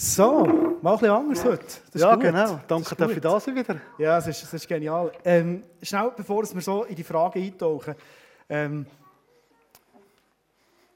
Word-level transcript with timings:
So, 0.00 0.44
mal 0.80 0.92
ein 0.92 0.98
bisschen 1.00 1.10
anders 1.10 1.44
heute. 1.44 1.64
Ja, 1.94 2.14
gut. 2.14 2.22
genau. 2.22 2.60
Danke, 2.68 2.88
Das 2.90 2.98
dass 2.98 3.10
ich 3.10 3.20
da 3.20 3.40
sein 3.40 3.56
wieder. 3.56 3.80
Ja, 3.98 4.18
es 4.18 4.28
ist, 4.28 4.44
es 4.44 4.54
ist 4.54 4.68
genial. 4.68 5.10
Ähm, 5.24 5.64
schnell, 5.82 6.12
bevor 6.16 6.44
wir 6.44 6.60
so 6.60 6.84
in 6.84 6.94
die 6.94 7.02
Frage 7.02 7.40
eintauchen. 7.40 7.96
Ähm, 8.48 8.86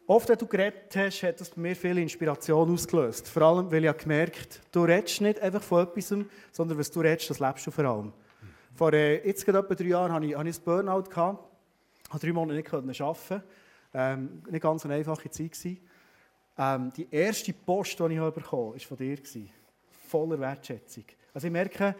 oft, 0.06 0.28
wenn 0.28 0.38
du 0.38 0.46
geredet 0.46 0.94
hast, 0.94 1.20
hat 1.24 1.40
das 1.40 1.50
bei 1.50 1.60
mir 1.60 1.74
viel 1.74 1.98
Inspiration 1.98 2.72
ausgelöst. 2.72 3.28
Vor 3.28 3.42
allem, 3.42 3.72
weil 3.72 3.82
ich 3.82 3.88
habe 3.88 3.98
gemerkt 3.98 4.60
du 4.70 4.84
redest 4.84 5.20
nicht 5.20 5.40
einfach 5.40 5.62
von 5.62 5.82
etwas, 5.82 6.14
sondern 6.52 6.78
was 6.78 6.88
du 6.92 7.00
redest, 7.00 7.28
das 7.28 7.40
lebst 7.40 7.66
du 7.66 7.72
vor 7.72 7.84
allem. 7.84 8.12
Vor 8.76 8.92
äh, 8.92 9.26
jetzt 9.26 9.44
gerade 9.44 9.58
etwa 9.58 9.74
drei 9.74 9.86
Jahren 9.86 10.12
hatte 10.12 10.26
ich, 10.26 10.36
hatte 10.36 10.48
ich 10.48 10.58
ein 10.60 10.64
Burnout. 10.64 11.10
Gehabt. 11.10 11.42
Ich 12.04 12.08
konnte 12.08 12.26
drei 12.28 12.32
Monate 12.32 12.82
nicht 12.86 13.00
arbeiten. 13.00 13.42
Ähm, 13.94 14.42
nicht 14.48 14.62
ganz 14.62 14.84
eine 14.84 14.94
einfache 14.94 15.28
Zeit. 15.28 15.50
Gewesen. 15.50 15.80
Ähm, 16.58 16.92
die 16.96 17.08
erste 17.10 17.52
Post, 17.52 17.98
die 17.98 18.12
ich 18.12 18.18
habe 18.18 18.32
bekommen 18.32 18.72
habe, 18.72 18.80
war 18.80 18.86
von 18.86 18.96
dir. 18.96 19.16
Gewesen. 19.16 19.50
Voller 20.08 20.38
Wertschätzung. 20.38 21.04
Also 21.32 21.46
ich 21.46 21.52
merke, 21.52 21.94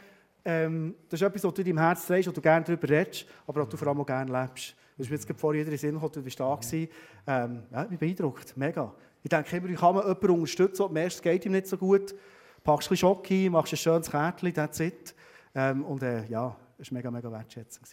ähm, 0.45 0.95
das 1.09 1.21
ist 1.21 1.27
etwas, 1.27 1.45
was 1.45 1.55
du 1.55 1.63
in 1.63 1.69
deinem 1.69 1.79
Herzen 1.79 2.07
trägst, 2.07 2.29
wo 2.29 2.33
du 2.33 2.41
gerne 2.41 2.65
darüber 2.65 2.89
redest, 2.89 3.27
aber 3.47 3.63
auch 3.63 3.69
du 3.69 3.77
vor 3.77 3.89
allem 3.89 4.01
auch 4.01 4.07
gerne 4.07 4.31
lebst. 4.31 4.75
Das 4.99 5.07
ist 5.07 5.11
mir 5.11 5.17
jetzt 5.17 5.31
in 5.31 5.65
den 5.65 5.79
Sinn 5.79 5.95
gekommen, 5.95 6.13
du 6.13 6.23
bist 6.23 6.39
da 6.39 6.55
gewesen. 6.55 6.89
Ähm, 7.27 7.63
ja, 7.71 7.87
mich 7.89 7.99
beeindruckt, 7.99 8.57
mega. 8.57 8.93
Ich 9.23 9.31
denke 9.31 9.57
immer, 9.57 9.69
wie 9.69 9.75
kann 9.75 9.95
man 9.95 10.05
jemanden 10.05 10.31
unterstützen, 10.31 10.83
und 10.83 10.93
merkst, 10.93 11.19
es 11.19 11.23
geht 11.23 11.47
ihm 11.47 11.53
nicht 11.53 11.69
so 11.69 11.77
gut, 11.77 12.15
packst 12.63 12.89
ein 12.89 12.91
bisschen 12.91 12.97
Schock 12.97 13.31
ein, 13.31 13.53
machst 13.53 13.73
ein 13.73 13.77
schönes 13.77 14.11
Kärtchen, 14.11 14.53
that's 14.53 14.81
it. 14.81 15.15
Ähm, 15.55 15.85
und 15.85 16.03
äh, 16.03 16.27
ja, 16.27 16.57
das 16.83 16.91
war 16.91 16.97
mega, 16.97 17.11
mega 17.13 17.31
wertschätzend. 17.31 17.87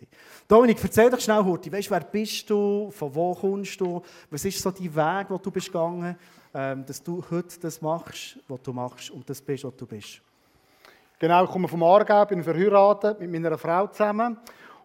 Dominik, 0.48 0.80
erzähl 0.82 1.12
doch 1.12 1.20
schnell, 1.20 1.44
Horti, 1.44 1.72
weißt, 1.72 1.92
wer 1.92 2.00
bist 2.00 2.50
du, 2.50 2.90
von 2.90 3.14
wo 3.14 3.36
kommst 3.36 3.80
du, 3.80 4.02
was 4.32 4.46
ist 4.46 4.60
so 4.60 4.72
dein 4.72 4.96
Weg, 4.96 5.28
den 5.28 5.40
du 5.44 5.52
bist 5.52 5.68
gegangen, 5.68 6.18
ähm, 6.56 6.84
dass 6.84 7.04
du 7.04 7.24
heute 7.30 7.60
das 7.60 7.80
machst, 7.84 8.40
was 8.48 8.62
du 8.64 8.74
machst 8.74 9.12
und 9.12 9.30
das 9.30 9.40
bist, 9.42 9.64
was 9.64 9.76
du 9.76 9.86
bist. 9.86 10.22
Genau, 11.20 11.44
ich 11.44 11.52
komme 11.52 11.68
vom 11.68 11.84
Aargau, 11.84 12.26
bin 12.26 12.44
verheiratet 12.44 13.20
mit 13.20 13.30
meiner 13.30 13.60
Frau 13.60 13.86
zusammen. 13.88 14.38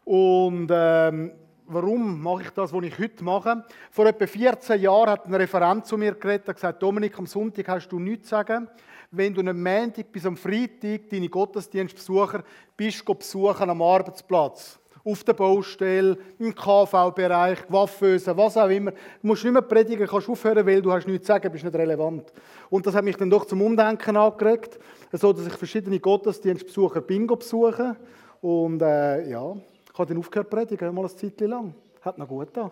Und 0.04 0.68
ähm, 0.70 1.32
warum 1.66 2.22
mache 2.22 2.42
ich 2.42 2.50
das, 2.50 2.72
was 2.72 2.84
ich 2.84 2.98
heute 2.98 3.24
mache? 3.24 3.64
Vor 3.90 4.06
etwa 4.06 4.26
14 4.26 4.80
Jahren 4.80 5.10
hat 5.10 5.26
ein 5.26 5.34
Referent 5.34 5.86
zu 5.86 5.96
mir 5.96 6.14
geredet 6.14 6.48
und 6.48 6.54
gesagt, 6.54 6.82
Dominik, 6.82 7.18
am 7.18 7.26
Sonntag 7.26 7.68
hast 7.68 7.88
du 7.88 7.98
nichts 7.98 8.28
zu 8.28 8.30
sagen. 8.30 8.68
Wenn 9.10 9.34
du 9.34 9.40
am 9.40 9.62
Montag 9.62 10.10
bis 10.10 10.26
am 10.26 10.36
Freitag 10.36 11.08
deine 11.10 11.28
Gottesdienstbesucher 11.28 12.42
bist, 12.76 13.04
besuchen 13.04 13.70
am 13.70 13.80
Arbeitsplatz, 13.80 14.78
auf 15.04 15.22
der 15.22 15.34
Baustelle, 15.34 16.16
im 16.38 16.54
KV-Bereich, 16.54 17.58
Waffösen, 17.68 18.36
was 18.36 18.56
auch 18.56 18.68
immer. 18.68 18.90
Du 18.90 18.98
musst 19.22 19.44
nicht 19.44 19.52
mehr 19.52 19.62
predigen, 19.62 20.06
kannst 20.06 20.28
aufhören, 20.28 20.66
weil 20.66 20.80
du 20.80 20.90
hast 20.90 21.06
nichts 21.06 21.26
zu 21.26 21.32
sagen, 21.32 21.52
bist 21.52 21.64
nicht 21.64 21.76
relevant. 21.76 22.32
Und 22.70 22.86
das 22.86 22.94
hat 22.94 23.04
mich 23.04 23.16
dann 23.16 23.30
doch 23.30 23.44
zum 23.44 23.60
Umdenken 23.62 24.16
angeregt, 24.16 24.78
so 25.12 25.32
dass 25.32 25.46
ich 25.46 25.52
verschiedene 25.52 26.00
Gottesdienstbesucher 26.00 27.02
Bingo 27.02 27.36
besuche. 27.36 27.96
Und 28.40 28.80
äh, 28.82 29.28
ja, 29.28 29.54
ich 29.94 29.98
habe 29.98 30.08
dann 30.08 30.18
aufgehört 30.18 30.50
zu 30.50 30.56
predigen, 30.56 30.92
mal 30.92 31.02
eine 31.02 31.16
Zeit 31.16 31.40
lang. 31.40 31.72
Hat 32.02 32.18
noch 32.18 32.26
gut 32.26 32.48
da. 32.52 32.68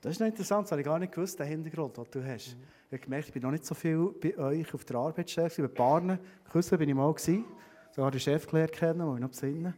Das 0.00 0.10
ist 0.12 0.18
noch 0.18 0.26
interessant, 0.26 0.66
das 0.66 0.72
habe 0.72 0.80
ich 0.80 0.86
gar 0.86 0.98
nicht 0.98 1.12
gewusst, 1.12 1.38
den 1.38 1.46
Hintergrund, 1.46 1.96
den 1.96 2.04
du 2.10 2.24
hast. 2.26 2.48
Ich 2.48 2.92
habe 2.92 2.98
gemerkt, 2.98 3.28
ich 3.28 3.32
bin 3.32 3.42
noch 3.42 3.52
nicht 3.52 3.64
so 3.64 3.76
viel 3.76 4.12
bei 4.20 4.36
euch 4.36 4.74
auf 4.74 4.84
der 4.84 4.96
Arbeitsstelle, 4.96 5.50
bei 5.56 5.68
Barnen. 5.68 6.18
Küssen 6.50 6.78
bin 6.78 6.88
ich 6.88 6.94
mal 6.96 7.14
gewesen. 7.14 7.44
Sogar 7.92 8.10
den 8.10 8.18
Chef 8.18 8.44
gelernt 8.44 8.72
kennen, 8.72 9.06
wo 9.06 9.14
ich 9.14 9.20
noch 9.20 9.28
besinnen. 9.28 9.72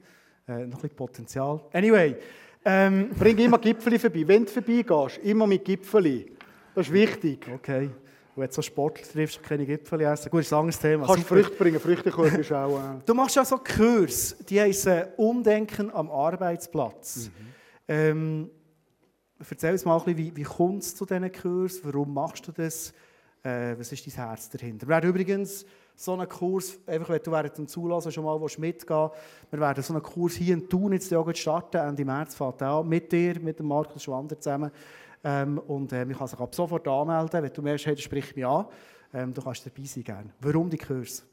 Äh, 0.49 0.53
noch 0.53 0.63
ein 0.63 0.71
bisschen 0.71 0.97
Potenzial. 0.97 1.61
Anyway, 1.75 2.17
ähm, 2.65 3.11
Bring 3.11 3.37
immer 3.37 3.59
Gipfeli 3.59 3.99
vorbei. 3.99 4.27
Wenn 4.27 4.47
du 4.47 4.51
vorbeigehst, 4.51 5.19
immer 5.19 5.47
mit 5.47 5.67
Gipfeli. 5.67 6.33
Das 6.75 6.87
ist 6.87 6.93
wichtig. 6.95 7.47
okay. 7.55 7.91
Und 8.37 8.43
wenn 8.43 8.49
du 8.49 8.55
so 8.55 8.61
Sportler 8.61 9.07
triffst, 9.07 9.43
keine 9.43 9.65
Gipfel 9.65 9.99
essen. 10.03 10.29
Gut, 10.29 10.41
das 10.41 10.47
ist 10.47 10.53
ein 10.53 10.59
anderes 10.59 10.79
Thema. 10.79 11.07
Kannst 11.07 11.27
Super. 11.27 11.41
Früchte 11.41 11.57
bringen, 11.57 11.81
Früchtekuchen 11.81 12.41
ist 12.41 12.53
auch... 12.53 12.79
Äh, 12.79 13.01
Du 13.07 13.15
machst 13.15 13.35
ja 13.35 13.47
so 13.47 13.57
Kurs, 13.57 14.37
die 14.47 14.61
heißen 14.61 15.05
Umdenken 15.17 15.91
am 15.91 16.11
Arbeitsplatz. 16.11 17.31
Ähm, 17.89 18.51
erzähl 19.51 19.73
uns 19.73 19.87
mal 19.87 19.97
ein 19.97 20.05
bisschen, 20.05 20.19
wie, 20.19 20.37
wie 20.37 20.43
kommt 20.43 20.83
es 20.83 20.95
zu 20.95 21.07
diesen 21.07 21.33
Kurs? 21.33 21.81
Warum 21.83 22.13
machst 22.13 22.47
du 22.47 22.53
das? 22.53 22.93
Äh, 23.43 23.75
was 23.79 23.91
ist 23.91 24.07
dein 24.07 24.27
Herz 24.27 24.51
dahinter? 24.51 24.87
Wir 24.87 24.97
werden 24.97 25.09
übrigens 25.09 25.65
so 25.95 26.13
einen 26.13 26.29
Kurs, 26.29 26.79
einfach 26.87 27.09
wenn 27.09 27.23
du 27.23 27.33
während 27.33 27.57
dem 27.57 27.67
Zulassen 27.67 28.13
schon 28.13 28.25
mal 28.25 28.39
mitgehen 28.59 29.11
wir 29.51 29.61
werden 29.61 29.83
so 29.83 29.95
einen 29.95 30.03
Kurs 30.03 30.35
hier 30.35 30.53
in 30.53 30.69
Thun 30.69 30.93
jetzt 30.93 31.11
starten, 31.39 31.79
Ende 31.79 32.05
März 32.05 32.35
fährt 32.35 32.61
an, 32.61 32.87
mit 32.87 33.11
dir, 33.11 33.41
mit 33.41 33.59
dem 33.59 33.67
Markus 33.67 34.03
Schwander 34.03 34.39
zusammen. 34.39 34.71
Ähm, 35.27 35.59
und 35.67 35.93
äh, 35.93 36.05
man 36.05 36.17
kann 36.17 36.29
sich 36.29 36.39
ab 36.39 36.55
sofort 36.55 36.87
anmelden, 36.87 37.43
wenn 37.43 37.53
du 37.53 37.61
merkst, 37.61 37.87
hey, 37.87 37.97
das 37.97 38.05
spricht 38.05 38.37
mich 38.37 38.47
an. 38.47 38.67
Ähm, 39.13 39.35
du 39.35 39.43
kannst 39.43 39.67
dabei 39.67 39.85
sein 39.85 40.05
gerne. 40.05 40.31
Warum 40.41 40.71
die 40.71 40.79
Kurs? 40.79 41.27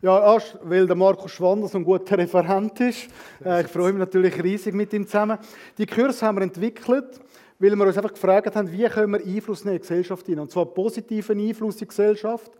Ja, 0.00 0.32
erst, 0.32 0.58
weil 0.62 0.86
der 0.86 0.96
Markus 0.96 1.32
Schwander 1.32 1.68
so 1.68 1.76
ein 1.76 1.84
guter 1.84 2.16
Referent 2.16 2.80
ist. 2.80 3.06
Äh, 3.44 3.60
ich 3.60 3.68
freue 3.68 3.92
mich 3.92 4.00
natürlich 4.00 4.42
riesig 4.42 4.72
mit 4.72 4.94
ihm 4.94 5.06
zusammen. 5.06 5.36
Die 5.76 5.84
Kurse 5.84 6.24
haben 6.24 6.38
wir 6.38 6.42
entwickelt, 6.42 7.20
weil 7.58 7.76
wir 7.76 7.86
uns 7.86 7.98
einfach 7.98 8.14
gefragt 8.14 8.56
haben, 8.56 8.72
wie 8.72 8.84
können 8.84 9.12
wir 9.12 9.22
Einfluss 9.22 9.62
nehmen 9.62 9.76
in 9.76 9.82
die 9.82 9.88
Gesellschaft 9.88 10.24
hinein. 10.24 10.40
Und 10.40 10.50
zwar 10.50 10.64
positiven 10.64 11.38
Einfluss 11.38 11.74
in 11.74 11.80
die 11.80 11.88
Gesellschaft. 11.88 12.50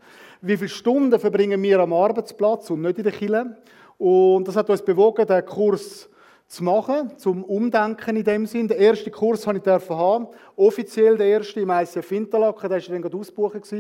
Wie 0.42 0.56
viele 0.58 0.68
Stunden 0.68 1.18
verbringen 1.18 1.62
wir 1.62 1.80
am 1.80 1.94
Arbeitsplatz 1.94 2.68
und 2.68 2.82
nicht 2.82 2.98
in 2.98 3.04
der 3.04 3.12
Kille? 3.12 3.56
Und 3.96 4.46
das 4.46 4.56
hat 4.56 4.68
uns 4.68 4.82
bewogen, 4.82 5.26
den 5.26 5.46
Kurs 5.46 6.10
zu 6.54 6.64
machen, 6.64 7.16
zum 7.18 7.44
Umdenken 7.44 8.16
in 8.16 8.24
dem 8.24 8.46
Sinn. 8.46 8.68
Den 8.68 8.78
ersten 8.78 9.10
Kurs 9.10 9.42
durfte 9.42 9.80
ich 9.82 9.90
haben, 9.90 10.28
offiziell 10.56 11.16
der 11.16 11.26
erste 11.26 11.60
im 11.60 11.70
ICF 11.70 12.12
Interlaken, 12.12 12.68
der 12.68 12.80
war 12.80 12.88
dann 12.88 13.02
gerade 13.02 13.16
ausgebucht. 13.16 13.72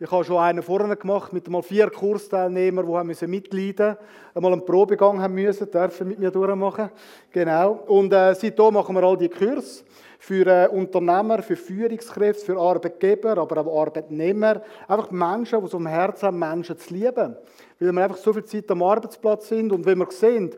Ich 0.00 0.10
habe 0.10 0.24
schon 0.24 0.38
einen 0.38 0.62
vorne 0.62 0.96
gemacht 0.96 1.32
mit 1.32 1.48
mal 1.48 1.62
vier 1.62 1.90
Kursteilnehmern, 1.90 2.86
die 2.86 2.92
haben 2.92 3.30
mitleiden 3.30 3.96
einmal 4.34 4.52
einen 4.52 4.64
Probegang 4.64 5.20
haben 5.20 5.34
müssen, 5.34 5.70
dürfen 5.70 6.08
mit 6.08 6.18
mir 6.18 6.30
durchmachen. 6.30 6.90
Genau. 7.30 7.84
Und 7.86 8.12
äh, 8.12 8.34
seitdem 8.34 8.74
machen 8.74 8.94
wir 8.96 9.02
all 9.04 9.16
die 9.16 9.28
Kurse 9.28 9.84
für 10.18 10.46
äh, 10.46 10.68
Unternehmer, 10.68 11.42
für 11.42 11.56
Führungskräfte, 11.56 12.46
für 12.46 12.58
Arbeitgeber, 12.58 13.36
aber 13.38 13.60
auch 13.60 13.80
Arbeitnehmer. 13.82 14.62
Einfach 14.88 15.10
Menschen, 15.10 15.62
die 15.62 15.68
so 15.68 15.76
am 15.76 15.86
Herzen 15.86 16.26
haben, 16.26 16.38
Menschen 16.38 16.78
zu 16.78 16.94
lieben. 16.94 17.36
Weil 17.78 17.92
wir 17.92 18.04
einfach 18.04 18.16
so 18.16 18.32
viel 18.32 18.44
Zeit 18.44 18.70
am 18.70 18.82
Arbeitsplatz 18.82 19.48
sind 19.48 19.70
und 19.72 19.84
wenn 19.84 19.98
wir 19.98 20.10
sehen, 20.10 20.54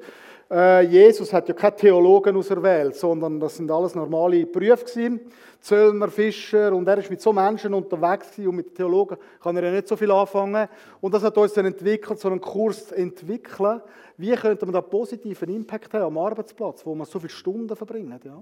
Jesus 0.49 1.33
hat 1.33 1.49
ja 1.49 1.55
keine 1.55 1.75
Theologen 1.75 2.37
auserwählt, 2.37 2.95
sondern 2.95 3.41
das 3.41 3.57
sind 3.57 3.69
alles 3.71 3.97
normale 3.97 4.47
Berufe. 4.47 5.21
Zöllner, 5.61 6.09
Fischer 6.09 6.73
und 6.73 6.87
er 6.87 6.99
ist 6.99 7.11
mit 7.11 7.21
so 7.21 7.33
Menschen 7.33 7.75
unterwegs 7.75 8.39
und 8.39 8.55
mit 8.55 8.73
Theologen 8.77 9.17
kann 9.43 9.57
er 9.57 9.65
ja 9.65 9.71
nicht 9.73 9.89
so 9.89 9.97
viel 9.97 10.13
anfangen. 10.13 10.69
Und 11.01 11.13
das 11.13 11.25
hat 11.25 11.37
uns 11.37 11.55
dann 11.55 11.67
entwickelt, 11.67 12.21
so 12.21 12.29
einen 12.29 12.41
Kurs 12.41 12.89
zu 12.89 12.95
entwickeln. 12.95 13.81
Wie 14.17 14.33
könnte 14.37 14.65
man 14.65 14.75
da 14.75 14.81
positiven 14.81 15.49
Impact 15.49 15.93
haben 15.95 16.05
am 16.05 16.19
Arbeitsplatz, 16.19 16.87
wo 16.87 16.95
man 16.95 17.07
so 17.07 17.19
viele 17.19 17.31
Stunden 17.31 17.75
verbringt? 17.75 18.25
Ja. 18.25 18.41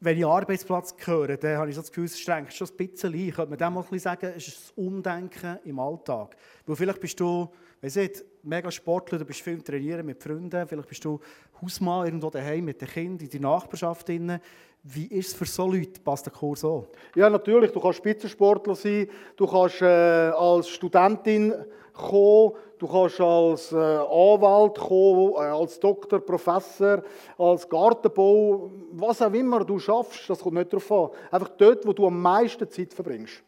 Wenn 0.00 0.16
ich 0.16 0.24
Arbeitsplatz 0.24 0.94
höre, 1.04 1.36
dann 1.36 1.58
habe 1.58 1.68
ich 1.68 1.74
so 1.74 1.82
das 1.82 1.90
Gefühl, 1.90 2.06
es 2.06 2.18
strengt 2.18 2.54
schon 2.54 2.68
ein 2.68 2.88
bisschen 2.88 3.12
ein. 3.12 3.30
Könnte 3.30 3.50
man 3.50 3.58
dem 3.58 3.74
mal 3.74 3.98
sagen, 3.98 4.32
es 4.34 4.48
ist 4.48 4.72
ein 4.78 4.86
Umdenken 4.86 5.58
im 5.64 5.78
Alltag. 5.78 6.34
Weil 6.64 6.76
vielleicht 6.76 7.00
bist 7.00 7.20
du, 7.20 7.50
weiss 7.80 7.96
nicht, 7.96 8.24
mega 8.42 8.70
Sportler, 8.70 9.18
du 9.18 9.24
bist 9.24 9.40
viel 9.40 9.60
Trainieren 9.62 10.06
mit 10.06 10.22
Freunden, 10.22 10.66
vielleicht 10.66 10.88
bist 10.88 11.04
du 11.04 11.20
Hausmann 11.60 12.06
irgendwo 12.06 12.30
daheim 12.30 12.64
mit 12.64 12.80
den 12.80 12.88
Kindern 12.88 13.24
in 13.24 13.30
der 13.30 13.40
Nachbarschaft. 13.40 14.08
drin. 14.08 14.40
Wie 14.82 15.06
ist 15.06 15.28
es 15.28 15.34
für 15.34 15.46
so 15.46 15.66
Leute? 15.66 16.00
Passt 16.00 16.26
der 16.26 16.32
Kurs 16.32 16.64
an? 16.64 16.84
Ja, 17.16 17.28
natürlich. 17.28 17.72
Du 17.72 17.80
kannst 17.80 17.98
Spitzensportler 17.98 18.76
sein, 18.76 19.08
du 19.36 19.46
kannst 19.46 19.82
äh, 19.82 19.84
als 19.84 20.68
Studentin 20.68 21.52
kommen, 21.92 22.52
du 22.78 22.86
kannst 22.86 23.20
als 23.20 23.72
äh, 23.72 23.76
Anwalt 23.76 24.78
kommen, 24.78 25.32
äh, 25.34 25.48
als 25.48 25.80
Doktor, 25.80 26.20
Professor, 26.20 27.02
als 27.36 27.68
Gartenbau, 27.68 28.70
was 28.92 29.22
auch 29.22 29.32
immer 29.32 29.64
du 29.64 29.78
schaffst, 29.78 30.30
das 30.30 30.38
kommt 30.38 30.54
nicht 30.56 30.72
darauf 30.72 30.92
an. 30.92 31.10
Einfach 31.32 31.48
dort, 31.56 31.84
wo 31.84 31.92
du 31.92 32.06
am 32.06 32.20
meisten 32.20 32.70
Zeit 32.70 32.94
verbringst. 32.94 33.42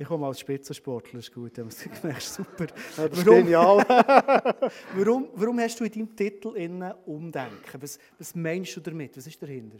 Ich 0.00 0.06
komme 0.06 0.28
als 0.28 0.38
Spitzensportler, 0.38 1.18
das 1.18 1.24
ist 1.24 1.34
gut, 1.34 1.58
es 1.58 1.82
gemerkt, 2.00 2.22
super. 2.22 2.66
Ja, 2.96 3.08
das 3.08 3.18
ist 3.18 3.26
Warum? 3.26 3.38
genial. 3.40 3.78
Warum, 4.94 5.28
warum 5.34 5.58
hast 5.58 5.80
du 5.80 5.84
in 5.84 5.90
deinem 5.90 6.14
Titel 6.14 6.54
innen 6.54 6.94
Umdenken? 7.04 7.82
Was, 7.82 7.98
was 8.16 8.32
meinst 8.32 8.76
du 8.76 8.80
damit? 8.80 9.16
Was 9.16 9.26
ist 9.26 9.42
dahinter? 9.42 9.78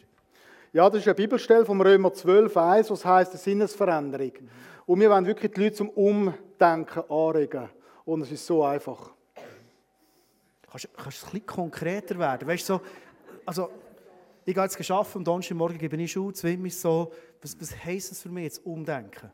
Ja, 0.72 0.90
das 0.90 1.02
ist 1.02 1.06
eine 1.06 1.14
Bibelstelle 1.14 1.64
vom 1.64 1.80
Römer 1.80 2.12
12, 2.12 2.56
1, 2.56 2.90
was 2.90 3.04
heißt 3.04 3.30
eine 3.30 3.38
Sinnesveränderung. 3.38 4.32
Und 4.86 5.00
wir 5.00 5.08
wollen 5.08 5.24
wirklich 5.24 5.52
die 5.52 5.60
Leute 5.60 5.76
zum 5.76 5.90
Umdenken 5.90 7.02
anregen. 7.08 7.68
Und 8.04 8.22
es 8.22 8.32
ist 8.32 8.44
so 8.44 8.64
einfach. 8.64 9.12
Kannst, 10.68 10.88
kannst 10.96 11.22
du 11.22 11.26
ein 11.26 11.30
bisschen 11.30 11.46
konkreter 11.46 12.18
werden? 12.18 12.48
Weißt 12.48 12.68
du, 12.68 12.74
so, 12.74 12.80
also, 13.46 13.70
ich 14.44 14.52
gehe 14.52 14.64
jetzt 14.64 14.76
geschafft 14.76 15.14
am 15.14 15.22
Donnerstagmorgen 15.22 15.78
gebe 15.78 15.96
ich 15.96 16.10
Schule, 16.10 16.32
Zwim 16.32 16.66
ist 16.66 16.80
so, 16.80 17.12
was, 17.40 17.56
was 17.60 17.84
heisst 17.84 18.10
das 18.10 18.20
für 18.20 18.30
mich 18.30 18.44
jetzt, 18.44 18.66
Umdenken? 18.66 19.30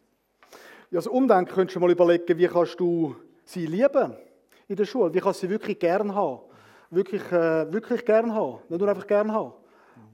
Ja, 0.95 0.99
also 0.99 1.11
Umdenken 1.11 1.53
könntest 1.53 1.75
du 1.75 1.81
mal 1.81 1.91
überlegen, 1.91 2.39
wie 2.39 2.47
kannst 2.47 2.79
du 2.79 3.17
sie 3.45 3.67
lieben 3.67 4.15
in 4.69 4.77
der 4.77 4.85
Schule? 4.85 5.13
Wie 5.13 5.19
kannst 5.19 5.43
du 5.43 5.47
sie 5.49 5.51
wirklich 5.51 5.77
gern 5.77 6.15
haben? 6.15 6.43
Wirklich, 6.89 7.33
äh, 7.33 7.73
wirklich 7.73 8.05
gern 8.05 8.33
haben, 8.33 8.59
nicht 8.69 8.79
nur 8.79 8.89
einfach 8.89 9.05
gern 9.05 9.33
haben. 9.33 9.55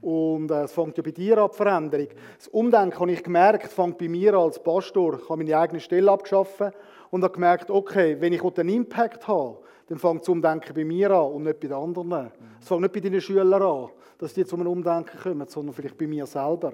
Und 0.01 0.49
äh, 0.49 0.63
es 0.63 0.71
fängt 0.71 0.97
ja 0.97 1.03
bei 1.03 1.11
dir 1.11 1.37
an, 1.37 1.49
die 1.51 1.55
Veränderung. 1.55 2.07
Das 2.35 2.47
Umdenken, 2.47 2.99
habe 2.99 3.11
ich 3.11 3.21
gemerkt, 3.21 3.71
fängt 3.71 3.99
bei 3.99 4.09
mir 4.09 4.33
als 4.33 4.57
Pastor. 4.57 5.19
Ich 5.21 5.29
habe 5.29 5.43
meine 5.43 5.55
eigene 5.55 5.79
Stelle 5.79 6.09
abgeschaffen 6.09 6.71
und 7.11 7.23
habe 7.23 7.33
gemerkt, 7.35 7.69
okay, 7.69 8.17
wenn 8.19 8.33
ich 8.33 8.43
einen 8.43 8.69
Impact 8.69 9.27
habe, 9.27 9.59
dann 9.85 9.99
fängt 9.99 10.21
das 10.21 10.29
Umdenken 10.29 10.73
bei 10.73 10.83
mir 10.83 11.11
an 11.11 11.31
und 11.31 11.43
nicht 11.43 11.59
bei 11.59 11.67
den 11.67 11.77
anderen. 11.77 12.31
Es 12.59 12.67
fängt 12.67 12.81
nicht 12.81 12.93
bei 12.93 13.01
deinen 13.01 13.21
Schülern 13.21 13.61
an, 13.61 13.89
dass 14.17 14.33
die 14.33 14.45
zu 14.45 14.55
einem 14.55 14.65
Umdenken 14.65 15.19
kommen, 15.19 15.47
sondern 15.47 15.75
vielleicht 15.75 15.99
bei 15.99 16.07
mir 16.07 16.25
selber. 16.25 16.73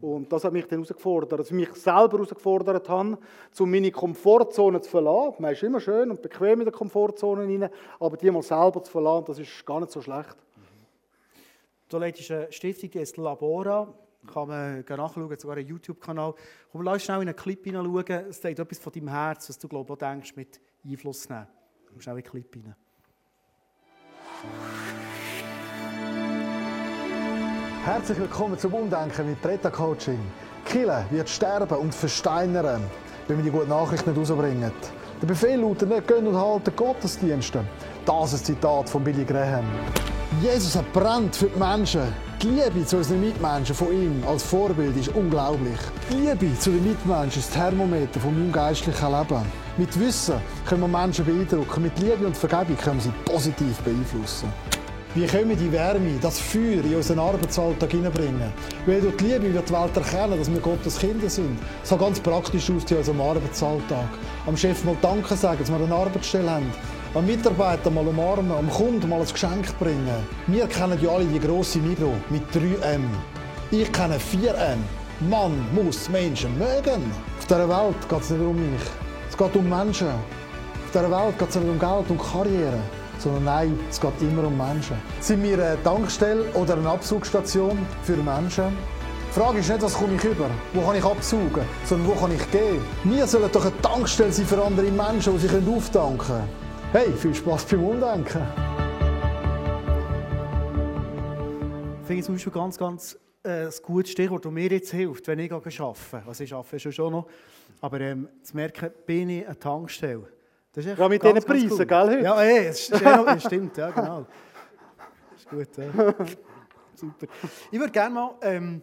Und 0.00 0.32
das 0.32 0.44
hat 0.44 0.52
mich 0.52 0.66
dann 0.66 0.78
herausgefordert, 0.78 1.38
dass 1.38 1.48
ich 1.48 1.52
mich 1.52 1.72
selber 1.74 2.12
herausgefordert 2.12 2.88
habe, 2.88 3.18
um 3.58 3.70
meine 3.70 3.90
Komfortzone 3.90 4.80
zu 4.80 4.90
verlassen. 4.90 5.36
Man 5.38 5.52
ist 5.52 5.62
immer 5.62 5.80
schön 5.80 6.10
und 6.10 6.22
bequem 6.22 6.60
in 6.60 6.64
der 6.64 6.72
Komfortzone 6.72 7.42
rein, 7.42 7.70
aber 8.00 8.16
die 8.16 8.30
mal 8.30 8.42
selber 8.42 8.82
zu 8.82 8.90
verlassen, 8.90 9.26
das 9.26 9.38
ist 9.38 9.66
gar 9.66 9.80
nicht 9.80 9.92
so 9.92 10.00
schlecht. 10.00 10.36
Du 11.88 11.98
leitest 11.98 12.30
eine 12.30 12.50
Stiftung, 12.50 12.90
die 12.90 13.00
heißt 13.00 13.18
Labora. 13.18 13.92
Kann 14.32 14.48
man 14.48 14.84
nachschauen, 14.88 15.38
sogar 15.38 15.56
einen 15.56 15.66
YouTube-Kanal. 15.66 16.34
Komm, 16.70 16.82
lass 16.82 17.02
schnell 17.02 17.22
in 17.22 17.28
einen 17.28 17.36
Clip 17.36 17.62
hineinschauen. 17.62 18.30
Es 18.30 18.40
zeigt 18.40 18.58
etwas 18.58 18.78
von 18.78 18.92
deinem 18.92 19.08
Herz, 19.08 19.48
was 19.48 19.58
du, 19.58 19.68
glaube 19.68 19.96
denkst, 19.96 20.36
mit 20.36 20.60
Einfluss 20.86 21.28
nehmen. 21.28 21.48
Komm 21.88 22.00
schnell 22.00 22.16
in 22.16 22.22
den 22.22 22.30
Clip 22.30 22.54
hinein. 22.54 22.76
Herzlich 27.84 28.16
willkommen 28.20 28.56
zum 28.56 28.74
Umdenken 28.74 29.26
mit 29.26 29.42
Preta 29.42 29.68
Coaching. 29.68 30.20
Kille 30.64 31.04
wird 31.10 31.28
sterben 31.28 31.78
und 31.78 31.92
versteinern, 31.92 32.80
wenn 33.26 33.38
wir 33.38 33.42
die 33.42 33.50
gute 33.50 33.66
Nachricht 33.66 34.06
nicht 34.06 34.16
rausbringen. 34.16 34.70
Der 35.20 35.26
Befehl 35.26 35.60
lautet 35.60 35.88
nicht, 35.88 36.06
gehen 36.06 36.28
und 36.28 36.36
halten 36.36 36.76
Gottesdienste. 36.76 37.64
Das 38.06 38.34
ist 38.34 38.42
ein 38.42 38.54
Zitat 38.54 38.88
von 38.88 39.02
Billy 39.02 39.24
Graham. 39.24 39.64
Jesus 40.40 40.76
hat 40.76 40.92
brennt 40.92 41.34
für 41.34 41.46
die 41.46 41.58
Menschen. 41.58 42.02
Die 42.40 42.50
Liebe 42.50 42.86
zu 42.86 42.98
unseren 42.98 43.20
Mitmenschen 43.20 43.74
von 43.74 43.92
ihm 43.92 44.22
als 44.28 44.44
Vorbild 44.44 44.96
ist 44.96 45.08
unglaublich. 45.08 45.78
Die 46.08 46.18
Liebe 46.18 46.56
zu 46.60 46.70
den 46.70 46.84
Mitmenschen 46.84 47.40
ist 47.40 47.48
das 47.48 47.64
Thermometer 47.64 48.20
von 48.20 48.32
meinem 48.32 48.52
geistlichen 48.52 49.10
Leben. 49.10 49.42
Mit 49.76 49.98
Wissen 49.98 50.40
können 50.68 50.82
wir 50.82 51.00
Menschen 51.00 51.24
beeindrucken, 51.24 51.82
mit 51.82 51.98
Liebe 51.98 52.28
und 52.28 52.36
Vergebung 52.36 52.76
können 52.76 52.98
wir 52.98 53.10
sie 53.10 53.32
positiv 53.32 53.76
beeinflussen. 53.78 54.52
Wie 55.14 55.26
können 55.26 55.50
wir 55.50 55.56
die 55.56 55.70
Wärme, 55.70 56.18
das 56.22 56.40
Feuer 56.40 56.82
in 56.82 56.96
unseren 56.96 57.18
Arbeitsalltag 57.18 57.90
hineinbringen? 57.90 58.50
Weil 58.86 59.02
durch 59.02 59.14
die 59.18 59.24
Liebe 59.24 59.52
wird 59.52 59.68
die 59.68 59.72
Welt 59.74 59.94
erkennen, 59.94 60.38
dass 60.38 60.50
wir 60.50 60.58
Gottes 60.58 60.98
Kinder 60.98 61.28
sind. 61.28 61.58
So 61.82 61.98
ganz 61.98 62.18
praktisch 62.18 62.70
aus 62.70 62.90
in 62.90 62.96
unserem 62.96 63.20
Arbeitsalltag. 63.20 64.08
Am 64.46 64.56
Chef 64.56 64.82
mal 64.84 64.96
Danke 65.02 65.36
sagen, 65.36 65.58
dass 65.58 65.70
wir 65.70 65.76
eine 65.76 65.94
Arbeitsstelle 65.94 66.50
haben. 66.50 66.72
Am 67.14 67.26
Mitarbeiter 67.26 67.90
mal 67.90 68.08
umarmen, 68.08 68.52
am 68.52 68.70
Kunden 68.70 69.06
mal 69.06 69.20
ein 69.20 69.26
Geschenk 69.30 69.78
bringen. 69.78 70.26
Wir 70.46 70.66
kennen 70.66 70.98
ja 71.02 71.10
alle 71.10 71.26
die 71.26 71.40
grosse 71.40 71.80
Migro 71.80 72.14
mit 72.30 72.44
3M. 72.50 73.04
Ich 73.70 73.92
kenne 73.92 74.16
4M. 74.16 74.78
Man 75.28 75.52
muss 75.74 76.08
Menschen 76.08 76.56
mögen. 76.56 77.12
Auf 77.38 77.46
dieser 77.46 77.68
Welt 77.68 78.08
geht 78.08 78.20
es 78.22 78.30
nicht 78.30 78.40
um 78.40 78.56
mich. 78.56 78.80
Es 79.28 79.36
geht 79.36 79.54
um 79.56 79.68
Menschen. 79.68 80.08
Auf 80.08 80.90
dieser 80.90 81.10
Welt 81.10 81.38
geht 81.38 81.50
es 81.50 81.56
nicht 81.56 81.68
um 81.68 81.78
Geld 81.78 82.08
und 82.08 82.18
Karriere 82.18 82.80
sondern 83.22 83.44
nein, 83.44 83.78
es 83.88 84.00
geht 84.00 84.20
immer 84.20 84.44
um 84.46 84.56
Menschen. 84.56 84.96
Sind 85.20 85.42
wir 85.42 85.54
eine 85.54 85.82
Tankstelle 85.82 86.44
oder 86.54 86.76
eine 86.76 86.88
Abzugstation 86.88 87.78
für 88.02 88.16
Menschen? 88.16 88.76
Die 89.28 89.40
Frage 89.40 89.60
ist 89.60 89.70
nicht, 89.70 89.80
was 89.80 89.94
komme 89.94 90.16
ich 90.16 90.24
über, 90.24 90.50
wo 90.74 90.82
kann 90.82 90.96
ich 90.96 91.04
absaugen, 91.04 91.64
sondern 91.84 92.08
wo 92.08 92.12
kann 92.14 92.34
ich 92.34 92.50
gehen. 92.50 92.82
Wir 93.04 93.26
sollen 93.26 93.50
doch 93.50 93.64
eine 93.64 93.80
Tankstelle 93.80 94.32
sein 94.32 94.44
für 94.44 94.62
andere 94.62 94.90
Menschen, 94.90 95.32
die 95.34 95.46
sich 95.46 95.52
auftanken 95.52 96.18
können. 96.18 96.48
Hey, 96.92 97.12
viel 97.12 97.34
Spaß 97.34 97.64
beim 97.66 97.84
Umdenken. 97.84 98.42
Ich 102.00 102.06
finde 102.06 102.22
zum 102.24 102.34
Beispiel 102.34 102.52
ganz, 102.52 102.76
ganz 102.76 103.18
äh, 103.44 103.66
ein 103.66 103.72
gutes 103.82 104.12
Stichwort, 104.12 104.44
das 104.44 104.52
mir 104.52 104.68
jetzt 104.68 104.90
hilft, 104.90 105.26
wenn 105.28 105.38
ich 105.38 105.52
arbeite. 105.52 106.22
Also 106.26 106.44
ich 106.44 106.52
arbeite 106.52 106.92
schon 106.92 107.12
noch. 107.12 107.26
Aber 107.80 108.00
ähm, 108.00 108.28
zu 108.42 108.56
merken, 108.56 108.90
bin 109.06 109.30
ich 109.30 109.46
eine 109.46 109.58
Tankstelle. 109.58 110.26
Das 110.72 110.86
ist 110.86 110.98
ja, 110.98 111.08
mit 111.08 111.22
diesen 111.22 111.42
Preisen, 111.42 111.70
cool. 111.72 111.86
gell? 111.86 112.08
Heute? 112.08 112.20
Ja, 112.20 112.42
ey, 112.42 112.66
es 112.66 112.88
ist, 112.88 112.92
das 112.92 113.44
stimmt, 113.44 113.76
ja, 113.76 113.90
genau. 113.90 114.26
Das 115.30 115.40
ist 115.40 115.48
gut, 115.50 115.76
ja. 115.76 116.14
Super. 116.94 117.26
Ich 117.70 117.78
würde 117.78 117.92
gerne 117.92 118.14
mal, 118.14 118.34
ähm, 118.40 118.82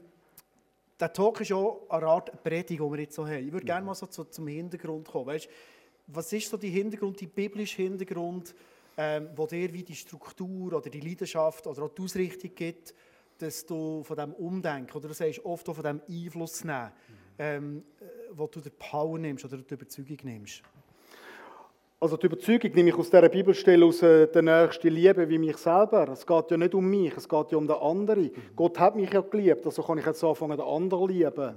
der 1.00 1.12
Talk 1.12 1.41
ist 1.41 1.50
ja 1.50 1.57
eine 1.89 2.06
Art 2.06 2.44
Predigt, 2.44 2.80
die 2.80 2.80
wir 2.80 3.00
jetzt 3.00 3.15
so 3.15 3.25
haben. 3.25 3.47
Ich 3.47 3.51
würde 3.51 3.65
gerne 3.65 3.86
mal 3.86 3.95
so 3.95 4.06
zu, 4.06 4.25
zum 4.25 4.47
Hintergrund 4.47 5.07
kommen. 5.07 5.27
Weißt, 5.27 5.50
was 6.06 6.31
ist 6.31 6.50
so 6.50 6.57
der 6.57 6.69
Hintergrund, 6.69 7.19
der 7.21 7.27
biblische 7.27 7.81
Hintergrund, 7.81 8.53
ähm, 8.97 9.30
wo 9.36 9.47
dir 9.47 9.74
wie 9.74 9.83
die 9.83 9.95
Struktur 9.95 10.74
oder 10.74 10.89
die 10.89 11.00
Leidenschaft 11.00 11.65
oder 11.65 11.83
auch 11.83 11.89
die 11.89 12.01
Ausrichtung 12.03 12.51
gibt, 12.53 12.94
dass 13.38 13.65
du 13.65 14.03
von 14.03 14.18
dem 14.18 14.33
Umdenken, 14.33 14.95
oder 14.95 15.07
du 15.07 15.13
sagst 15.13 15.44
oft 15.45 15.68
auch 15.69 15.75
von 15.75 15.83
dem 15.83 16.01
Einfluss 16.07 16.63
nehmen, 16.63 16.91
ähm, 17.39 17.83
äh, 18.00 18.06
wo 18.33 18.45
du 18.45 18.59
die 18.59 18.69
Power 18.69 19.18
nimmst 19.18 19.45
oder 19.45 19.57
die 19.57 19.74
Überzeugung 19.74 20.18
nimmst? 20.24 20.62
Also 22.01 22.16
die 22.16 22.28
Überzeugung 22.28 22.72
nehme 22.75 22.92
ich 22.92 22.96
aus 22.96 23.10
dieser 23.10 23.28
Bibelstelle 23.28 23.86
aus 23.86 24.00
der 24.00 24.42
nächsten 24.42 24.88
Liebe 24.88 25.28
wie 25.28 25.38
mich 25.38 25.57
selber. 25.57 26.07
Es 26.07 26.25
geht 26.25 26.51
ja 26.51 26.56
nicht 26.56 26.74
um 26.74 26.90
mich, 26.90 27.16
es 27.18 27.28
geht 27.28 27.51
ja 27.51 27.57
um 27.57 27.68
den 27.68 27.75
anderen. 27.75 28.24
Mhm. 28.24 28.56
Gott 28.56 28.80
hat 28.80 28.96
mich 28.96 29.12
ja 29.12 29.19
geliebt, 29.19 29.66
also 29.66 29.84
kann 29.84 29.98
ich 29.98 30.06
jetzt 30.06 30.24
anfangen, 30.24 30.56
den 30.56 30.66
anderen 30.66 31.01
zu 31.01 31.07
lieben. 31.07 31.56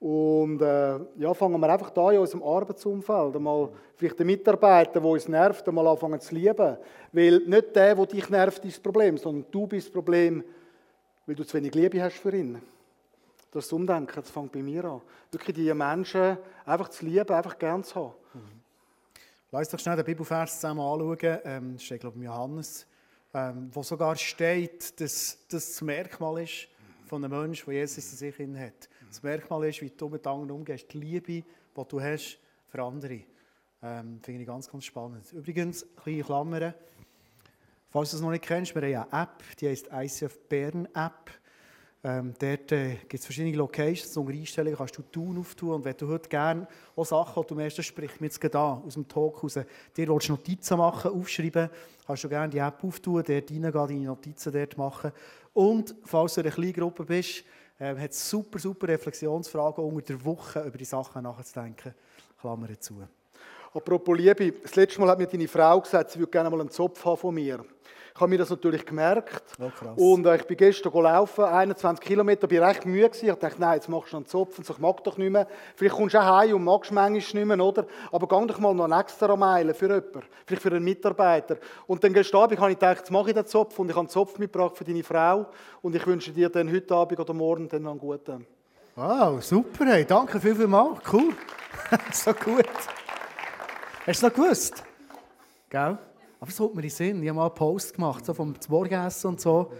Mhm. 0.00 0.06
Und 0.08 0.60
äh, 0.62 0.98
ja, 1.16 1.32
fangen 1.32 1.60
wir 1.60 1.68
einfach 1.68 1.90
da 1.90 2.10
in 2.10 2.18
unserem 2.18 2.42
Arbeitsumfeld 2.42 3.36
einmal 3.36 3.68
vielleicht 3.94 4.18
den 4.18 4.26
Mitarbeiter, 4.26 5.00
der 5.00 5.04
uns 5.04 5.28
nervt, 5.28 5.68
einmal 5.68 5.86
anfangen 5.86 6.20
zu 6.20 6.34
lieben. 6.34 6.76
Weil 7.12 7.38
nicht 7.46 7.76
der, 7.76 7.94
der 7.94 8.06
dich 8.06 8.28
nervt, 8.28 8.64
ist 8.64 8.76
das 8.76 8.82
Problem, 8.82 9.16
sondern 9.16 9.46
du 9.48 9.68
bist 9.68 9.86
das 9.86 9.92
Problem, 9.92 10.42
weil 11.24 11.36
du 11.36 11.44
zu 11.44 11.56
wenig 11.56 11.72
Liebe 11.72 12.02
hast 12.02 12.16
für 12.16 12.36
ihn. 12.36 12.60
Das 13.52 13.72
Umdenken, 13.72 14.12
das 14.16 14.28
fängt 14.28 14.50
bei 14.50 14.60
mir 14.60 14.84
an. 14.86 15.00
Wirklich 15.30 15.54
die 15.54 15.72
Menschen 15.72 16.36
einfach 16.66 16.88
zu 16.88 17.06
lieben, 17.06 17.30
einfach 17.30 17.56
gern 17.56 17.84
zu 17.84 17.94
haben. 17.94 18.12
Mhm. 18.34 18.63
Lass 19.56 19.68
doch 19.68 19.78
schnell 19.78 19.94
den 19.94 20.04
Bibelvers 20.04 20.56
zusammen 20.56 20.80
anschauen. 20.80 21.38
Ähm, 21.44 21.74
das 21.74 21.84
steht, 21.84 22.00
glaube 22.00 22.16
ich, 22.16 22.24
im 22.24 22.26
Johannes, 22.28 22.88
ähm, 23.32 23.70
wo 23.72 23.84
sogar 23.84 24.16
steht, 24.16 25.00
dass 25.00 25.46
das 25.46 25.68
das 25.70 25.80
Merkmal 25.80 26.42
ist 26.42 26.66
von 27.06 27.24
einem 27.24 27.40
Menschen, 27.40 27.66
der 27.66 27.74
Jesus 27.74 27.98
in 28.20 28.32
sich 28.32 28.58
hat. 28.58 28.88
Das 29.08 29.22
Merkmal 29.22 29.68
ist, 29.68 29.80
wie 29.80 29.90
du 29.90 30.08
mit 30.08 30.26
anderen 30.26 30.50
umgehst, 30.50 30.92
die 30.92 30.98
Liebe, 30.98 31.32
die 31.32 31.44
du 31.72 32.00
hast 32.00 32.40
für 32.66 32.82
andere. 32.82 33.20
Ähm, 33.80 34.18
Finde 34.24 34.40
ich 34.40 34.46
ganz, 34.48 34.68
ganz 34.68 34.86
spannend. 34.86 35.32
Übrigens, 35.32 35.86
kleine 36.02 36.24
Klammern. 36.24 36.74
Falls 37.90 38.10
du 38.10 38.16
es 38.16 38.22
noch 38.22 38.32
nicht 38.32 38.42
kennst, 38.42 38.74
wir 38.74 38.82
haben 38.82 39.08
eine 39.08 39.22
App, 39.22 39.56
die 39.60 39.68
heißt 39.68 39.88
ICF 39.92 40.48
Bern 40.48 40.88
App. 40.94 41.30
Ähm, 42.06 42.34
dort 42.38 42.70
äh, 42.72 42.96
gibt 42.96 43.14
es 43.14 43.24
verschiedene 43.24 43.56
Locations, 43.56 44.14
unter 44.18 44.34
Einstellungen 44.34 44.76
kannst 44.76 44.98
du 44.98 45.02
tun 45.02 45.38
auftun. 45.38 45.70
Und 45.70 45.84
wenn 45.86 45.96
du 45.96 46.06
heute 46.06 46.28
gerne 46.28 46.68
auch 46.94 47.06
Sachen, 47.06 47.42
die 47.42 47.48
du 47.48 47.54
merkst, 47.54 47.78
das 47.78 47.86
spricht 47.86 48.20
mir 48.20 48.26
jetzt 48.26 48.38
gerade 48.38 48.58
an, 48.58 48.82
aus 48.84 48.92
dem 48.92 49.08
Talk 49.08 49.42
raus, 49.42 49.58
dir 49.96 50.08
willst 50.08 50.28
Notizen 50.28 50.76
machen, 50.76 51.12
aufschreiben, 51.12 51.70
kannst 52.06 52.24
du 52.24 52.28
gerne 52.28 52.50
die 52.50 52.58
App 52.58 52.84
auftun, 52.84 53.22
dort 53.26 53.28
reingehen, 53.28 53.72
deine 53.72 54.00
Notizen 54.00 54.52
dort 54.52 54.76
machen. 54.76 55.12
Und 55.54 55.94
falls 56.04 56.34
du 56.34 56.42
in 56.42 56.46
einer 56.46 56.54
kleinen 56.54 56.72
Gruppe 56.74 57.04
bist, 57.04 57.42
äh, 57.78 57.96
hat 57.96 58.10
es 58.10 58.28
super, 58.28 58.58
super 58.58 58.86
Reflexionsfragen 58.88 59.82
unter 59.82 60.02
der 60.02 60.22
Woche 60.26 60.60
über 60.60 60.76
die 60.76 60.84
Sachen 60.84 61.22
nachzudenken. 61.22 61.94
Klammer 62.38 62.78
zu. 62.78 63.02
Apropos 63.72 64.18
Liebe, 64.18 64.52
das 64.52 64.76
letzte 64.76 65.00
Mal 65.00 65.08
hat 65.08 65.18
mir 65.18 65.26
deine 65.26 65.48
Frau 65.48 65.80
gesagt, 65.80 66.10
sie 66.10 66.18
würde 66.18 66.30
gerne 66.30 66.50
mal 66.50 66.60
einen 66.60 66.70
Zopf 66.70 67.02
haben 67.02 67.16
von 67.16 67.34
mir. 67.34 67.64
Ich 68.16 68.20
habe 68.20 68.30
mir 68.30 68.38
das 68.38 68.50
natürlich 68.50 68.86
gemerkt. 68.86 69.42
Oh, 69.58 70.12
und 70.12 70.24
äh, 70.24 70.36
ich 70.36 70.44
bin 70.44 70.56
gestern 70.56 70.92
gelaufen, 70.92 71.42
21 71.42 72.06
Kilometer, 72.06 72.46
bin 72.46 72.62
recht 72.62 72.86
müde 72.86 73.08
gewesen. 73.08 73.28
Ich 73.28 73.34
dachte, 73.34 73.60
nein, 73.60 73.74
jetzt 73.74 73.88
machst 73.88 74.12
du 74.12 74.18
einen 74.18 74.26
Zopf 74.26 74.56
und 74.56 74.64
so, 74.64 74.72
ich 74.72 74.78
mag 74.78 75.02
doch 75.02 75.18
nicht 75.18 75.32
mehr. 75.32 75.48
Vielleicht 75.74 75.96
kommst 75.96 76.14
du 76.14 76.20
auch 76.20 76.38
heim 76.38 76.54
und 76.54 76.62
magst 76.62 76.92
manchmal 76.92 77.44
nicht 77.44 77.56
mehr, 77.56 77.66
oder? 77.66 77.84
Aber 78.12 78.28
geh 78.28 78.46
doch 78.46 78.60
mal 78.60 78.72
noch 78.72 78.84
eine 78.84 79.00
extra 79.00 79.34
Meile 79.34 79.74
für 79.74 79.86
jemanden, 79.86 80.22
vielleicht 80.46 80.62
für 80.62 80.70
einen 80.70 80.84
Mitarbeiter. 80.84 81.56
Und 81.88 82.04
dann 82.04 82.12
gestern 82.12 82.42
Abend 82.42 82.60
habe 82.60 82.70
ich 82.70 82.78
gedacht, 82.78 82.98
jetzt 82.98 83.10
mache 83.10 83.30
ich 83.30 83.34
den 83.34 83.46
Zopf 83.46 83.76
und 83.80 83.88
ich 83.88 83.96
habe 83.96 84.02
einen 84.02 84.10
Zopf 84.10 84.38
mitgebracht 84.38 84.76
für 84.76 84.84
deine 84.84 85.02
Frau 85.02 85.46
und 85.82 85.96
ich 85.96 86.06
wünsche 86.06 86.30
dir 86.30 86.48
dann 86.48 86.70
heute 86.70 86.94
Abend 86.94 87.18
oder 87.18 87.34
morgen 87.34 87.68
dann 87.68 87.82
noch 87.82 87.90
einen 87.90 87.98
guten. 87.98 88.46
Wow, 88.94 89.42
super, 89.42 89.86
hey. 89.86 90.04
danke 90.04 90.38
viel, 90.38 90.54
viel 90.54 90.68
mal. 90.68 91.00
Cool. 91.12 91.32
so 92.12 92.32
gut. 92.32 92.64
Hast 94.06 94.06
du 94.06 94.10
es 94.12 94.22
noch 94.22 94.32
gewusst? 94.32 94.84
Gell? 95.68 95.98
Aber 96.44 96.50
es 96.50 96.60
hat 96.60 96.74
mir 96.74 96.82
in 96.82 96.90
Sinn. 96.90 97.22
Ich 97.22 97.28
habe 97.30 97.38
mal 97.38 97.46
einen 97.46 97.54
Post 97.54 97.94
gemacht, 97.94 98.26
so 98.26 98.34
vom 98.34 98.54
Morgenessen 98.68 99.28
und 99.28 99.40
so. 99.40 99.72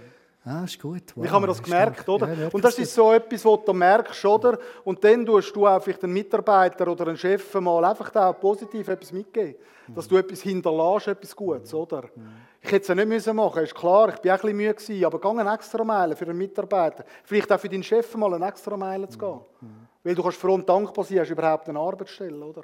Ja, 0.47 0.64
ist 0.64 0.80
gut. 0.80 1.14
Wow, 1.14 1.26
ich 1.26 1.30
habe 1.30 1.42
mir 1.42 1.49
das 1.49 1.62
gemerkt, 1.62 2.09
oder? 2.09 2.33
Ja, 2.33 2.49
und 2.50 2.64
das 2.64 2.78
ist 2.78 2.94
so 2.94 3.12
etwas, 3.12 3.44
was 3.44 3.64
du 3.66 3.75
merkst, 3.75 4.25
oder? 4.25 4.59
Und 4.83 5.04
dann 5.04 5.26
tust 5.26 5.54
du 5.54 5.66
auch 5.66 5.83
vielleicht 5.83 6.02
einen 6.04 6.14
Mitarbeiter 6.14 6.88
oder 6.88 7.09
einen 7.09 7.18
Chef 7.18 7.52
mal 7.61 7.85
einfach 7.85 8.16
auch 8.16 8.40
positiv 8.40 8.88
etwas 8.88 9.12
mitgeben. 9.12 9.56
Dass 9.88 10.09
du 10.09 10.16
etwas 10.16 10.40
hinterlässt, 10.40 11.09
etwas 11.09 11.37
Gutes, 11.37 11.75
oder? 11.75 12.04
Ich 12.62 12.73
hätte 12.73 12.80
es 12.80 12.88
ja 12.88 12.94
nicht 12.94 13.09
müssen 13.09 13.37
machen 13.37 13.62
ist 13.62 13.75
klar, 13.75 14.09
ich 14.09 14.25
war 14.25 14.33
ein 14.33 14.40
bisschen 14.40 14.56
müde, 14.56 14.73
gewesen, 14.73 15.04
aber 15.04 15.21
geh 15.21 15.38
eine 15.38 15.52
extra 15.52 15.85
Meile 15.85 16.16
für 16.16 16.25
einen 16.25 16.38
Mitarbeiter. 16.38 17.04
Vielleicht 17.25 17.52
auch 17.52 17.61
für 17.61 17.68
deinen 17.68 17.83
Chef 17.83 18.16
mal 18.16 18.33
eine 18.33 18.49
extra 18.49 18.75
Meile 18.75 19.06
zu 19.06 19.18
gehen. 19.18 19.40
Weil 20.02 20.14
du 20.14 20.23
kannst 20.23 20.38
froh 20.38 20.54
und 20.54 20.66
dankbar 20.66 21.04
sein, 21.04 21.18
hast 21.18 21.28
überhaupt 21.28 21.68
eine 21.68 21.78
Arbeitsstelle, 21.78 22.42
oder? 22.42 22.62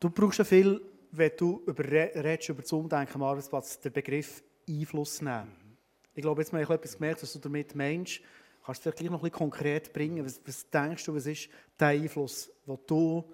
Du 0.00 0.10
brauchst 0.10 0.40
ja 0.40 0.44
viel 0.44 0.80
wenn 1.12 1.32
du 1.36 1.62
über, 1.66 1.84
redest 1.84 2.48
über 2.48 2.62
das 2.62 2.72
Umdenken 2.72 3.14
am 3.14 3.22
Arbeitsplatz, 3.22 3.78
den 3.78 3.92
Begriff 3.92 4.42
Einfluss 4.68 5.20
nehmen. 5.20 5.76
Ich 6.14 6.22
glaube, 6.22 6.40
jetzt 6.40 6.52
habe 6.52 6.62
ich 6.62 6.70
etwas 6.70 6.96
gemerkt, 6.96 7.22
was 7.22 7.32
du 7.32 7.38
damit 7.38 7.74
meinst. 7.74 8.20
Kannst 8.64 8.84
du 8.84 8.90
dir 8.90 8.96
gleich 8.96 9.10
noch 9.10 9.18
ein 9.18 9.30
bisschen 9.30 9.38
konkret 9.38 9.92
bringen? 9.92 10.24
Was, 10.24 10.40
was 10.46 10.68
denkst 10.70 11.04
du, 11.04 11.14
was 11.14 11.26
ist 11.26 11.48
der 11.78 11.88
Einfluss, 11.88 12.50
den 12.66 12.78
du, 12.86 13.24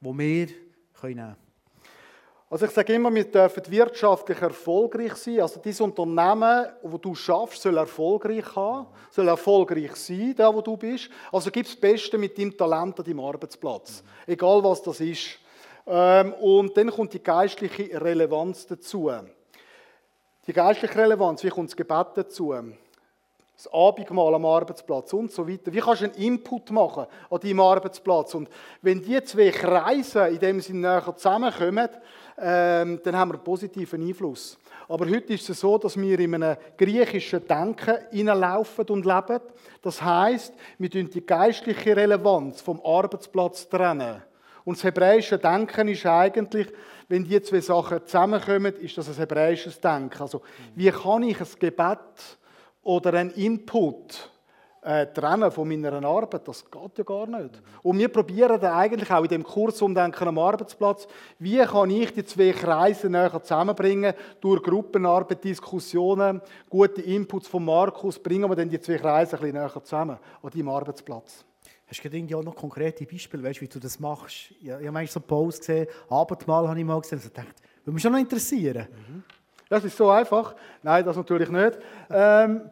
den 0.00 0.18
wir 0.18 0.46
können 0.94 1.16
nehmen 1.16 1.36
Also 2.50 2.66
ich 2.66 2.72
sage 2.72 2.92
immer, 2.94 3.14
wir 3.14 3.24
dürfen 3.24 3.62
wirtschaftlich 3.68 4.40
erfolgreich 4.42 5.14
sein. 5.14 5.40
Also 5.40 5.60
dieses 5.60 5.80
Unternehmen, 5.80 6.66
wo 6.82 6.98
du 6.98 7.14
schaffst, 7.14 7.62
soll 7.62 7.76
erfolgreich 7.76 8.56
haben, 8.56 8.88
soll 9.10 9.28
erfolgreich 9.28 9.94
sein, 9.96 10.34
da 10.36 10.52
wo 10.52 10.60
du 10.60 10.76
bist. 10.76 11.08
Also 11.30 11.50
gib 11.50 11.64
das 11.64 11.76
Beste 11.76 12.18
mit 12.18 12.36
deinem 12.36 12.56
Talent 12.56 12.98
an 12.98 13.04
deinem 13.04 13.20
Arbeitsplatz. 13.20 14.02
Egal 14.26 14.62
was 14.64 14.82
das 14.82 15.00
ist. 15.00 15.38
Ähm, 15.86 16.32
und 16.34 16.76
dann 16.76 16.90
kommt 16.90 17.12
die 17.12 17.22
geistliche 17.22 18.00
Relevanz 18.00 18.66
dazu. 18.66 19.10
Die 20.46 20.52
geistliche 20.52 20.96
Relevanz, 20.96 21.44
wie 21.44 21.50
kommt 21.50 21.70
das 21.70 21.76
Gebet 21.76 22.06
dazu? 22.14 22.54
Das 23.54 23.72
Abendmahl 23.72 24.34
am 24.34 24.44
Arbeitsplatz 24.44 25.12
und 25.12 25.30
so 25.30 25.46
weiter. 25.46 25.72
Wie 25.72 25.78
kannst 25.78 26.02
du 26.02 26.06
einen 26.06 26.14
Input 26.14 26.70
machen 26.70 27.06
an 27.30 27.40
deinem 27.40 27.60
Arbeitsplatz? 27.60 28.34
Und 28.34 28.48
wenn 28.80 29.02
die 29.02 29.22
zwei 29.22 29.50
Kreise 29.50 30.26
in 30.28 30.38
dem 30.38 30.60
Sinne 30.60 30.80
näher 30.80 31.16
zusammenkommen, 31.16 31.88
ähm, 32.38 33.00
dann 33.04 33.16
haben 33.16 33.30
wir 33.30 33.34
einen 33.34 33.44
positiven 33.44 34.06
Einfluss. 34.06 34.58
Aber 34.88 35.08
heute 35.08 35.34
ist 35.34 35.48
es 35.48 35.60
so, 35.60 35.78
dass 35.78 35.96
wir 35.96 36.18
in 36.18 36.34
einem 36.34 36.56
griechischen 36.76 37.46
Denken 37.46 37.98
hineinlaufen 38.10 38.86
und 38.88 39.06
leben. 39.06 39.40
Das 39.80 40.02
heißt, 40.02 40.52
wir 40.78 40.90
trennen 40.90 41.10
die 41.10 41.24
geistliche 41.24 41.96
Relevanz 41.96 42.60
vom 42.60 42.80
Arbeitsplatz 42.84 43.68
trennen. 43.68 44.22
Und 44.64 44.76
das 44.76 44.84
hebräische 44.84 45.38
Denken 45.38 45.88
ist 45.88 46.06
eigentlich, 46.06 46.72
wenn 47.08 47.24
die 47.24 47.40
zwei 47.42 47.60
Sachen 47.60 48.06
zusammenkommen, 48.06 48.74
ist 48.76 48.96
das 48.96 49.08
ein 49.08 49.16
hebräisches 49.16 49.80
Denken. 49.80 50.22
Also, 50.22 50.42
wie 50.74 50.90
kann 50.90 51.22
ich 51.22 51.40
ein 51.40 51.46
Gebet 51.58 52.38
oder 52.82 53.14
einen 53.14 53.30
Input 53.30 54.30
äh, 54.84 55.06
trennen 55.06 55.50
von 55.52 55.68
meiner 55.68 56.04
Arbeit, 56.04 56.46
das 56.48 56.68
geht 56.68 56.98
ja 56.98 57.04
gar 57.04 57.26
nicht. 57.26 57.62
Und 57.84 57.98
wir 57.98 58.08
probieren 58.08 58.60
dann 58.60 58.74
eigentlich 58.74 59.10
auch 59.12 59.22
in 59.22 59.28
dem 59.28 59.44
Kurs 59.44 59.80
Umdenken 59.80 60.26
am 60.26 60.38
Arbeitsplatz, 60.38 61.06
wie 61.38 61.58
kann 61.58 61.90
ich 61.90 62.12
die 62.12 62.24
zwei 62.24 62.50
Kreise 62.50 63.08
näher 63.08 63.40
zusammenbringen, 63.42 64.12
durch 64.40 64.62
Gruppenarbeit, 64.62 65.44
Diskussionen, 65.44 66.40
gute 66.68 67.00
Inputs 67.00 67.46
von 67.46 67.64
Markus, 67.64 68.18
bringen 68.18 68.50
wir 68.50 68.56
dann 68.56 68.68
die 68.68 68.80
zwei 68.80 68.96
Kreise 68.96 69.36
ein 69.36 69.42
bisschen 69.42 69.56
näher 69.56 69.84
zusammen 69.84 70.18
an 70.42 70.50
deinem 70.50 70.68
Arbeitsplatz. 70.68 71.44
Hast 71.92 72.02
du 72.02 72.08
irgendwie 72.08 72.34
auch 72.34 72.42
noch 72.42 72.56
konkrete 72.56 73.04
Beispiele, 73.04 73.42
weißt, 73.42 73.60
wie 73.60 73.68
du 73.68 73.78
das 73.78 74.00
machst? 74.00 74.52
Ich, 74.52 74.66
ich 74.66 74.70
habe 74.70 74.84
manchmal 74.84 75.06
so 75.08 75.20
Post 75.20 75.58
gesehen, 75.58 75.86
Abendmahl 76.08 76.66
habe 76.66 76.78
ich 76.78 76.86
mal 76.86 76.98
gesehen, 76.98 77.18
und 77.18 77.26
ich 77.26 77.32
dachte, 77.32 77.52
würde 77.84 77.92
mich 77.92 78.02
schon 78.02 78.12
noch 78.12 78.18
interessieren. 78.18 78.88
Mhm. 78.90 79.22
Das 79.68 79.84
ist 79.84 79.94
so 79.94 80.08
einfach. 80.08 80.54
Nein, 80.82 81.04
das 81.04 81.18
natürlich 81.18 81.50
nicht. 81.50 81.78
Ähm, 82.08 82.70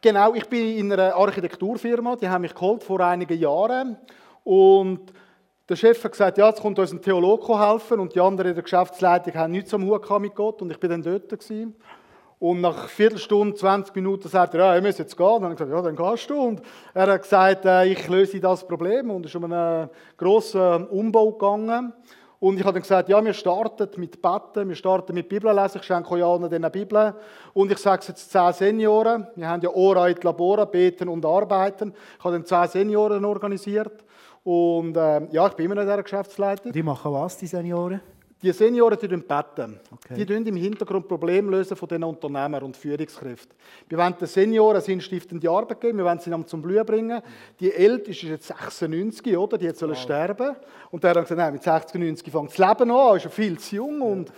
genau, 0.00 0.34
ich 0.34 0.48
bin 0.48 0.78
in 0.78 0.92
einer 0.92 1.16
Architekturfirma, 1.16 2.14
die 2.14 2.28
haben 2.28 2.42
mich 2.42 2.54
geholt 2.54 2.84
vor 2.84 3.00
einigen 3.00 3.36
Jahren 3.36 3.96
und 4.44 5.12
der 5.68 5.74
Chef 5.74 6.04
hat 6.04 6.12
gesagt, 6.12 6.38
ja, 6.38 6.48
jetzt 6.48 6.60
kommt 6.60 6.78
uns 6.78 6.92
ein 6.92 7.02
Theologe 7.02 7.58
helfen 7.58 7.98
und 7.98 8.14
die 8.14 8.20
anderen 8.20 8.50
in 8.50 8.54
der 8.54 8.62
Geschäftsleitung 8.62 9.34
haben 9.34 9.50
nichts 9.50 9.74
am 9.74 9.84
Hut 9.84 10.08
mit 10.20 10.36
Gott 10.36 10.62
und 10.62 10.70
ich 10.70 10.78
bin 10.78 10.90
dann 10.90 11.02
dort 11.02 11.28
gewesen. 11.28 11.74
Und 12.42 12.60
nach 12.60 12.76
einer 12.76 12.88
Viertelstunde, 12.88 13.54
20 13.54 13.94
Minuten 13.94 14.28
sagt 14.28 14.54
er, 14.54 14.60
ja, 14.64 14.74
ihr 14.74 14.82
müsst 14.82 14.98
jetzt 14.98 15.16
gehen. 15.16 15.26
Dann 15.26 15.44
habe 15.44 15.52
ich 15.52 15.58
gesagt, 15.60 15.70
ja, 15.70 15.80
dann 15.80 15.94
gehst 15.94 16.28
du. 16.28 16.42
Und 16.42 16.60
er 16.92 17.06
hat 17.06 17.22
gesagt, 17.22 17.64
äh, 17.64 17.84
ich 17.84 18.08
löse 18.08 18.40
das 18.40 18.66
Problem. 18.66 19.12
Und 19.12 19.24
es 19.24 19.30
ist 19.30 19.36
um 19.36 19.44
einen 19.44 19.88
grossen 20.16 20.88
Umbau 20.88 21.30
gegangen. 21.30 21.92
Und 22.40 22.58
ich 22.58 22.64
habe 22.64 22.72
dann 22.72 22.82
gesagt, 22.82 23.08
ja, 23.08 23.24
wir 23.24 23.32
starten 23.32 23.88
mit 24.00 24.20
Betten, 24.20 24.68
wir 24.68 24.74
starten 24.74 25.14
mit 25.14 25.28
Bibellesen. 25.28 25.80
Ich 25.80 25.86
schenke 25.86 26.10
euch 26.10 26.24
allen 26.24 26.52
eine 26.52 26.68
Bibel. 26.68 27.14
Und 27.54 27.70
ich 27.70 27.78
sage 27.78 28.00
es 28.00 28.08
jetzt 28.08 28.32
zehn 28.32 28.52
Senioren. 28.52 29.28
Wir 29.36 29.48
haben 29.48 29.62
ja 29.62 29.70
Ora 29.70 30.08
et 30.08 30.24
Labora, 30.24 30.64
beten 30.64 31.08
und 31.08 31.24
arbeiten. 31.24 31.94
Ich 32.18 32.24
habe 32.24 32.34
dann 32.34 32.44
zehn 32.44 32.66
Senioren 32.66 33.24
organisiert. 33.24 34.04
Und 34.42 34.96
äh, 34.96 35.28
ja, 35.30 35.46
ich 35.46 35.52
bin 35.52 35.66
immer 35.66 35.76
noch 35.76 35.82
in 35.82 35.88
dieser 35.90 36.02
Geschäftsleitung. 36.02 36.72
Die 36.72 36.82
machen 36.82 37.12
was, 37.12 37.36
die 37.36 37.46
Senioren? 37.46 38.00
Die 38.42 38.52
Senioren 38.52 38.98
die 38.98 39.06
beten. 39.06 39.78
Okay. 39.92 40.14
Die 40.14 40.24
lösen 40.24 40.46
im 40.48 40.56
Hintergrund 40.56 41.06
Probleme 41.06 41.48
lösen 41.48 41.76
von 41.76 41.88
den 41.88 42.02
Unternehmern 42.02 42.64
und 42.64 42.76
Führungskräften. 42.76 43.54
Wir 43.88 43.98
wollen 43.98 44.16
den 44.18 44.26
Senioren 44.26 44.80
sinnstiftende 44.80 45.48
Arbeit 45.48 45.80
geben, 45.80 45.98
wir 45.98 46.04
wollen 46.04 46.18
sie 46.18 46.30
zum 46.46 46.60
Blühen 46.60 46.84
bringen. 46.84 47.22
Die 47.60 47.72
Älteste 47.72 48.26
ist 48.26 48.30
jetzt 48.30 48.46
96, 48.48 49.36
oder? 49.36 49.56
Die 49.58 49.70
soll 49.70 49.90
wow. 49.90 49.98
sterben. 49.98 50.56
Und 50.90 51.04
der 51.04 51.10
hat 51.10 51.22
gesagt, 51.22 51.38
nein, 51.38 51.52
mit 51.52 51.62
60, 51.62 52.00
90 52.00 52.32
fängt 52.32 52.50
das 52.50 52.58
Leben 52.58 52.90
an, 52.90 53.16
ist 53.16 53.24
ja 53.24 53.30
viel 53.30 53.58
zu 53.58 53.76
jung. 53.76 54.00
Und 54.00 54.28
ja, 54.28 54.34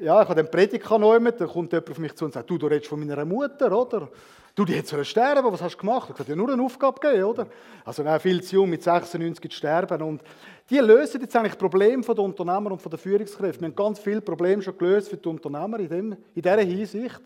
ich 0.00 0.08
habe 0.08 0.34
den 0.36 0.50
Prediger 0.50 0.98
neu 0.98 1.18
mit, 1.18 1.40
da 1.40 1.46
kommt 1.46 1.72
jemand 1.72 1.90
auf 1.90 1.98
mich 1.98 2.14
zu 2.14 2.24
und 2.24 2.32
sagt, 2.32 2.48
du, 2.48 2.56
du 2.56 2.66
redest 2.66 2.88
von 2.88 3.00
meiner 3.00 3.24
Mutter, 3.24 3.72
oder? 3.72 4.08
Du, 4.54 4.64
die 4.64 4.74
hätte 4.74 5.04
sterben 5.04 5.52
was 5.52 5.62
hast 5.62 5.74
du 5.74 5.78
gemacht? 5.78 6.10
Ich 6.12 6.18
habe 6.18 6.24
dir 6.24 6.36
nur 6.36 6.52
eine 6.52 6.62
Aufgabe 6.62 6.98
gegeben, 7.00 7.24
oder? 7.24 7.46
Also 7.84 8.02
nein, 8.02 8.18
viel 8.18 8.42
zu 8.42 8.56
jung, 8.56 8.68
mit 8.68 8.82
96 8.82 9.50
zu 9.50 9.56
sterben. 9.56 10.02
Und 10.02 10.22
die 10.68 10.78
lösen 10.78 11.20
jetzt 11.20 11.36
eigentlich 11.36 11.56
Probleme 11.56 12.02
der 12.02 12.18
Unternehmer 12.18 12.72
und 12.72 12.84
der 12.84 12.98
Führungskräfte. 12.98 13.60
Wir 13.60 13.68
haben 13.68 13.76
ganz 13.76 14.00
viele 14.00 14.20
Probleme 14.20 14.60
schon 14.62 14.76
gelöst 14.76 15.10
für 15.10 15.16
die 15.16 15.28
Unternehmer 15.28 15.78
in, 15.78 15.88
dem, 15.88 16.12
in 16.12 16.42
dieser 16.42 16.60
Hinsicht. 16.60 17.20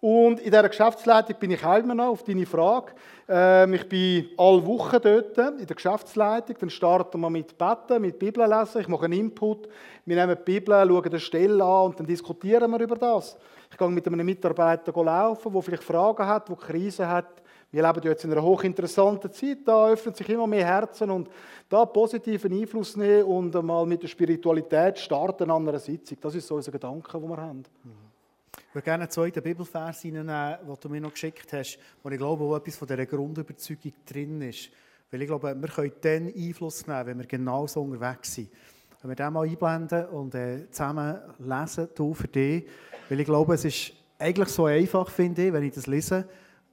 Und 0.00 0.40
in 0.40 0.50
dieser 0.50 0.68
Geschäftsleitung 0.68 1.36
bin 1.38 1.50
ich 1.50 1.62
immer 1.62 1.94
noch 1.94 2.08
auf 2.08 2.22
deine 2.22 2.46
Frage. 2.46 2.92
Ähm, 3.28 3.74
ich 3.74 3.86
bin 3.86 4.30
alle 4.38 4.64
Wochen 4.64 4.98
dort 5.02 5.36
in 5.36 5.66
der 5.66 5.76
Geschäftsleitung. 5.76 6.56
Dann 6.58 6.70
starten 6.70 7.20
wir 7.20 7.28
mit 7.28 7.58
Betten, 7.58 8.00
mit 8.00 8.18
Bibellesen. 8.18 8.80
Ich 8.80 8.88
mache 8.88 9.04
einen 9.04 9.18
Input. 9.18 9.68
Wir 10.06 10.16
nehmen 10.16 10.38
die 10.38 10.52
Bibel, 10.52 10.88
schauen 10.88 11.10
die 11.10 11.20
Stelle 11.20 11.62
an 11.62 11.86
und 11.86 12.00
dann 12.00 12.06
diskutieren 12.06 12.70
wir 12.70 12.80
über 12.80 12.96
das. 12.96 13.36
Ich 13.70 13.76
gehe 13.76 13.88
mit 13.88 14.06
einem 14.06 14.24
Mitarbeiter 14.24 15.04
laufen, 15.04 15.52
der 15.52 15.62
vielleicht 15.62 15.84
Fragen 15.84 16.26
hat, 16.26 16.48
der 16.48 16.56
Krise 16.56 17.06
hat. 17.06 17.42
Wir 17.70 17.86
leben 17.86 18.00
jetzt 18.02 18.24
in 18.24 18.32
einer 18.32 18.42
hochinteressanten 18.42 19.30
Zeit. 19.32 19.58
Da 19.66 19.88
öffnen 19.88 20.14
sich 20.14 20.28
immer 20.30 20.46
mehr 20.46 20.64
Herzen 20.64 21.10
und 21.10 21.28
da 21.68 21.84
positiven 21.84 22.58
Einfluss 22.58 22.96
nehmen 22.96 23.24
und 23.24 23.62
mal 23.62 23.84
mit 23.84 24.02
der 24.02 24.08
Spiritualität 24.08 24.98
starten 24.98 25.50
an 25.50 25.68
einer 25.68 25.78
Sitzung. 25.78 26.16
Das 26.22 26.34
ist 26.34 26.46
so 26.46 26.54
unser 26.54 26.72
Gedanke, 26.72 27.20
den 27.20 27.28
wir 27.28 27.36
haben. 27.36 27.64
Ich 28.56 28.74
würde 28.74 28.84
gerne 28.84 29.02
einen 29.04 29.10
zweiten 29.10 29.42
Bibelvers 29.42 30.04
reinnehmen, 30.04 30.56
den 30.66 30.76
du 30.80 30.88
mir 30.88 31.00
noch 31.00 31.12
geschickt 31.12 31.52
hast, 31.52 31.78
wo 32.02 32.10
ich 32.10 32.18
glaube, 32.18 32.44
wo 32.44 32.56
etwas 32.56 32.76
von 32.76 32.88
dieser 32.88 33.06
Grundüberzeugung 33.06 33.92
drin 34.06 34.42
ist. 34.42 34.70
Weil 35.10 35.22
ich 35.22 35.28
glaube, 35.28 35.56
wir 35.60 35.68
können 35.68 35.92
dann 36.00 36.32
Einfluss 36.34 36.86
nehmen, 36.86 37.06
wenn 37.06 37.18
wir 37.18 37.26
genau 37.26 37.66
so 37.66 37.82
unterwegs 37.82 38.34
sind. 38.34 38.50
Wenn 39.02 39.10
wir 39.10 39.16
den 39.16 39.32
mal 39.32 39.48
einblenden 39.48 40.06
und 40.06 40.34
äh, 40.34 40.70
zusammen 40.70 41.18
lesen, 41.38 41.88
du 41.94 42.14
für 42.14 42.28
dich. 42.28 42.66
Weil 43.08 43.20
ich 43.20 43.26
glaube, 43.26 43.54
es 43.54 43.64
ist 43.64 43.92
eigentlich 44.18 44.48
so 44.48 44.66
einfach, 44.66 45.08
finde 45.10 45.46
ich, 45.46 45.52
wenn 45.52 45.64
ich 45.64 45.74
das 45.74 45.86
lese, 45.86 46.28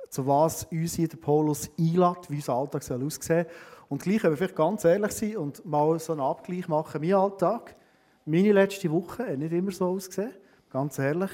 zu 0.10 0.26
was 0.28 0.66
uns 0.66 0.96
hier 0.96 1.08
der 1.08 1.18
Paulus 1.18 1.70
einlädt, 1.80 2.30
wie 2.30 2.36
unser 2.36 2.54
Alltag 2.54 2.84
soll 2.84 3.04
aussehen. 3.04 3.46
Und 3.90 4.02
gleich, 4.02 4.24
wenn 4.24 4.32
wir 4.32 4.38
vielleicht 4.38 4.56
ganz 4.56 4.84
ehrlich 4.84 5.12
sind 5.14 5.38
und 5.38 5.66
mal 5.66 5.98
so 6.00 6.14
einen 6.14 6.22
Abgleich 6.22 6.68
machen, 6.68 7.02
mein 7.02 7.14
Alltag, 7.14 7.76
meine 8.26 8.52
letzte 8.52 8.92
Woche 8.92 9.26
hat 9.26 9.38
nicht 9.38 9.54
immer 9.54 9.72
so 9.72 9.86
ausgesehen, 9.86 10.32
ganz 10.70 11.00
ehrlich. 11.00 11.32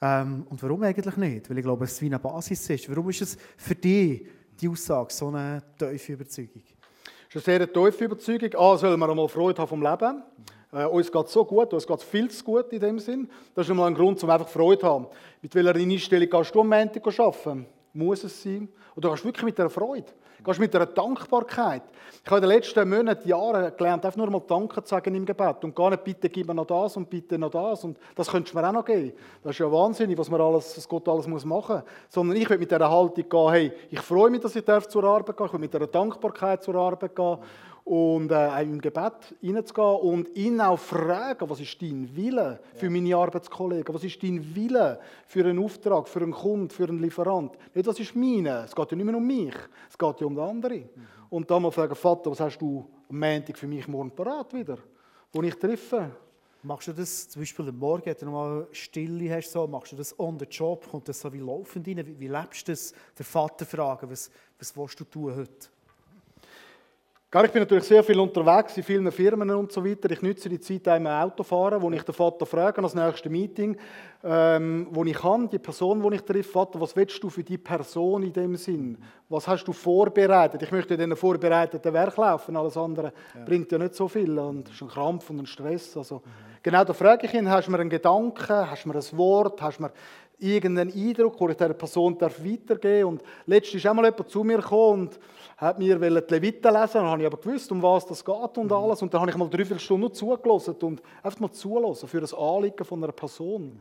Ähm, 0.00 0.46
und 0.48 0.62
warum 0.62 0.82
eigentlich 0.82 1.16
nicht? 1.16 1.50
Weil 1.50 1.58
ich 1.58 1.64
glaube, 1.64 1.84
es 1.84 2.00
wie 2.00 2.06
eine 2.06 2.18
Basis 2.18 2.70
ist. 2.70 2.88
Warum 2.88 3.10
ist 3.10 3.22
es 3.22 3.36
für 3.56 3.74
dich, 3.74 4.26
die 4.60 4.68
Aussage, 4.68 5.12
so 5.12 5.28
eine 5.28 5.62
tiefe 5.78 6.12
Überzeugung? 6.12 6.62
Das 7.32 7.42
ist 7.42 7.48
eine 7.48 7.58
sehr 7.58 7.72
tiefe 7.72 8.04
Überzeugung. 8.04 8.54
A, 8.54 8.76
sollen 8.76 8.98
wir 8.98 9.08
einmal 9.08 9.28
Freude 9.28 9.60
haben 9.60 9.68
vom 9.68 9.82
Leben. 9.82 10.22
Äh, 10.72 10.84
uns 10.84 11.10
geht 11.10 11.26
es 11.26 11.32
so 11.32 11.44
gut, 11.44 11.72
uns 11.72 11.86
geht 11.86 11.98
es 11.98 12.04
viel 12.04 12.30
zu 12.30 12.44
gut 12.44 12.72
in 12.72 12.80
dem 12.80 12.98
Sinn. 12.98 13.28
Das 13.54 13.66
ist 13.66 13.70
einmal 13.70 13.88
ein 13.88 13.94
Grund, 13.94 14.22
um 14.22 14.30
einfach 14.30 14.48
Freude 14.48 14.80
zu 14.80 14.86
haben. 14.86 15.06
Mit 15.42 15.54
welcher 15.54 15.74
Einstellung 15.74 16.30
gehst 16.30 16.54
du 16.54 16.60
am 16.60 16.68
Montag 16.68 17.06
arbeiten? 17.18 17.66
Muss 17.98 18.22
es 18.22 18.44
sein? 18.44 18.68
Gehst 18.94 19.24
du 19.24 19.24
wirklich 19.24 19.44
mit 19.44 19.58
einer 19.58 19.70
Freude? 19.70 20.06
Gehst 20.44 20.58
du 20.58 20.62
mit 20.62 20.76
einer 20.76 20.86
Dankbarkeit? 20.86 21.82
Ich 22.24 22.30
habe 22.30 22.36
in 22.36 22.42
den 22.42 22.50
letzten 22.56 22.88
Monaten, 22.88 23.28
Jahren 23.28 23.76
gelernt, 23.76 24.04
einfach 24.04 24.16
nur 24.16 24.30
mal 24.30 24.40
Danke 24.46 24.84
zu 24.84 24.90
sagen 24.90 25.16
im 25.16 25.26
Gebet. 25.26 25.64
Und 25.64 25.74
gar 25.74 25.90
nicht, 25.90 26.04
bitte 26.04 26.28
gib 26.28 26.46
mir 26.46 26.54
noch 26.54 26.66
das 26.66 26.96
und 26.96 27.10
bitte 27.10 27.36
noch 27.36 27.50
das. 27.50 27.82
Und 27.82 27.98
das 28.14 28.28
könntest 28.28 28.54
du 28.54 28.58
mir 28.60 28.68
auch 28.68 28.72
noch 28.72 28.84
geben. 28.84 29.14
Das 29.42 29.50
ist 29.50 29.58
ja 29.58 29.72
wahnsinnig, 29.72 30.16
was, 30.16 30.30
man 30.30 30.40
alles, 30.40 30.76
was 30.76 30.88
Gott 30.88 31.08
alles 31.08 31.26
muss 31.26 31.44
machen 31.44 31.78
muss. 31.78 31.84
Sondern 32.08 32.36
ich 32.36 32.48
will 32.48 32.58
mit 32.58 32.70
dieser 32.70 32.88
Haltung 32.88 33.28
gehen, 33.28 33.50
hey, 33.50 33.72
ich 33.90 34.00
freue 34.00 34.30
mich, 34.30 34.42
dass 34.42 34.54
ich 34.54 34.64
zur 34.64 35.02
Arbeit 35.02 35.36
gehen 35.36 35.46
Ich 35.46 35.52
will 35.52 35.58
mit 35.58 35.74
dieser 35.74 35.88
Dankbarkeit 35.88 36.62
zur 36.62 36.76
Arbeit 36.76 37.16
gehen 37.16 37.38
und 37.88 38.30
äh, 38.30 38.62
im 38.62 38.80
Gebet 38.80 39.34
hineinzugehen 39.40 39.96
und 40.00 40.36
ihn 40.36 40.60
auch 40.60 40.78
fragen, 40.78 41.48
was 41.48 41.60
ist 41.60 41.80
dein 41.80 42.14
Wille 42.14 42.60
für 42.74 42.90
meine 42.90 43.16
Arbeitskollegen, 43.16 43.94
was 43.94 44.04
ist 44.04 44.22
dein 44.22 44.54
Wille 44.54 45.00
für 45.26 45.46
einen 45.46 45.58
Auftrag, 45.58 46.06
für 46.06 46.20
einen 46.20 46.32
Kunden, 46.32 46.68
für 46.68 46.84
einen 46.84 46.98
Lieferant. 46.98 47.56
Nicht, 47.74 47.86
was 47.86 47.98
ist 47.98 48.14
meine, 48.14 48.64
es 48.64 48.74
geht 48.74 48.90
ja 48.90 48.96
nicht 48.96 49.06
mehr 49.06 49.16
um 49.16 49.26
mich, 49.26 49.54
es 49.88 49.96
geht 49.96 50.20
ja 50.20 50.26
um 50.26 50.34
die 50.34 50.40
andere. 50.40 50.74
Mhm. 50.74 50.88
Und 51.30 51.50
dann 51.50 51.62
mal 51.62 51.70
fragen, 51.70 51.94
Vater, 51.94 52.30
was 52.30 52.40
hast 52.40 52.58
du 52.58 52.86
am 53.08 53.18
Montag 53.18 53.56
für 53.56 53.66
mich 53.66 53.88
morgen 53.88 54.10
parat 54.10 54.52
wieder, 54.52 54.76
wo 55.32 55.42
ich 55.42 55.54
treffe? 55.54 56.10
Machst 56.62 56.88
du 56.88 56.92
das 56.92 57.30
zum 57.30 57.40
Beispiel 57.40 57.68
am 57.68 57.78
Morgen, 57.78 58.04
wenn 58.04 58.16
du 58.20 58.30
mal 58.30 58.68
Stille 58.72 59.34
hast, 59.34 59.50
so, 59.50 59.66
machst 59.66 59.92
du 59.92 59.96
das 59.96 60.18
on 60.18 60.38
the 60.38 60.44
job, 60.44 60.86
kommt 60.90 61.08
das 61.08 61.20
so 61.20 61.32
wie 61.32 61.38
laufend 61.38 61.88
rein? 61.88 62.06
Wie, 62.06 62.20
wie 62.20 62.28
lebst 62.28 62.68
du 62.68 62.72
das? 62.72 62.92
Der 63.16 63.24
Vater 63.24 63.64
fragen, 63.64 64.10
was, 64.10 64.30
was 64.58 64.76
willst 64.76 65.00
du 65.00 65.04
tun 65.04 65.34
heute? 65.34 65.68
Ich 67.30 67.52
bin 67.52 67.60
natürlich 67.60 67.84
sehr 67.84 68.02
viel 68.02 68.18
unterwegs 68.18 68.74
in 68.78 68.82
vielen 68.82 69.12
Firmen 69.12 69.50
und 69.50 69.70
so 69.70 69.84
weiter. 69.84 70.10
Ich 70.10 70.22
nütze 70.22 70.48
die 70.48 70.58
Zeit 70.60 70.86
im 70.96 71.06
Autofahren, 71.06 71.82
wo 71.82 71.90
ich 71.90 72.02
den 72.02 72.14
Vater 72.14 72.46
frage, 72.46 72.82
als 72.82 72.94
nächstes 72.94 73.30
Meeting, 73.30 73.76
ähm, 74.24 74.86
wo 74.92 75.04
ich 75.04 75.12
kann, 75.12 75.46
die 75.46 75.58
Person, 75.58 76.00
die 76.00 76.16
ich 76.16 76.22
treffe, 76.22 76.50
Vater, 76.50 76.80
was 76.80 76.96
willst 76.96 77.22
du 77.22 77.28
für 77.28 77.44
die 77.44 77.58
Person 77.58 78.22
in 78.22 78.32
dem 78.32 78.56
Sinn? 78.56 78.96
Was 79.28 79.46
hast 79.46 79.64
du 79.64 79.74
vorbereitet? 79.74 80.62
Ich 80.62 80.72
möchte 80.72 80.94
in 80.94 81.00
diesen 81.00 81.16
vorbereiteten 81.16 81.92
Werk 81.92 82.16
laufen, 82.16 82.56
alles 82.56 82.78
andere 82.78 83.12
bringt 83.44 83.70
ja 83.72 83.76
nicht 83.76 83.94
so 83.94 84.08
viel 84.08 84.38
und 84.38 84.66
das 84.66 84.76
ist 84.76 84.82
ein 84.82 84.88
Krampf 84.88 85.28
und 85.28 85.40
ein 85.40 85.46
Stress. 85.46 85.98
Also, 85.98 86.22
Genau, 86.60 86.82
da 86.82 86.92
frage 86.92 87.26
ich 87.26 87.34
ihn, 87.34 87.48
hast 87.48 87.68
du 87.68 87.70
mir 87.70 87.78
einen 87.78 87.88
Gedanken, 87.88 88.70
hast 88.70 88.84
du 88.84 88.88
mir 88.88 88.96
ein 88.96 89.18
Wort, 89.18 89.62
hast 89.62 89.78
du 89.78 89.84
mir 89.84 89.92
irgendeinen 90.38 90.92
Eindruck, 90.92 91.36
den 91.36 91.50
ich 91.50 91.56
dieser 91.56 91.74
Person 91.74 92.16
darf 92.18 92.42
weitergeben 92.42 93.00
darf? 93.00 93.08
Und 93.08 93.22
letztens 93.46 93.82
ist 93.82 93.86
einmal 93.86 94.04
jemand 94.06 94.28
zu 94.28 94.44
mir 94.44 94.58
gekommen 94.58 95.08
und 95.08 95.18
hat 95.56 95.78
mir 95.78 95.98
die 95.98 96.34
Leviten 96.34 96.72
lesen 96.72 96.94
dann 96.94 97.06
habe 97.06 97.20
ich 97.20 97.26
aber 97.26 97.36
gewusst, 97.36 97.70
um 97.72 97.82
was 97.82 98.06
das 98.06 98.24
geht 98.24 98.58
und 98.58 98.72
alles. 98.72 99.02
Und 99.02 99.12
dann 99.12 99.20
habe 99.20 99.30
ich 99.30 99.36
mal 99.36 99.48
drei, 99.48 99.64
vier 99.64 99.78
Stunden 99.78 100.02
nur 100.02 100.12
zugelassen 100.12 100.76
und 100.82 101.02
einfach 101.22 101.40
mal 101.40 101.50
zulassen 101.50 102.08
für 102.08 102.20
das 102.20 102.32
Anliegen 102.32 102.84
von 102.84 103.02
einer 103.02 103.12
Person. 103.12 103.78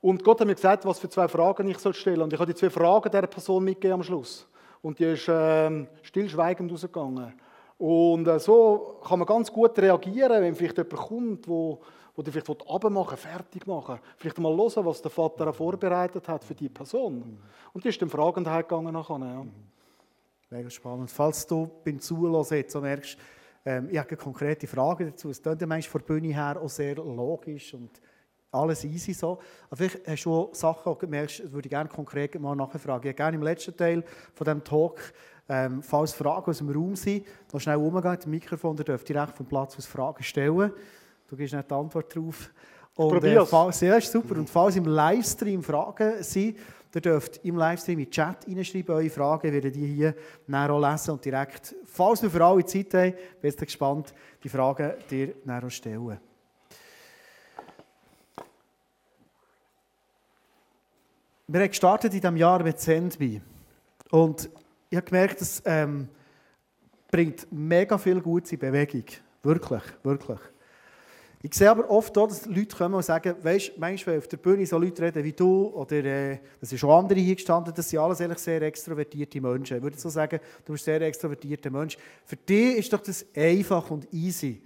Und 0.00 0.24
Gott 0.24 0.40
hat 0.40 0.46
mir 0.48 0.54
gesagt, 0.54 0.84
was 0.84 0.98
für 0.98 1.08
zwei 1.08 1.28
Fragen 1.28 1.68
ich 1.68 1.78
soll 1.78 1.94
stellen 1.94 2.22
Und 2.22 2.32
ich 2.32 2.38
habe 2.38 2.52
die 2.52 2.58
zwei 2.58 2.70
Fragen 2.70 3.08
dieser 3.08 3.26
Person 3.28 3.62
mitgegeben 3.62 3.94
am 3.94 4.02
Schluss. 4.02 4.48
Und 4.82 4.98
die 4.98 5.04
ist 5.04 5.28
ähm, 5.28 5.86
stillschweigend 6.02 6.72
rausgegangen. 6.72 7.34
Und 7.78 8.26
äh, 8.26 8.40
so 8.40 9.00
kann 9.06 9.20
man 9.20 9.26
ganz 9.26 9.52
gut 9.52 9.78
reagieren, 9.78 10.42
wenn 10.42 10.56
vielleicht 10.56 10.78
jemand 10.78 10.96
kommt, 10.96 11.48
wo, 11.48 11.80
wo 12.14 12.22
die 12.22 12.30
vielleicht 12.30 12.48
abmachen 12.68 13.16
fertig 13.16 13.66
machen 13.66 13.98
Vielleicht 14.16 14.38
mal 14.38 14.54
hören, 14.54 14.84
was 14.84 15.00
der 15.02 15.10
Vater 15.10 15.52
vorbereitet 15.52 16.28
hat 16.28 16.44
für 16.44 16.54
die 16.54 16.68
Person. 16.68 17.38
Und 17.72 17.84
die 17.84 17.88
ist 17.88 18.00
dann 18.02 18.10
fragend 18.10 18.46
gegangen 18.46 18.92
nachher. 18.92 19.18
Ja. 19.18 19.46
Mega 20.50 20.68
spannend. 20.68 21.10
Falls 21.10 21.46
du 21.46 21.70
beim 21.84 21.98
Zuhören 21.98 22.44
jetzt 22.50 22.72
so 22.72 22.80
merkst, 22.80 23.16
ähm, 23.64 23.88
ich 23.90 23.98
habe 23.98 24.08
eine 24.08 24.16
konkrete 24.18 24.66
Frage 24.66 25.06
dazu. 25.06 25.30
Es 25.30 25.40
klingt 25.40 25.60
ja 25.60 25.66
manchmal 25.66 25.90
von 25.90 26.00
der 26.00 26.06
Bühne 26.06 26.34
her 26.34 26.60
auch 26.60 26.68
sehr 26.68 26.96
logisch 26.96 27.72
und 27.74 27.90
alles 28.50 28.84
easy 28.84 29.14
so. 29.14 29.38
Aber 29.68 29.76
vielleicht 29.76 30.06
hast 30.06 30.24
du 30.24 30.34
auch 30.34 30.54
Sachen, 30.54 30.92
die 30.92 30.98
du 30.98 31.06
merkst, 31.06 31.40
das 31.40 31.52
würde 31.52 31.66
ich 31.66 31.70
gerne 31.70 31.88
konkret 31.88 32.38
mal 32.38 32.54
nachfragen. 32.54 33.04
Ich 33.04 33.08
habe 33.08 33.14
gerne 33.14 33.36
im 33.36 33.42
letzten 33.42 33.74
Teil 33.76 34.04
von 34.34 34.44
diesem 34.44 34.62
Talk, 34.62 35.00
ähm, 35.48 35.82
falls 35.82 36.12
Fragen 36.12 36.50
aus 36.50 36.58
dem 36.58 36.70
Raum 36.70 36.96
sind, 36.96 37.26
noch 37.52 37.60
schnell 37.60 37.76
umgehen, 37.76 38.16
das 38.16 38.26
Mikrofon, 38.26 38.76
ihr 38.76 38.84
dürft 38.84 39.08
direkt 39.08 39.36
vom 39.36 39.46
Platz 39.46 39.76
aus 39.78 39.86
Fragen 39.86 40.22
stellen. 40.22 40.72
Du 41.32 41.38
gibst 41.38 41.54
nicht 41.54 41.70
die 41.70 41.74
Antwort 41.74 42.14
drauf. 42.14 42.50
Und, 42.94 43.24
äh, 43.24 43.46
falls, 43.46 43.80
ja, 43.80 43.96
ist 43.96 44.12
super. 44.12 44.36
Und 44.36 44.50
falls 44.50 44.76
im 44.76 44.84
Livestream 44.84 45.62
Fragen 45.62 46.22
sind, 46.22 46.58
Ihr 46.94 47.00
dürft 47.00 47.42
im 47.42 47.56
Livestream 47.56 48.00
in 48.00 48.04
den 48.04 48.10
Chat 48.10 48.46
reinschreiben, 48.46 48.94
eure 48.94 49.08
Fragen, 49.08 49.50
werden 49.50 49.72
die 49.72 49.86
hier 49.86 50.14
näher 50.46 50.78
lesen 50.78 51.12
und 51.12 51.24
direkt, 51.24 51.74
falls 51.86 52.22
wir 52.22 52.28
für 52.28 52.44
alle 52.44 52.66
Zeit 52.66 52.92
haben, 52.92 53.14
bin 53.40 53.50
ich 53.50 53.56
gespannt, 53.56 54.12
die 54.44 54.50
Fragen 54.50 54.92
dir 55.08 55.32
näher 55.42 55.70
stellen. 55.70 56.20
Wir 61.46 61.60
haben 61.60 61.68
gestartet 61.68 62.12
in 62.12 62.20
diesem 62.20 62.36
Jahr 62.36 62.62
mit 62.62 62.78
Sendby 62.78 63.40
und 64.10 64.50
ich 64.90 64.96
habe 64.98 65.06
gemerkt, 65.06 65.40
es 65.40 65.62
ähm, 65.64 66.10
bringt 67.10 67.50
mega 67.50 67.96
viel 67.96 68.20
Gutes 68.20 68.52
in 68.52 68.58
Bewegung. 68.58 69.04
Wirklich, 69.42 69.82
wirklich. 70.02 70.51
Ich 71.44 71.54
sehe 71.54 71.68
aber 71.68 71.90
oft 71.90 72.16
auch, 72.16 72.28
dass 72.28 72.46
Leute 72.46 72.76
kommen 72.76 72.94
und 72.94 73.04
sagen, 73.04 73.34
weißt, 73.42 73.72
manchmal, 73.76 74.14
wenn 74.14 74.22
auf 74.22 74.28
der 74.28 74.36
Bühne 74.36 74.64
so 74.64 74.78
Leute 74.78 75.02
reden 75.02 75.24
wie 75.24 75.32
du, 75.32 75.66
oder 75.74 75.96
äh, 76.04 76.38
das 76.60 76.70
sind 76.70 76.78
schon 76.78 76.90
andere 76.90 77.18
hier 77.18 77.34
gestanden, 77.34 77.74
das 77.74 77.90
sind 77.90 77.98
alles 77.98 78.20
ehrlich 78.20 78.38
sehr 78.38 78.62
extrovertierte 78.62 79.40
Menschen. 79.40 79.78
Ich 79.78 79.82
würde 79.82 79.98
so 79.98 80.08
sagen, 80.08 80.38
du 80.64 80.72
bist 80.72 80.84
ein 80.84 80.98
sehr 80.98 81.08
extrovertierter 81.08 81.70
Mensch. 81.70 81.98
Für 82.24 82.36
dich 82.36 82.76
ist 82.76 82.92
doch 82.92 83.00
das 83.00 83.26
einfach 83.34 83.90
und 83.90 84.06
easy. 84.12 84.62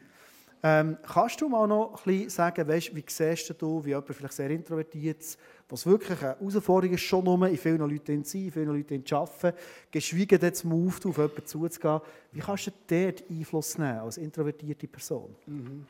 Ähm, 0.63 0.99
kannst 1.03 1.41
du 1.41 1.49
mal 1.49 1.67
noch 1.67 1.93
ein 1.95 2.13
bisschen 2.13 2.29
sagen, 2.29 2.69
weißt, 2.69 2.95
wie 2.95 3.05
siehst 3.07 3.55
du, 3.59 3.83
wie 3.83 3.91
jemand 3.91 4.09
vielleicht 4.09 4.35
sehr 4.35 4.51
introvertiert 4.51 5.21
ist, 5.21 5.39
was 5.69 5.87
wirklich 5.87 6.21
eine 6.21 6.37
Herausforderung 6.39 6.95
ist, 6.95 7.03
schon 7.03 7.25
nur 7.25 7.49
in 7.49 7.57
vielen 7.57 7.79
Leuten 7.79 8.23
zu 8.23 8.33
sein, 8.33 8.45
in 8.47 8.53
vielen 8.53 8.69
Leuten 8.69 9.07
zu 9.07 9.17
arbeiten, 9.17 9.57
geschwiegen 9.91 10.41
jetzt 10.43 10.65
mal 10.65 10.75
auf, 10.75 10.99
auf 11.07 11.17
jemanden 11.17 11.47
zuzugehen. 11.47 12.01
Wie 12.33 12.41
kannst 12.41 12.67
du 12.67 12.71
dort 12.87 13.25
Einfluss 13.31 13.79
nehmen 13.79 13.99
als 13.99 14.19
introvertierte 14.19 14.89
Person? 14.89 15.35
Mhm. 15.47 15.87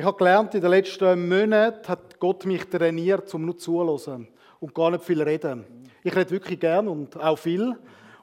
Ich 0.00 0.04
habe 0.04 0.16
gelernt, 0.16 0.54
in 0.54 0.60
den 0.60 0.70
letzten 0.70 1.28
Monaten 1.28 1.88
hat 1.88 2.20
Gott 2.20 2.46
mich 2.46 2.64
trainiert, 2.66 3.34
um 3.34 3.44
nur 3.44 3.58
zuzuhören 3.58 4.28
und 4.60 4.72
gar 4.72 4.92
nicht 4.92 5.02
viel 5.02 5.20
reden. 5.20 5.64
Ich 6.04 6.14
rede 6.14 6.30
wirklich 6.30 6.60
gern 6.60 6.86
und 6.86 7.20
auch 7.20 7.36
viel. 7.36 7.76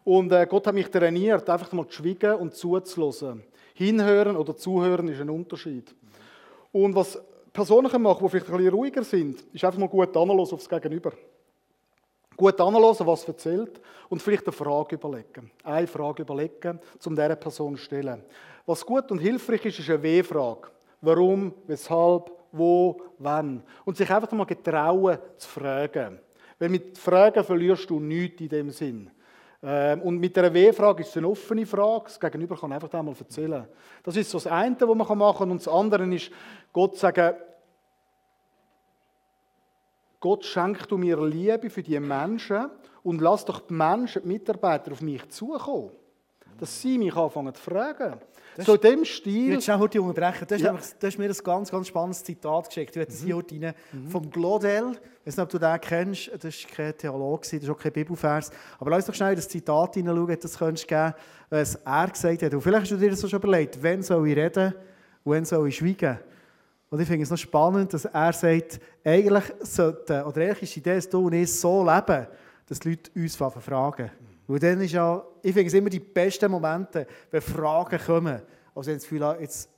Und 0.05 0.31
äh, 0.31 0.47
Gott 0.49 0.67
hat 0.67 0.73
mich 0.73 0.89
trainiert, 0.89 1.49
einfach 1.49 1.73
mal 1.73 1.85
zu 1.85 2.01
schweigen 2.01 2.35
und 2.35 2.55
zuzuhören. 2.55 3.43
Hinhören 3.73 4.37
oder 4.37 4.55
zuhören 4.55 5.09
ist 5.09 5.19
ein 5.19 5.29
Unterschied. 5.29 5.93
Und 6.71 6.95
was 6.95 7.21
Personen 7.51 8.01
machen, 8.01 8.23
die 8.23 8.29
vielleicht 8.29 8.49
ein 8.49 8.55
bisschen 8.55 8.73
ruhiger 8.73 9.03
sind, 9.03 9.41
ist 9.51 9.65
einfach 9.65 9.79
mal 9.79 9.89
gut 9.89 10.15
anhören 10.15 10.39
aufs 10.39 10.69
Gegenüber. 10.69 11.11
Gut 12.37 12.61
anhören, 12.61 12.95
was 13.05 13.27
erzählt 13.27 13.81
und 14.07 14.21
vielleicht 14.21 14.47
eine 14.47 14.53
Frage 14.53 14.95
überlegen. 14.95 15.51
Eine 15.61 15.87
Frage 15.87 16.21
überlegen, 16.21 16.79
um 17.05 17.15
dieser 17.17 17.35
Person 17.35 17.75
zu 17.75 17.83
stellen. 17.83 18.23
Was 18.65 18.85
gut 18.85 19.11
und 19.11 19.19
hilfreich 19.19 19.65
ist, 19.65 19.79
ist 19.79 19.89
eine 19.89 20.01
W-Frage 20.01 20.69
warum, 21.05 21.53
weshalb, 21.67 22.31
wo, 22.51 23.01
wann. 23.19 23.63
Und 23.83 23.97
sich 23.97 24.09
einfach 24.09 24.31
mal 24.31 24.45
getrauen 24.45 25.17
zu 25.37 25.49
fragen. 25.49 26.19
Weil 26.57 26.69
mit 26.69 26.97
Fragen 26.97 27.43
verlierst 27.43 27.89
du 27.89 27.99
nichts 27.99 28.41
in 28.41 28.49
dem 28.49 28.69
Sinn. 28.69 29.11
Ähm, 29.61 30.01
und 30.01 30.19
mit 30.19 30.35
der 30.35 30.53
W-Frage 30.53 31.01
ist 31.01 31.09
es 31.09 31.17
eine 31.17 31.27
offene 31.27 31.65
Frage. 31.65 32.05
Das 32.05 32.19
Gegenüber 32.19 32.55
kann 32.55 32.71
einfach 32.71 32.93
einmal 32.93 33.15
erzählen. 33.17 33.67
Das 34.03 34.15
ist 34.15 34.29
so 34.29 34.37
das 34.37 34.47
eine, 34.47 34.75
was 34.79 34.95
man 34.95 35.17
machen 35.17 35.37
kann. 35.37 35.51
Und 35.51 35.65
das 35.65 35.67
andere 35.67 36.05
ist, 36.13 36.31
Gott 36.71 36.97
sagen, 36.97 37.35
Gott 40.19 40.45
schenkt 40.45 40.89
du 40.89 40.97
mir 40.97 41.23
Liebe 41.23 41.69
für 41.69 41.83
die 41.83 41.99
Menschen 41.99 42.69
und 43.03 43.21
lass 43.21 43.45
doch 43.45 43.59
die 43.59 43.73
Menschen, 43.73 44.23
die 44.23 44.27
Mitarbeiter 44.27 44.91
auf 44.91 45.01
mich 45.01 45.27
zukommen. 45.29 45.91
Dass 46.57 46.81
sie 46.81 46.97
mich 46.97 47.15
anfangen 47.15 47.53
zu 47.53 47.61
fragen. 47.61 48.15
Das 48.55 48.65
so 48.65 48.77
dem 48.77 49.03
Stil. 49.03 49.53
Jetzt 49.53 49.65
schnell 49.65 49.79
heute 49.79 50.01
unterbrechen. 50.01 50.47
Du 50.47 50.55
hast, 50.55 50.61
ja. 51.01 51.09
du 51.09 51.17
mir 51.21 51.29
ein 51.29 51.35
ganz, 51.43 51.71
ganz 51.71 51.87
spannendes 51.87 52.23
Zitat 52.23 52.67
geschickt. 52.67 52.91
Ich 52.91 52.95
werde 52.95 53.11
das 53.11 53.21
hier 53.21 53.35
heute 53.35 53.55
rein. 53.55 53.73
Mhm. 53.91 54.09
Vom 54.09 54.29
Glodel. 54.29 54.93
Ich 55.21 55.27
weiß 55.27 55.37
nicht, 55.37 55.43
ob 55.43 55.49
du 55.49 55.59
den 55.59 55.81
kennst. 55.81 56.31
Das 56.33 56.45
ist 56.45 56.67
kein 56.69 56.97
Theologe, 56.97 57.41
das 57.41 57.53
ist 57.53 57.69
auch 57.69 57.77
kein 57.77 57.91
Bibelvers. 57.91 58.51
Aber 58.79 58.91
lass 58.91 59.05
doch 59.05 59.13
schnell 59.13 59.35
das 59.35 59.49
Zitat 59.49 59.95
hineinschauen, 59.95 60.37
das 60.39 60.57
könntest 60.57 60.89
du 60.89 60.95
geben, 60.95 61.13
was 61.49 61.75
er 61.75 62.07
gesagt 62.07 62.43
hat. 62.43 62.53
Und 62.53 62.61
vielleicht 62.61 62.83
hast 62.83 62.91
du 62.91 62.97
dir 62.97 63.09
das 63.09 63.29
schon 63.29 63.39
überlegt. 63.39 63.77
Wann 63.81 64.01
soll 64.01 64.29
ich 64.29 64.37
reden 64.37 64.73
und 65.23 65.33
wann 65.33 65.45
soll 65.45 65.67
ich 65.67 65.77
schweigen? 65.77 66.19
Und 66.89 67.01
ich 67.01 67.07
finde 67.07 67.23
es 67.23 67.31
noch 67.31 67.37
spannend, 67.37 67.93
dass 67.93 68.05
er 68.05 68.31
sagt, 68.31 68.79
eigentlich 69.03 69.43
sollte, 69.61 70.23
oder 70.23 70.41
eigentlich 70.41 70.63
ist 70.63 70.75
die 70.75 70.79
Idee, 70.79 70.95
dass 70.95 71.09
du 71.09 71.25
und 71.25 71.33
ich 71.33 71.53
so 71.53 71.83
leben, 71.83 72.27
dass 72.67 72.79
die 72.79 72.89
Leute 72.89 73.11
uns 73.15 73.35
fragen. 73.35 74.11
Weil 74.47 74.59
dann 74.59 74.81
ist 74.81 74.91
ja, 74.91 75.23
ich 75.41 75.53
finde 75.53 75.67
es 75.67 75.73
immer 75.73 75.89
die 75.89 75.99
besten 75.99 76.51
Momente, 76.51 77.07
wenn 77.31 77.41
Fragen 77.41 77.99
kommen. 77.99 78.41
Also 78.75 78.89
wenn 78.89 78.97
das 78.97 79.03
Gefühl 79.03 79.37
jetzt 79.39 79.69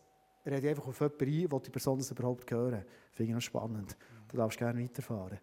rede 0.46 0.60
ich 0.60 0.68
einfach 0.68 0.88
auf 0.88 1.00
jemanden 1.00 1.26
ein, 1.26 1.52
will 1.52 1.60
die 1.60 1.70
Person 1.70 1.98
das 1.98 2.12
überhaupt 2.12 2.50
hören. 2.52 2.84
Finde 3.12 3.30
ich 3.30 3.36
noch 3.36 3.42
spannend. 3.42 3.96
Du 4.30 4.38
darfst 4.38 4.58
gerne 4.58 4.84
weiterfahren. 4.84 5.40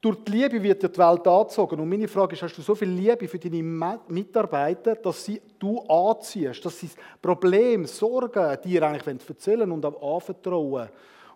Durch 0.00 0.24
die 0.24 0.32
Liebe 0.32 0.62
wird 0.62 0.82
die 0.82 0.98
Welt 0.98 1.26
angezogen. 1.28 1.78
Und 1.78 1.88
meine 1.88 2.08
Frage 2.08 2.34
ist, 2.34 2.42
hast 2.42 2.56
du 2.56 2.62
so 2.62 2.74
viel 2.74 2.88
Liebe 2.88 3.28
für 3.28 3.38
deine 3.38 3.62
Mitarbeiter, 4.08 4.96
dass 4.96 5.24
sie 5.24 5.40
du 5.58 5.80
anziehst, 5.82 6.64
dass 6.64 6.80
sie 6.80 6.88
das 6.88 6.96
Problem, 7.20 7.86
Sorgen 7.86 8.60
dir 8.64 8.82
eigentlich 8.82 9.28
erzählen 9.28 9.70
und 9.70 9.84
anvertrauen 9.84 10.88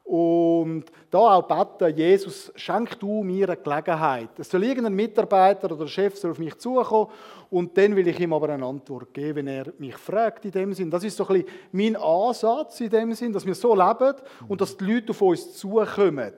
und 0.07 0.85
da 1.11 1.19
auch 1.19 1.42
beten, 1.42 1.97
Jesus, 1.97 2.53
schenk 2.55 3.01
du 3.01 3.25
mir 3.25 3.49
eine 3.49 3.57
Gelegenheit. 3.57 4.29
Es 4.38 4.49
soll 4.49 4.62
irgendein 4.62 4.95
Mitarbeiter 4.95 5.73
oder 5.73 5.88
Chef 5.88 6.16
soll 6.16 6.31
auf 6.31 6.38
mich 6.38 6.57
zukommen 6.59 7.11
und 7.51 7.77
dann 7.77 7.97
will 7.97 8.07
ich 8.07 8.21
ihm 8.21 8.33
aber 8.33 8.51
eine 8.51 8.64
Antwort 8.64 9.12
geben, 9.12 9.35
wenn 9.38 9.49
er 9.49 9.73
mich 9.79 9.97
fragt 9.97 10.45
in 10.45 10.53
dem 10.53 10.73
Sinn. 10.75 10.92
Das 10.92 11.03
ist 11.03 11.16
so 11.16 11.27
ein 11.27 11.42
bisschen 11.42 11.49
mein 11.73 11.97
Ansatz 11.97 12.81
in 12.81 12.90
dem 12.90 13.14
Sinn, 13.14 13.33
dass 13.33 13.45
wir 13.45 13.55
so 13.57 13.75
leben 13.75 14.14
und 14.47 14.61
dass 14.61 14.77
die 14.77 14.85
Leute 14.85 15.11
auf 15.11 15.23
uns 15.23 15.55
zukommen. 15.55 16.33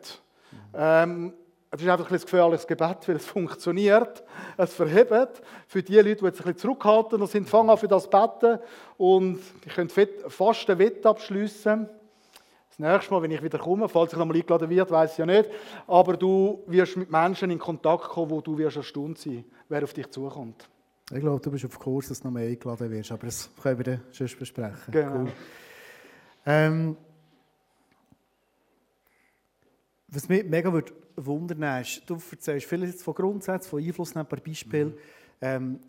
Ähm, 0.75 1.35
es 1.71 1.83
ist 1.83 1.89
einfach 1.89 2.11
ein 2.11 2.19
gefährliches 2.19 2.67
Gebet, 2.67 3.07
weil 3.07 3.17
es 3.17 3.27
funktioniert. 3.27 4.25
Es 4.57 4.73
verhebt. 4.73 5.43
Für 5.67 5.83
die 5.83 5.97
Leute, 5.97 6.17
die 6.17 6.25
jetzt 6.25 6.41
ein 6.47 6.55
bisschen 6.55 7.27
sind, 7.27 7.49
fangen 7.51 7.69
an 7.69 7.77
für 7.77 7.89
das 7.89 8.09
Beten 8.09 8.61
und 8.97 9.41
ich 9.67 9.75
könnte 9.75 10.09
fast 10.29 10.71
einen 10.71 10.79
Wett 10.79 11.05
abschliessen. 11.05 11.91
Das 12.79 12.93
nächste 12.93 13.13
Mal, 13.13 13.23
wenn 13.23 13.31
ich 13.33 13.43
wieder 13.43 13.59
komme, 13.59 13.89
falls 13.89 14.13
ich 14.13 14.19
nochmal 14.19 14.37
eingeladen 14.37 14.71
wird, 14.71 14.89
weiß 14.89 15.13
ich 15.13 15.19
ja 15.19 15.27
nicht. 15.27 15.51
Aber 15.89 16.17
du 16.17 16.63
wirst 16.69 16.97
mit 16.97 17.11
Menschen 17.11 17.51
in 17.51 17.59
Kontakt 17.59 18.05
kommen, 18.05 18.31
wo 18.31 18.41
du 18.41 18.57
wirst 18.57 18.77
erstaunt 18.77 19.19
sein, 19.19 19.45
wer 19.69 19.83
auf 19.83 19.93
dich 19.93 20.09
zukommt. 20.11 20.69
Ich 21.11 21.19
glaube, 21.19 21.41
du 21.41 21.51
bist 21.51 21.65
auf 21.65 21.77
Kurs, 21.77 22.07
dass 22.07 22.21
du 22.21 22.29
noch 22.29 22.35
mehr 22.35 22.49
eingeladen 22.49 22.89
wirst, 22.91 23.11
aber 23.11 23.27
das 23.27 23.51
können 23.61 23.79
wir 23.79 23.85
dann 23.85 24.01
schon 24.13 24.29
besprechen. 24.39 24.93
Genau. 24.93 25.17
Cool. 25.17 25.33
Ähm, 26.47 26.97
was 30.07 30.29
mich 30.29 30.45
mega 30.45 30.73
wundern 31.17 31.81
ist, 31.81 32.03
du 32.07 32.17
erzählst 32.31 32.67
vieles 32.67 33.03
von 33.03 33.15
Grundsätzen, 33.15 33.69
von 33.69 33.83
Einflussnehmenden 33.83 34.41
Beispielen. 34.45 34.89
Mhm. 34.89 34.95
Ähm, 35.41 35.81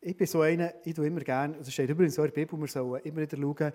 ich 0.00 0.16
bin 0.16 0.26
so 0.26 0.40
einer, 0.40 0.72
ich 0.84 0.94
tue 0.94 1.08
immer 1.08 1.20
gerne, 1.20 1.56
es 1.60 1.70
steht 1.70 1.90
übrigens 1.90 2.18
auch 2.18 2.24
in 2.24 2.30
der 2.30 2.40
Bibel, 2.40 2.58
wir 2.58 2.68
sollen 2.68 3.02
immer 3.02 3.20
wieder 3.20 3.36
schauen, 3.36 3.72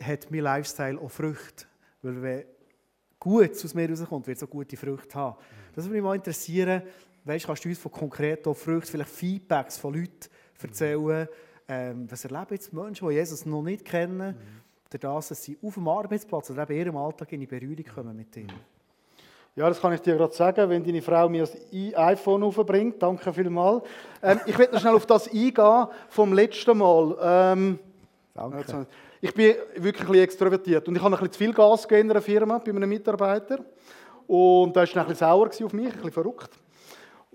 hat 0.00 0.30
mein 0.30 0.40
Lifestyle 0.40 1.00
auch 1.00 1.10
Früchte? 1.10 1.66
Weil 2.02 2.22
wenn 2.22 2.44
Gutes 3.18 3.64
aus 3.64 3.74
mir 3.74 3.88
rauskommt, 3.88 4.26
wird 4.26 4.36
es 4.36 4.42
auch 4.42 4.50
gute 4.50 4.76
Früchte 4.76 5.14
haben. 5.14 5.36
Das 5.74 5.84
würde 5.84 5.94
mich 5.94 6.02
mal 6.02 6.16
interessieren, 6.16 6.82
weißt, 7.24 7.46
kannst 7.46 7.64
du 7.64 7.68
uns 7.68 7.78
von 7.78 7.92
konkreten 7.92 8.54
Früchten, 8.54 8.90
vielleicht 8.90 9.10
Feedbacks 9.10 9.78
von 9.78 9.94
Leuten 9.94 10.28
erzählen, 10.60 11.28
ähm, 11.68 12.10
was 12.10 12.24
erleben 12.24 12.46
jetzt 12.50 12.72
Menschen, 12.72 13.08
die 13.08 13.14
Jesus 13.14 13.46
noch 13.46 13.62
nicht 13.62 13.84
kennen, 13.84 14.36
mhm. 14.36 14.98
dass 14.98 15.28
sie 15.28 15.56
auf 15.62 15.74
dem 15.74 15.88
Arbeitsplatz 15.88 16.50
oder 16.50 16.62
eben 16.64 16.72
in 16.72 16.78
ihrem 16.78 16.96
Alltag 16.96 17.32
in 17.32 17.46
Berührung 17.46 17.84
kommen 17.94 18.16
mit 18.16 18.36
ihm? 18.36 18.48
Ja, 19.54 19.68
das 19.68 19.80
kann 19.80 19.92
ich 19.92 20.00
dir 20.00 20.16
gerade 20.16 20.34
sagen, 20.34 20.70
wenn 20.70 20.82
deine 20.82 21.02
Frau 21.02 21.28
mir 21.28 21.42
das 21.42 21.56
iPhone 21.94 22.42
aufbringt. 22.42 23.02
Danke 23.02 23.32
vielmals. 23.32 23.84
Ähm, 24.22 24.40
ich 24.46 24.58
werde 24.58 24.72
noch 24.72 24.80
schnell 24.80 24.94
auf 24.94 25.04
das 25.04 25.28
eingehen 25.30 25.86
vom 26.08 26.32
letzten 26.32 26.78
Mal. 26.78 27.16
Ähm, 27.20 27.78
Danke. 28.34 28.86
Ich 29.24 29.32
bin 29.32 29.54
wirklich 29.76 30.08
ein 30.08 30.14
extrovertiert 30.16 30.88
und 30.88 30.96
ich 30.96 31.00
habe 31.00 31.14
ein 31.14 31.20
bisschen 31.20 31.32
zu 31.32 31.38
viel 31.38 31.54
Gas 31.54 31.86
gegeben 31.86 32.06
in 32.06 32.10
einer 32.10 32.20
Firma 32.20 32.58
bei 32.58 32.72
einem 32.72 32.88
Mitarbeiter. 32.88 33.64
Und 34.26 34.74
da 34.74 34.80
war 34.80 34.96
ein 34.96 35.06
bisschen 35.06 35.14
sauer 35.14 35.46
auf 35.46 35.72
mich, 35.72 35.86
ein 35.86 35.92
bisschen 35.92 36.10
verrückt. 36.10 36.50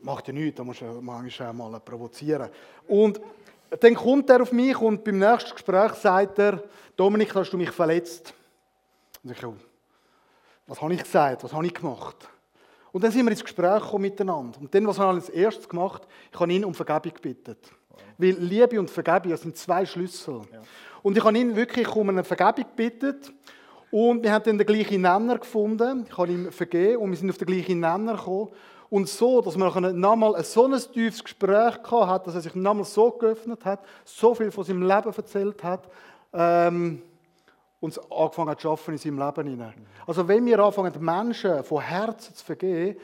Macht 0.01 0.27
ja 0.27 0.33
nichts, 0.33 0.57
da 0.57 0.65
musst 0.65 0.81
du 0.81 0.85
manchmal 1.01 1.53
mal 1.53 1.79
provozieren. 1.79 2.49
Und 2.89 3.21
dann 3.79 3.95
kommt 3.95 4.29
er 4.29 4.41
auf 4.41 4.51
mich 4.51 4.77
und 4.81 5.01
beim 5.01 5.17
nächsten 5.17 5.51
Gespräch 5.51 5.93
sagt 5.93 6.37
er, 6.39 6.61
Dominik, 6.97 7.33
hast 7.33 7.51
du 7.51 7.57
mich 7.57 7.71
verletzt? 7.71 8.33
Und 9.23 9.31
ich, 9.31 9.37
was 10.67 10.81
habe 10.81 10.93
ich 10.93 11.01
gesagt? 11.01 11.45
Was 11.45 11.53
habe 11.53 11.65
ich 11.65 11.73
gemacht? 11.73 12.27
Und 12.91 13.01
dann 13.01 13.11
sind 13.11 13.23
wir 13.25 13.31
ins 13.31 13.45
Gespräch 13.45 13.81
gekommen 13.81 14.01
miteinander. 14.01 14.59
Und 14.59 14.75
dann, 14.75 14.85
was 14.87 14.99
habe 14.99 15.17
ich 15.17 15.23
als 15.23 15.29
erstes 15.29 15.69
gemacht? 15.69 16.05
Ich 16.33 16.37
habe 16.37 16.51
ihn 16.51 16.65
um 16.65 16.73
Vergebung 16.73 17.13
gebeten. 17.13 17.55
Weil 18.17 18.35
Liebe 18.39 18.79
und 18.79 18.89
Vergebung 18.89 19.35
sind 19.37 19.57
zwei 19.57 19.85
Schlüssel. 19.85 20.41
Ja. 20.51 20.61
Und 21.03 21.17
ich 21.17 21.23
habe 21.23 21.37
ihn 21.37 21.55
wirklich 21.55 21.87
um 21.95 22.09
eine 22.09 22.23
Vergebung 22.23 22.65
gebeten. 22.75 23.17
Und 23.91 24.23
wir 24.23 24.31
haben 24.31 24.43
dann 24.43 24.57
den 24.57 24.67
gleichen 24.67 25.01
Nenner 25.01 25.37
gefunden. 25.37 26.05
Ich 26.09 26.17
habe 26.17 26.31
ihm 26.31 26.51
vergeben 26.51 27.01
und 27.01 27.11
wir 27.11 27.17
sind 27.17 27.29
auf 27.29 27.37
den 27.37 27.47
gleichen 27.47 27.79
Nenner 27.79 28.15
gekommen. 28.15 28.49
Und 28.89 29.09
so, 29.09 29.41
dass 29.41 29.57
man 29.57 29.99
nochmal 29.99 30.35
ein 30.35 30.43
so 30.43 30.65
ein 30.65 30.79
tiefes 30.93 31.23
Gespräch 31.23 31.75
hat, 31.89 32.27
dass 32.27 32.35
er 32.35 32.41
sich 32.41 32.55
nochmal 32.55 32.85
so 32.85 33.11
geöffnet 33.11 33.65
hat, 33.65 33.81
so 34.05 34.33
viel 34.33 34.51
von 34.51 34.63
seinem 34.63 34.83
Leben 34.83 35.13
erzählt 35.13 35.63
hat. 35.63 35.89
Ähm, 36.33 37.01
und 37.79 37.99
angefangen 38.11 38.49
hat 38.49 38.61
zu 38.61 38.71
arbeiten 38.71 38.93
in 38.93 38.97
seinem 38.97 39.19
Leben 39.19 39.47
hinein. 39.47 39.87
Also 40.05 40.27
wenn 40.27 40.45
wir 40.45 40.59
anfangen, 40.59 40.93
Menschen 40.99 41.63
von 41.63 41.81
Herzen 41.81 42.33
zu 42.33 42.43
vergeben, 42.43 42.99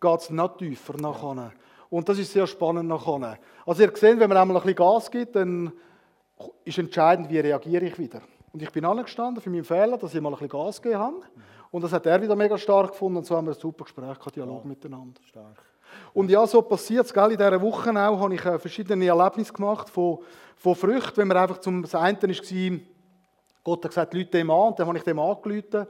geht 0.00 0.20
es 0.20 0.30
noch 0.30 0.56
tiefer 0.56 0.94
nachher. 1.00 1.52
Und 1.90 2.08
das 2.08 2.18
ist 2.18 2.32
sehr 2.32 2.46
spannend 2.46 2.88
nachher. 2.88 3.38
Also 3.64 3.82
ihr 3.82 3.92
seht, 3.94 4.18
wenn 4.18 4.28
man 4.28 4.36
einmal 4.36 4.56
ein 4.56 4.62
bisschen 4.62 4.76
Gas 4.76 5.10
gibt, 5.10 5.36
dann 5.36 5.72
ist 6.64 6.78
entscheidend, 6.78 7.30
wie 7.30 7.38
reagiere 7.38 7.86
ich 7.86 7.98
wieder. 7.98 8.20
Und 8.52 8.62
ich 8.62 8.70
bin 8.70 8.84
angestanden 8.84 9.42
für 9.42 9.50
meinen 9.50 9.64
Fehler, 9.64 9.96
dass 9.96 10.14
ich 10.14 10.20
mal 10.20 10.30
ein 10.30 10.32
bisschen 10.32 10.48
Gas 10.48 10.82
gegeben 10.82 11.00
habe. 11.00 11.16
Und 11.70 11.84
das 11.84 11.92
hat 11.92 12.06
er 12.06 12.20
wieder 12.20 12.34
mega 12.34 12.56
stark 12.56 12.92
gefunden 12.92 13.18
und 13.18 13.26
so 13.26 13.36
haben 13.36 13.46
wir 13.46 13.52
ein 13.52 13.58
super 13.58 13.84
Gespräch, 13.84 14.04
einen 14.06 14.32
Dialog 14.34 14.62
ja. 14.62 14.68
miteinander. 14.68 15.20
Stark. 15.22 15.62
Und 16.14 16.30
ja, 16.30 16.46
so 16.46 16.62
passiert 16.62 17.06
es. 17.06 17.12
In 17.12 17.30
dieser 17.30 17.60
Woche 17.60 17.90
auch 17.90 18.20
habe 18.20 18.34
ich 18.34 18.44
äh, 18.44 18.58
verschiedene 18.58 19.06
Erlebnisse 19.06 19.52
gemacht 19.52 19.88
von, 19.88 20.18
von 20.56 20.74
Früchten. 20.74 21.16
Wenn 21.16 21.28
man 21.28 21.36
einfach 21.36 21.58
zum 21.58 21.82
das 21.82 21.94
eine 21.94 22.20
war, 22.20 22.78
Gott 23.64 23.84
hat 23.84 23.90
gesagt, 23.90 24.14
Leute 24.14 24.30
dem 24.30 24.50
an, 24.50 24.68
und 24.68 24.78
dann 24.78 24.86
habe 24.86 24.98
ich 24.98 25.04
dem 25.04 25.18
angerufen. 25.18 25.86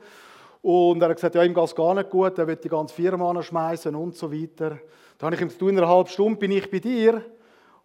Und 0.63 1.01
er 1.01 1.09
hat 1.09 1.17
gesagt, 1.17 1.35
ja, 1.37 1.45
ihm 1.45 1.55
geht 1.55 1.65
es 1.65 1.75
gar 1.75 1.95
nicht 1.95 2.11
gut, 2.11 2.37
er 2.37 2.47
will 2.47 2.57
die 2.57 2.69
ganze 2.69 2.95
Firma 2.95 3.31
anschmeißen 3.31 3.95
und 3.95 4.17
so 4.17 4.33
weiter. 4.33 4.79
Dann 5.19 5.27
habe 5.27 5.35
ich 5.35 5.43
ihm 5.43 5.49
gesagt, 5.49 5.63
in 5.63 5.79
einer 5.79 5.89
halben 5.89 6.09
Stunde 6.09 6.39
bin 6.39 6.53
ich 6.53 6.71
bei 6.71 6.79
dir. 6.79 7.25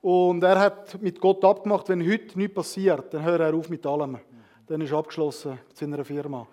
Und 0.02 0.44
er 0.44 0.60
hat 0.60 1.02
mit 1.02 1.20
Gott 1.20 1.44
abgemacht, 1.44 1.90
wenn 1.90 2.08
heute 2.08 2.38
nichts 2.38 2.54
passiert, 2.54 3.12
dann 3.14 3.24
hört 3.24 3.42
er 3.42 3.56
auf 3.56 3.70
mit 3.70 3.86
allem. 3.86 4.20
Dann 4.68 4.82
ist 4.82 4.94
abgeschlossen 4.94 5.58
mit 5.68 5.78
seiner 5.78 6.06
Firma. 6.06 6.46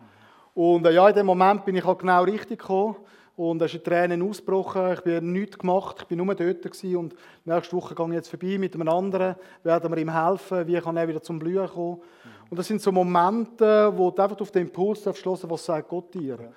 Und 0.55 0.87
äh, 0.87 0.93
ja, 0.93 1.09
in 1.09 1.15
dem 1.15 1.27
Moment 1.27 1.65
bin 1.65 1.77
ich 1.77 1.85
halt 1.85 1.99
genau 1.99 2.23
richtig 2.23 2.61
gekommen. 2.61 2.97
Und 3.37 3.61
es 3.63 3.75
ist 3.75 3.85
Tränen 3.85 4.23
ausgebrochen. 4.23 4.93
Ich 4.93 4.99
habe 4.99 5.23
nichts 5.23 5.59
gemacht. 5.59 6.07
Ich 6.09 6.17
war 6.17 6.25
nur 6.25 6.35
dort. 6.35 6.63
Gewesen. 6.63 6.97
Und 6.97 7.15
nächste 7.45 7.77
Woche 7.77 7.95
gehe 7.95 8.07
ich 8.07 8.13
jetzt 8.13 8.29
vorbei 8.29 8.57
mit 8.59 8.75
einem 8.75 8.89
anderen. 8.89 9.37
Werden 9.63 9.91
wir 9.91 9.99
ihm 9.99 10.13
helfen? 10.13 10.67
Wie 10.67 10.81
kann 10.81 10.97
er 10.97 11.09
wieder 11.09 11.23
zum 11.23 11.39
Blühen 11.39 11.69
kommen? 11.69 12.01
Und 12.49 12.59
das 12.59 12.67
sind 12.67 12.81
so 12.81 12.91
Momente, 12.91 13.93
wo 13.97 14.11
du 14.11 14.23
einfach 14.23 14.41
auf 14.41 14.51
den 14.51 14.63
Impuls 14.63 15.09
schlossen 15.19 15.51
was 15.51 15.65
sagt 15.65 15.89
Gott 15.89 16.13
dir. 16.15 16.39
Ja. 16.41 16.49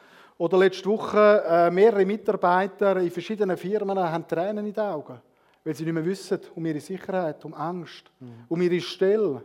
Oder 0.43 0.57
letzte 0.57 0.89
Woche 0.89 1.41
äh, 1.47 1.71
mehrere 1.71 2.05
Mitarbeiter 2.05 2.97
in 2.97 3.09
verschiedenen 3.09 3.55
Firmen 3.55 3.97
haben 3.97 4.27
Tränen 4.27 4.67
in 4.67 4.73
den 4.73 4.83
Augen, 4.83 5.21
weil 5.63 5.73
sie 5.73 5.85
nicht 5.85 5.93
mehr 5.93 6.03
wissen 6.03 6.37
um 6.53 6.65
ihre 6.65 6.81
Sicherheit, 6.81 7.45
um 7.45 7.53
Angst, 7.53 8.11
mhm. 8.19 8.43
um 8.49 8.61
ihre 8.61 8.81
Stelle. 8.81 9.41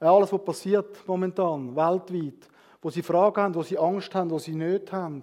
Äh, 0.00 0.06
alles, 0.06 0.32
was 0.32 0.42
passiert 0.42 1.06
momentan, 1.06 1.76
weltweit. 1.76 2.48
Wo 2.80 2.88
sie 2.88 3.02
Fragen 3.02 3.42
haben, 3.42 3.54
wo 3.56 3.62
sie 3.62 3.76
Angst 3.76 4.14
haben, 4.14 4.30
wo 4.30 4.38
sie 4.38 4.54
nicht 4.54 4.90
haben. 4.90 5.22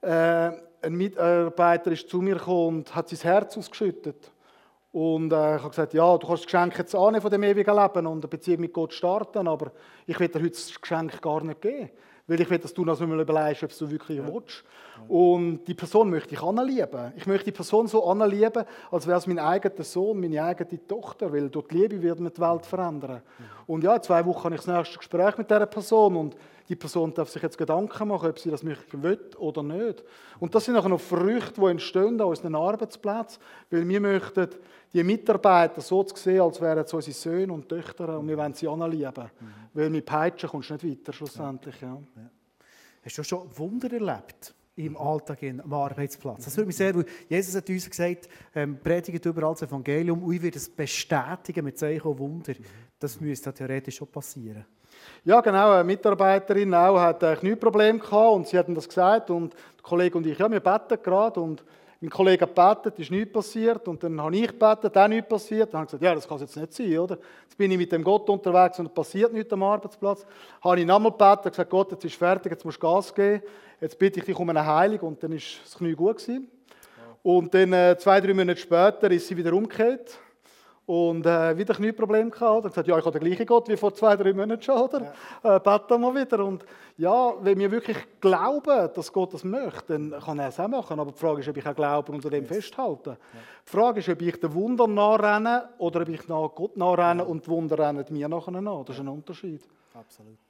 Äh, 0.00 0.52
ein 0.80 0.94
Mitarbeiter 0.94 1.92
ist 1.92 2.08
zu 2.08 2.22
mir 2.22 2.36
gekommen 2.36 2.78
und 2.78 2.94
hat 2.94 3.10
sein 3.10 3.18
Herz 3.30 3.58
ausgeschüttet. 3.58 4.32
Und 4.90 5.34
äh, 5.34 5.56
ich 5.56 5.60
habe 5.60 5.68
gesagt, 5.68 5.92
ja, 5.92 6.16
du 6.16 6.26
kannst 6.26 6.44
das 6.44 6.50
Geschenk 6.50 6.78
jetzt 6.78 6.94
annehmen 6.94 7.20
von 7.20 7.30
dem 7.30 7.42
ewigen 7.42 7.76
Leben 7.76 8.06
und 8.06 8.24
eine 8.24 8.28
Beziehung 8.28 8.60
mit 8.60 8.72
Gott 8.72 8.94
starten, 8.94 9.48
aber 9.48 9.72
ich 10.06 10.18
will 10.18 10.28
dir 10.28 10.40
heute 10.40 10.48
das 10.48 10.80
Geschenk 10.80 11.20
gar 11.20 11.44
nicht 11.44 11.60
geben. 11.60 11.90
Weil 12.28 12.40
ich 12.40 12.50
will, 12.50 12.58
dass 12.58 12.74
du 12.74 12.84
noch 12.84 12.98
mal 12.98 13.20
überlegst, 13.20 13.62
ob 13.62 13.78
du 13.78 13.90
wirklich 13.90 14.18
ja. 14.18 14.26
willst. 14.26 14.64
Und 15.06 15.64
die 15.64 15.74
Person 15.74 16.10
möchte 16.10 16.34
ich 16.34 16.42
anlieben. 16.42 17.12
Ich 17.16 17.26
möchte 17.26 17.44
die 17.44 17.52
Person 17.52 17.86
so 17.86 18.04
anlieben, 18.04 18.64
als 18.90 19.06
wäre 19.06 19.18
es 19.18 19.26
mein 19.26 19.38
eigener 19.38 19.84
Sohn, 19.84 20.20
meine 20.20 20.42
eigene 20.42 20.86
Tochter, 20.86 21.32
weil 21.32 21.48
durch 21.48 21.68
die 21.68 21.76
Liebe 21.76 22.02
wird 22.02 22.18
man 22.18 22.32
die 22.32 22.40
Welt 22.40 22.66
verändern. 22.66 23.22
Ja. 23.38 23.44
Und 23.66 23.84
ja, 23.84 23.94
in 23.94 24.02
zwei 24.02 24.24
Wochen 24.26 24.44
habe 24.44 24.54
ich 24.56 24.62
das 24.62 24.74
nächste 24.74 24.98
Gespräch 24.98 25.38
mit 25.38 25.48
dieser 25.48 25.66
Person 25.66 26.16
und 26.16 26.36
die 26.68 26.76
Person 26.76 27.14
darf 27.14 27.28
sich 27.28 27.42
jetzt 27.42 27.58
Gedanken 27.58 28.08
machen, 28.08 28.28
ob 28.28 28.38
sie 28.38 28.50
das 28.50 28.64
möchte 28.64 29.00
will 29.00 29.20
oder 29.38 29.62
nicht. 29.62 30.02
Und 30.40 30.54
das 30.54 30.64
sind 30.64 30.76
auch 30.76 30.88
noch 30.88 31.00
Früchte, 31.00 31.60
die 31.60 31.66
entstehen 31.66 32.20
an 32.20 32.26
unseren 32.26 32.56
Arbeitsplätzen, 32.56 33.40
weil 33.70 33.86
wir 33.86 34.00
möchten 34.00 34.48
die 34.96 35.04
Mitarbeiter 35.04 35.80
so 35.80 36.02
zu 36.04 36.16
sehen, 36.16 36.40
als 36.40 36.60
wären 36.60 36.78
es 36.78 36.92
unsere 36.92 37.14
Söhne 37.14 37.52
und 37.52 37.68
Töchter 37.68 38.18
und 38.18 38.28
wir 38.28 38.36
wollen 38.36 38.54
sie 38.54 38.66
anlieben. 38.66 39.24
Mhm. 39.40 39.46
Weil 39.74 39.90
mit 39.90 40.06
Peitschen 40.06 40.48
kommst 40.48 40.70
du 40.70 40.74
nicht 40.74 40.84
weiter 40.84 41.12
schlussendlich. 41.12 41.80
Ja. 41.80 41.88
Ja. 41.88 42.30
Hast 43.04 43.18
du 43.18 43.22
schon 43.22 43.46
Wunder 43.56 43.92
erlebt? 43.92 44.54
im 44.78 44.94
Alltag, 44.98 45.38
am 45.42 45.72
Arbeitsplatz. 45.72 46.44
Das 46.44 46.54
würde 46.54 46.66
mich 46.66 46.76
sehr, 46.76 46.92
Jesus 47.30 47.56
hat 47.56 47.66
uns 47.66 47.88
gesagt, 47.88 48.28
ähm, 48.54 48.78
predigt 48.78 49.24
überall 49.24 49.54
das 49.54 49.62
Evangelium 49.62 50.22
und 50.22 50.34
ich 50.34 50.42
werde 50.42 50.58
es 50.58 50.68
bestätigen 50.68 51.64
mit 51.64 51.78
Zeichen 51.78 52.06
und 52.06 52.18
Wunder. 52.18 52.52
Das 52.98 53.18
müsste 53.18 53.54
theoretisch 53.54 53.96
schon 53.96 54.08
passieren. 54.08 54.66
Ja, 55.24 55.40
genau. 55.40 55.72
Eine 55.72 55.84
Mitarbeiterin 55.84 56.74
auch 56.74 57.00
hat 57.00 57.24
ein 57.24 57.38
Knieproblem 57.38 58.00
gehabt 58.00 58.34
und 58.34 58.48
sie 58.48 58.58
hat 58.58 58.66
das 58.68 58.86
gesagt 58.86 59.30
und 59.30 59.54
der 59.54 59.82
Kollege 59.82 60.18
und 60.18 60.26
ich, 60.26 60.38
ja, 60.38 60.50
wir 60.50 60.60
beten 60.60 60.98
gerade 61.02 61.40
und 61.40 61.64
mein 62.00 62.10
Kollege 62.10 62.42
hat 62.42 62.54
gebetet, 62.54 62.98
ist 62.98 63.10
nichts 63.10 63.32
passiert. 63.32 63.88
Und 63.88 64.02
dann 64.02 64.20
habe 64.20 64.36
ich 64.36 64.48
gebetet, 64.48 64.96
auch 64.96 65.08
nichts 65.08 65.28
passiert. 65.28 65.72
Dann 65.72 65.80
habe 65.80 65.84
ich 65.86 65.90
gesagt, 65.90 66.02
ja, 66.02 66.14
das 66.14 66.28
kann 66.28 66.36
es 66.36 66.42
jetzt 66.42 66.56
nicht 66.56 66.72
sein, 66.74 66.98
oder? 66.98 67.18
Jetzt 67.42 67.56
bin 67.56 67.70
ich 67.70 67.78
mit 67.78 67.90
dem 67.90 68.04
Gott 68.04 68.28
unterwegs 68.28 68.78
und 68.78 68.86
es 68.86 68.92
passiert 68.92 69.32
nichts 69.32 69.52
am 69.52 69.62
Arbeitsplatz. 69.62 70.22
Dann 70.22 70.30
Habe 70.70 70.80
ich 70.80 70.86
nochmal 70.86 71.12
gebetet, 71.12 71.52
gesagt, 71.52 71.70
Gott, 71.70 71.92
jetzt 71.92 72.04
ist 72.04 72.16
fertig, 72.16 72.52
jetzt 72.52 72.64
musst 72.64 72.82
du 72.82 72.86
Gas 72.86 73.14
geben. 73.14 73.42
Jetzt 73.80 73.98
bitte 73.98 74.20
ich 74.20 74.26
dich 74.26 74.38
um 74.38 74.48
eine 74.50 74.64
Heilung. 74.64 75.00
Und 75.00 75.22
dann 75.22 75.32
ist 75.32 75.58
das 75.64 75.76
Knie 75.76 75.94
gut 75.94 76.18
gewesen. 76.18 76.50
Und 77.22 77.52
dann 77.54 77.72
äh, 77.72 77.96
zwei, 77.98 78.20
drei 78.20 78.34
Monate 78.34 78.60
später 78.60 79.10
ist 79.10 79.26
sie 79.26 79.36
wieder 79.36 79.52
umgekehrt. 79.52 80.18
Und 80.86 81.26
äh, 81.26 81.58
wieder 81.58 81.74
Knieproblem 81.74 82.30
gehabt. 82.30 82.64
Und 82.64 82.70
gesagt, 82.70 82.86
ja, 82.86 82.96
ich 82.96 83.04
habe 83.04 83.18
den 83.18 83.26
gleichen 83.26 83.44
Gott 83.44 83.68
wie 83.68 83.76
vor 83.76 83.92
zwei, 83.92 84.14
drei 84.16 84.32
Monaten 84.32 84.62
schon, 84.62 84.78
oder? 84.78 85.12
Ja. 85.42 85.56
Äh, 85.56 85.60
beten 85.60 86.00
wir 86.00 86.14
wieder. 86.14 86.44
Und 86.44 86.64
ja, 86.96 87.34
wenn 87.40 87.58
wir 87.58 87.70
wirklich 87.72 87.96
glauben, 88.20 88.90
dass 88.94 89.12
Gott 89.12 89.34
das 89.34 89.42
möchte, 89.42 89.98
dann 89.98 90.20
kann 90.20 90.38
er 90.38 90.48
es 90.48 90.60
auch 90.60 90.68
machen. 90.68 91.00
Aber 91.00 91.10
die 91.10 91.18
Frage 91.18 91.40
ist, 91.40 91.48
ob 91.48 91.56
ich 91.56 91.66
auch 91.66 91.74
glaube 91.74 92.12
und 92.12 92.16
unter 92.16 92.30
dem 92.30 92.44
yes. 92.44 92.54
festhalte. 92.54 93.10
Ja. 93.10 93.16
Die 93.66 93.70
Frage 93.70 93.98
ist, 93.98 94.08
ob 94.08 94.22
ich 94.22 94.38
den 94.38 94.54
Wunder 94.54 94.86
nachrenne 94.86 95.70
oder 95.78 96.02
ob 96.02 96.08
ich 96.08 96.28
nach 96.28 96.50
Gott 96.54 96.76
nachrenne 96.76 97.22
ja. 97.22 97.28
und 97.28 97.44
die 97.44 97.50
Wunder 97.50 97.78
rennen 97.78 98.04
mir 98.10 98.28
nachher 98.28 98.52
nach. 98.52 98.84
Das 98.84 98.94
ist 98.94 99.02
ein 99.02 99.08
Unterschied. 99.08 99.62
Absolut. 99.92 100.45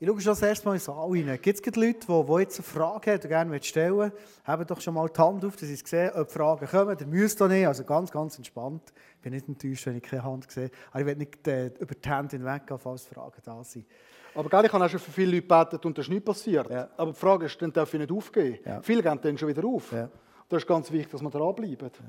Ich 0.00 0.08
schaue 0.08 0.20
schon 0.20 0.32
das 0.32 0.42
erste 0.42 0.66
Mal 0.66 0.72
in 0.72 0.78
den 0.78 0.84
Saal 0.84 1.08
rein. 1.08 1.38
Gibt 1.40 1.66
es 1.66 1.76
Leute, 1.76 2.00
die, 2.00 2.26
die 2.26 2.40
jetzt 2.40 2.58
eine 2.58 2.64
Frage 2.64 3.12
haben 3.12 3.22
und 3.22 3.28
gerne 3.28 3.62
stellen 3.62 3.94
wollen? 3.94 4.12
Haben 4.44 4.66
doch 4.66 4.80
schon 4.80 4.94
mal 4.94 5.08
die 5.08 5.20
Hand 5.20 5.44
auf, 5.44 5.54
dass 5.56 5.68
sie 5.68 5.76
sehen, 5.76 6.10
ob 6.14 6.32
Fragen 6.32 6.66
kommen. 6.66 6.96
Ihr 6.98 7.06
müsst 7.06 7.40
doch 7.40 7.46
nicht. 7.46 7.66
Also 7.66 7.84
ganz, 7.84 8.10
ganz 8.10 8.36
entspannt. 8.36 8.92
Ich 9.16 9.22
bin 9.22 9.32
nicht 9.32 9.46
enttäuscht, 9.46 9.86
wenn 9.86 9.96
ich 9.96 10.02
keine 10.02 10.24
Hand 10.24 10.50
sehe. 10.50 10.70
Aber 10.90 11.00
ich 11.00 11.06
will 11.06 11.16
nicht 11.16 11.46
äh, 11.46 11.66
über 11.78 11.94
die 11.94 12.08
Hände 12.08 12.36
hinweggehen, 12.36 12.78
falls 12.78 13.06
Fragen 13.06 13.40
da 13.44 13.62
sind. 13.62 13.86
Aber 14.34 14.48
gell, 14.48 14.64
ich 14.64 14.72
habe 14.72 14.84
auch 14.84 14.90
schon 14.90 14.98
für 14.98 15.12
viele 15.12 15.30
Leute 15.30 15.42
gebetet 15.42 15.86
und 15.86 15.96
das 15.96 16.06
ist 16.06 16.10
nicht 16.10 16.24
passiert. 16.24 16.68
Ja. 16.68 16.88
Aber 16.96 17.12
die 17.12 17.18
Frage 17.18 17.46
ist, 17.46 17.62
dann 17.62 17.72
darf 17.72 17.94
ich 17.94 18.00
nicht 18.00 18.10
aufgeben. 18.10 18.58
Ja. 18.64 18.82
Viele 18.82 19.00
gehen 19.00 19.20
dann 19.22 19.38
schon 19.38 19.48
wieder 19.48 19.64
auf. 19.64 19.92
Ja. 19.92 20.08
Das 20.48 20.62
ist 20.62 20.66
ganz 20.66 20.90
wichtig, 20.90 21.12
dass 21.12 21.22
man 21.22 21.30
dranbleiben. 21.30 21.78
Ja. 21.78 22.04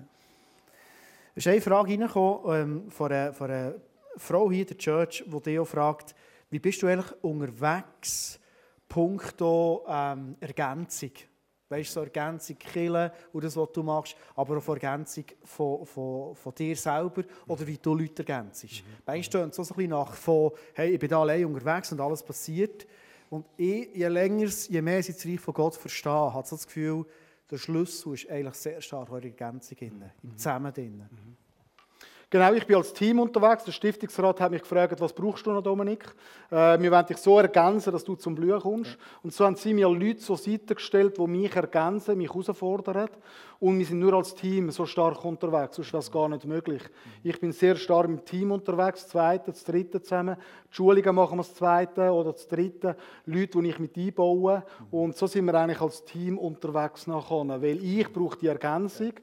Es 1.36 1.46
ist 1.46 1.52
eine 1.52 1.62
Frage 1.62 1.92
reingekommen 1.92 2.56
ähm, 2.56 2.92
von, 2.92 3.12
einer, 3.12 3.32
von 3.32 3.52
einer 3.52 3.76
Frau 4.18 4.50
hier 4.50 4.62
in 4.62 4.68
der 4.68 4.78
Church, 4.78 5.24
die 5.28 5.42
Theo 5.42 5.66
fragt, 5.66 6.16
wie 6.50 6.60
bist 6.60 6.82
du 6.82 6.88
eigentlich 6.88 7.12
unterwegs, 7.24 8.40
punkto 8.88 9.86
ähm, 9.88 10.36
Ergänzung? 10.40 11.12
Weißt 11.68 11.90
du, 11.90 11.94
so 11.94 12.02
Ergänzung 12.02 12.58
Killen 12.60 13.10
und 13.34 13.44
das, 13.44 13.58
was 13.58 13.72
du 13.72 13.82
machst, 13.82 14.16
aber 14.36 14.58
auch 14.58 14.68
Ergänzung 14.68 15.26
von, 15.44 15.86
von, 15.86 16.36
von 16.36 16.54
dir 16.54 16.76
selber 16.76 17.24
oder 17.48 17.66
wie 17.66 17.78
du 17.78 17.96
Leute 17.96 18.22
ergänzt. 18.22 18.66
Mhm. 18.66 18.70
Manchmal 19.06 19.52
so 19.52 19.62
ein 19.64 19.68
bisschen 19.68 19.90
nach 19.90 20.14
von, 20.14 20.52
hey, 20.76 20.92
ich 20.92 21.00
bin 21.00 21.10
da 21.10 21.22
allein 21.22 21.46
unterwegs 21.46 21.92
und 21.92 22.00
alles 22.00 22.22
passiert. 22.22 22.86
Und 23.32 23.48
ich, 23.58 23.96
je 23.96 24.08
länger, 24.08 24.46
je 24.46 24.82
mehr 24.82 25.00
ich 25.00 25.08
das 25.08 25.26
Reich 25.26 25.40
von 25.40 25.56
Gott 25.56 25.76
verstehe, 25.76 26.28
ich 26.28 26.46
so 26.46 26.56
das 26.56 26.68
Gefühl, 26.68 27.06
der 27.50 27.58
Schlüssel 27.58 28.14
ist 28.14 28.30
eigentlich 28.30 28.56
sehr 28.56 28.82
stark 28.82 29.10
der 29.10 29.24
Ergänzung, 29.24 29.78
drin, 29.78 30.04
im 30.22 30.38
Zusammen. 30.38 30.72
Drin. 30.72 30.98
Mhm. 30.98 31.38
Genau, 32.30 32.54
ich 32.54 32.66
bin 32.66 32.76
als 32.76 32.92
Team 32.92 33.20
unterwegs. 33.20 33.64
Der 33.66 33.72
Stiftungsrat 33.72 34.42
hat 34.42 34.52
mich 34.52 34.62
gefragt, 34.62 35.00
was 35.00 35.14
brauchst 35.14 35.46
du 35.46 35.52
noch, 35.52 35.62
Dominik? 35.62 36.04
Äh, 36.50 36.80
wir 36.82 36.92
wollen 36.92 37.06
dich 37.06 37.18
so 37.18 37.38
ergänzen, 37.38 37.94
dass 37.94 38.04
du 38.04 38.16
zum 38.16 38.34
Blühen 38.34 38.60
kommst. 38.60 38.92
Ja. 38.92 38.98
Und 39.22 39.34
so 39.34 39.46
haben 39.46 39.56
sie 39.56 39.74
mir 39.74 39.88
Leute 39.88 40.18
zur 40.18 40.38
Seite 40.38 40.74
gestellt, 40.74 41.18
die 41.18 41.28
mich 41.28 41.56
ergänzen, 41.56 42.18
mich 42.18 42.30
herausfordern. 42.30 43.10
Und 43.60 43.80
wir 43.80 43.86
sind 43.86 44.00
nur 44.00 44.14
als 44.14 44.34
Team 44.34 44.70
so 44.72 44.86
stark 44.86 45.24
unterwegs, 45.24 45.76
sonst 45.76 45.94
wäre 45.94 46.02
es 46.02 46.12
gar 46.12 46.28
nicht 46.28 46.46
möglich. 46.46 46.82
Ich 47.24 47.40
bin 47.40 47.52
sehr 47.52 47.76
stark 47.76 48.06
im 48.06 48.26
Team 48.26 48.52
unterwegs, 48.52 49.04
das 49.04 49.10
zweite, 49.10 49.52
das 49.52 49.64
dritte 49.64 50.02
zusammen. 50.02 50.36
Die 50.70 50.76
Schulungen 50.76 51.16
machen 51.16 51.38
wir 51.38 51.44
das 51.44 51.54
zweite 51.54 52.12
oder 52.12 52.34
das 52.34 52.48
dritte. 52.48 52.98
Leute, 53.26 53.62
die 53.62 53.70
ich 53.70 53.80
mit 53.80 53.96
einbaue. 53.98 54.64
Und 54.92 55.16
so 55.16 55.28
sind 55.28 55.46
wir 55.46 55.54
eigentlich 55.54 55.80
als 55.80 56.04
Team 56.04 56.38
unterwegs 56.38 57.08
nachher. 57.08 57.62
Weil 57.62 57.84
ich 57.84 58.12
brauche 58.12 58.38
die 58.38 58.48
Ergänzung. 58.48 59.14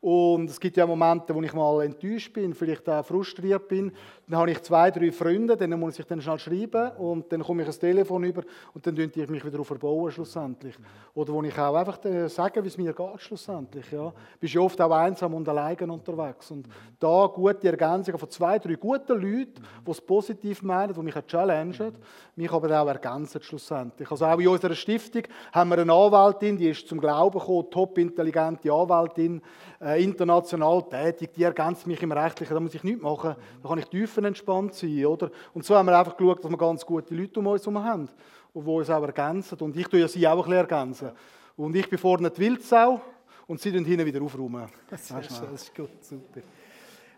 Und 0.00 0.48
es 0.48 0.58
gibt 0.58 0.78
ja 0.78 0.86
Momente, 0.86 1.34
wo 1.34 1.42
ich 1.42 1.52
mal 1.52 1.84
enttäuscht 1.84 2.32
bin, 2.32 2.54
vielleicht 2.54 2.88
auch 2.88 3.04
frustriert 3.04 3.68
bin. 3.68 3.92
Dann 4.30 4.38
habe 4.38 4.52
ich 4.52 4.62
zwei, 4.62 4.92
drei 4.92 5.10
Freunde, 5.10 5.56
denen 5.56 5.80
muss 5.80 5.98
ich 5.98 6.06
dann 6.06 6.22
schnell 6.22 6.38
schreiben 6.38 6.92
und 6.98 7.32
dann 7.32 7.42
komme 7.42 7.62
ich 7.62 7.68
ein 7.68 7.80
Telefon 7.80 8.22
über 8.22 8.42
und 8.72 8.86
dann 8.86 8.96
ich 8.96 9.28
mich 9.28 9.44
wieder 9.44 9.64
verbauen 9.64 10.12
schlussendlich. 10.12 10.76
Oder 11.14 11.32
wo 11.32 11.42
ich 11.42 11.58
auch 11.58 11.74
einfach 11.74 11.98
sage, 12.28 12.62
wie 12.62 12.68
es 12.68 12.78
mir 12.78 12.92
geht 12.92 13.20
schlussendlich. 13.20 13.90
Ja. 13.90 14.12
Bist 14.38 14.54
ja 14.54 14.60
oft 14.60 14.80
auch 14.80 14.92
einsam 14.92 15.34
und 15.34 15.48
alleine 15.48 15.92
unterwegs. 15.92 16.48
Und 16.52 16.68
da 17.00 17.26
gute 17.26 17.66
Ergänzungen 17.66 18.20
von 18.20 18.30
zwei, 18.30 18.60
drei 18.60 18.74
guten 18.74 19.20
Leuten, 19.20 19.64
die 19.84 19.90
es 19.90 20.00
positiv 20.00 20.62
meinen, 20.62 20.94
die 20.94 21.00
mich 21.00 21.16
auch 21.16 21.26
challengen, 21.26 21.96
mich 22.36 22.52
aber 22.52 22.80
auch 22.80 22.86
ergänzen 22.86 23.42
schlussendlich. 23.42 24.08
Also 24.08 24.26
auch 24.26 24.38
in 24.38 24.46
unserer 24.46 24.74
Stiftung 24.76 25.22
haben 25.52 25.70
wir 25.70 25.78
eine 25.78 25.92
Anwältin, 25.92 26.56
die 26.56 26.68
ist 26.68 26.86
zum 26.86 27.00
Glauben 27.00 27.36
gekommen, 27.36 27.68
top 27.68 27.98
intelligente 27.98 28.72
Anwältin, 28.72 29.42
äh, 29.80 30.02
international 30.02 30.82
tätig, 30.88 31.32
die 31.34 31.42
ergänzt 31.42 31.86
mich 31.86 32.02
im 32.02 32.12
Rechtlichen, 32.12 32.54
da 32.54 32.60
muss 32.60 32.74
ich 32.74 32.84
nichts 32.84 33.02
machen, 33.02 33.34
da 33.62 33.68
kann 33.68 33.78
ich 33.78 33.86
tiefenentspannt 34.20 34.74
sein, 34.74 35.06
oder? 35.06 35.30
Und 35.54 35.64
so 35.64 35.74
haben 35.74 35.86
wir 35.86 35.98
einfach 35.98 36.16
geschaut, 36.16 36.44
dass 36.44 36.50
wir 36.50 36.58
ganz 36.58 36.84
gute 36.84 37.14
Leute 37.14 37.40
um 37.40 37.46
uns 37.46 37.62
herum 37.62 37.82
haben, 37.82 38.08
die 38.54 38.60
uns 38.60 38.90
auch 38.90 39.02
ergänzen. 39.02 39.58
Und 39.58 39.76
ich 39.76 39.88
tue 39.88 40.00
ja 40.00 40.08
sie 40.08 40.26
auch 40.26 40.32
ein 40.32 40.38
bisschen 40.38 40.52
ergänzen. 40.52 41.10
Und 41.56 41.74
ich 41.74 41.88
bin 41.88 41.98
vorne 41.98 42.30
die 42.30 42.40
Wildsau 42.40 43.00
und 43.46 43.60
sie 43.60 43.72
dann 43.72 43.84
hinten 43.84 44.06
wieder 44.06 44.22
aufräumen. 44.22 44.66
Das 44.88 45.02
ist, 45.02 45.12
das 45.12 45.62
ist 45.62 45.74
gut, 45.74 45.90
super. 46.00 46.40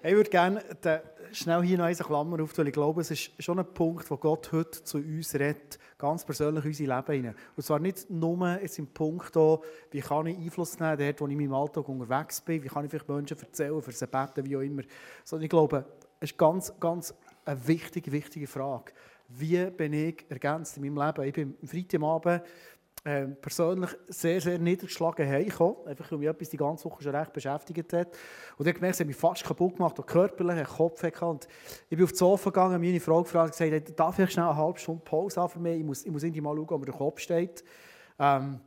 Ich 0.04 0.14
würde 0.14 0.30
gerne 0.30 0.60
schnell 1.30 1.62
hier 1.62 1.78
noch 1.78 1.84
eine 1.84 1.94
Klammer 1.94 2.42
auftun. 2.42 2.66
Ich 2.66 2.72
glaube, 2.72 3.02
es 3.02 3.12
ist 3.12 3.30
schon 3.38 3.60
ein 3.60 3.72
Punkt, 3.72 4.10
wo 4.10 4.16
Gott 4.16 4.50
heute 4.50 4.82
zu 4.82 4.98
uns 4.98 5.32
redet, 5.34 5.78
ganz 5.96 6.24
persönlich 6.24 6.64
unser 6.64 6.96
Leben 6.96 7.12
hinein. 7.12 7.34
Und 7.56 7.62
zwar 7.62 7.78
nicht 7.78 8.10
nur 8.10 8.60
jetzt 8.60 8.80
im 8.80 8.88
Punkt, 8.88 9.36
wie 9.92 10.00
kann 10.00 10.26
ich 10.26 10.36
Einfluss 10.36 10.80
nehmen, 10.80 10.98
dort, 10.98 11.20
wo 11.20 11.26
ich 11.26 11.32
in 11.32 11.38
meinem 11.38 11.54
Alltag 11.54 11.88
unterwegs 11.88 12.40
bin, 12.40 12.64
wie 12.64 12.68
kann 12.68 12.84
ich 12.84 12.90
vielleicht 12.90 13.08
Menschen 13.08 13.38
erzählen, 13.38 13.80
für 13.80 13.92
sie 13.92 14.08
beten, 14.08 14.44
wie 14.44 14.56
auch 14.56 14.60
immer. 14.60 14.82
Sondern 15.22 15.44
ich 15.44 15.50
glaube, 15.50 15.84
ist 16.22 16.38
ganz, 16.38 16.72
ganz 16.78 17.14
eine 17.44 17.66
wichtige, 17.66 18.12
wichtige 18.12 18.46
Frage. 18.46 18.92
Wie 19.28 19.64
bin 19.70 19.92
ich 19.92 20.24
ergänzt 20.28 20.76
in 20.76 20.82
meinem 20.82 21.06
Leben? 21.06 21.28
Ich 21.28 21.32
bin 21.32 21.56
am 21.61 21.68
Freitagabend 21.68 22.42
äh, 23.04 23.26
persönlich 23.26 23.90
sehr, 24.08 24.40
sehr 24.40 24.58
niedergeschlagen 24.58 25.26
heimgekommen. 25.26 25.87
Einfach, 25.87 26.12
weil 26.12 26.18
mich 26.18 26.28
etwas 26.28 26.50
die 26.50 26.56
ganze 26.56 26.85
Woche 26.85 27.02
schon 27.02 27.14
recht 27.14 27.32
beschäftigt 27.32 27.92
hat. 27.92 28.16
Und 28.56 28.68
ich 28.68 28.74
gemerkt, 28.74 28.94
es 28.94 29.00
hat 29.00 29.06
mich 29.06 29.16
fast 29.16 29.42
kaputt 29.42 29.76
gemacht, 29.76 29.98
auch 29.98 30.06
körperlich, 30.06 30.56
einen 30.56 30.66
Kopf 30.66 31.02
ich 31.02 31.96
bin 31.96 32.04
auf 32.04 32.12
die 32.12 32.16
Sofa 32.16 32.50
gegangen, 32.50 32.80
meine 32.80 33.00
Frau 33.00 33.22
gefragt 33.22 33.58
gesagt, 33.58 33.98
darf 33.98 34.18
ich 34.18 34.30
schnell 34.30 34.46
eine 34.46 34.56
halbe 34.56 34.78
Stunde 34.78 35.02
Pause 35.04 35.40
haben 35.40 35.50
für 35.50 35.58
mich? 35.58 35.80
Ich 35.80 35.85
muss, 35.85 36.04
ich 36.04 36.12
muss 36.12 36.22
irgendwie 36.22 36.40
mal 36.40 36.54
schauen, 36.54 36.68
ob 36.68 36.80
mir 36.80 36.87
der 36.87 36.94
Kopf 36.94 37.18
steht. 37.18 37.64
Ähm, 38.18 38.61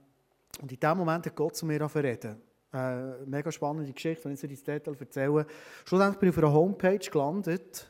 und 0.61 0.71
in 0.71 0.79
dem 0.79 0.97
Moment 0.97 1.25
hat 1.25 1.35
Gott 1.35 1.55
zu 1.55 1.65
mir 1.65 1.79
reden. 1.95 2.41
Äh, 2.75 3.25
mega 3.25 3.49
spannende 3.53 3.93
Geschichte, 3.93 4.25
wenn 4.25 4.33
ich 4.33 4.39
so 4.41 4.47
ins 4.47 4.61
Detail 4.61 4.95
erzähle. 4.99 5.45
Schlussendlich 5.85 6.19
bin 6.19 6.29
ich 6.29 6.35
auf 6.35 6.43
einer 6.43 6.53
Homepage 6.53 7.09
gelandet, 7.09 7.89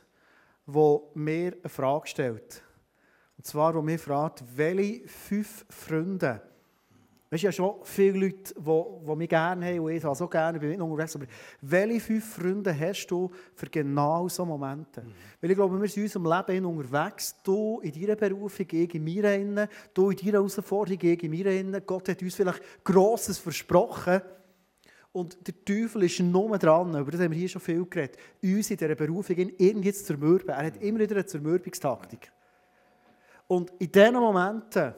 wo 0.64 1.10
mir 1.14 1.54
eine 1.54 1.68
Frage 1.68 2.06
stellt. 2.06 2.62
Und 3.36 3.44
zwar, 3.44 3.74
wo 3.74 3.82
mich 3.82 4.00
fragt, 4.00 4.44
welche 4.54 5.08
fünf 5.08 5.66
Freunde, 5.68 6.40
es 7.30 7.42
ja 7.42 7.50
schon 7.50 7.74
viele 7.82 8.26
Leute, 8.26 8.54
die, 8.54 8.82
die 9.08 9.16
mich 9.16 9.28
gerne 9.28 9.66
haben 9.66 9.80
und 9.80 9.90
ich 9.90 10.02
so 10.04 10.28
gerne, 10.28 10.58
ich 10.58 10.60
bin 10.60 10.70
nicht 10.70 10.80
unterwegs, 10.80 11.16
aber 11.16 11.26
welche 11.62 12.00
fünf 12.00 12.34
Freunde 12.36 12.78
hast 12.78 13.08
du 13.08 13.28
für 13.56 13.66
genau 13.66 14.28
so 14.28 14.46
Momente? 14.46 15.02
Mhm. 15.02 15.12
Weil 15.40 15.50
ich 15.50 15.56
glaube, 15.56 15.80
wir 15.80 15.88
sind 15.88 15.96
in 15.96 16.20
unserem 16.20 16.46
Leben 16.46 16.64
unterwegs, 16.64 17.34
du 17.42 17.80
in 17.80 17.92
deiner 17.92 18.14
Berufung, 18.14 18.66
ich 18.70 18.94
in 18.94 19.02
mir 19.02 19.34
innen, 19.34 19.68
du 19.92 20.10
in 20.10 20.16
deiner 20.16 20.34
Herausforderung, 20.34 21.00
ich 21.02 21.22
in 21.24 21.30
mir 21.32 21.46
innen. 21.46 21.82
Gott 21.84 22.08
hat 22.08 22.22
uns 22.22 22.36
vielleicht 22.36 22.62
Grosses 22.84 23.38
versprochen, 23.38 24.22
und 25.16 25.46
der 25.46 25.54
Teufel 25.64 26.02
ist 26.02 26.20
nur 26.20 26.58
dran, 26.58 26.94
über 26.94 27.10
das 27.10 27.22
haben 27.22 27.30
wir 27.30 27.38
hier 27.38 27.48
schon 27.48 27.62
viel 27.62 27.86
geredet, 27.86 28.18
uns 28.42 28.70
in 28.70 28.76
dieser 28.76 28.94
Berufung 28.94 29.34
irgendwie 29.56 29.90
zu 29.90 30.04
zermürben. 30.04 30.50
Er 30.50 30.66
hat 30.66 30.76
immer 30.82 30.98
wieder 30.98 31.14
eine 31.14 31.24
Zermürbungstaktik. 31.24 32.30
Und 33.46 33.72
in 33.78 33.90
diesen 33.90 34.12
Momenten, 34.12 34.92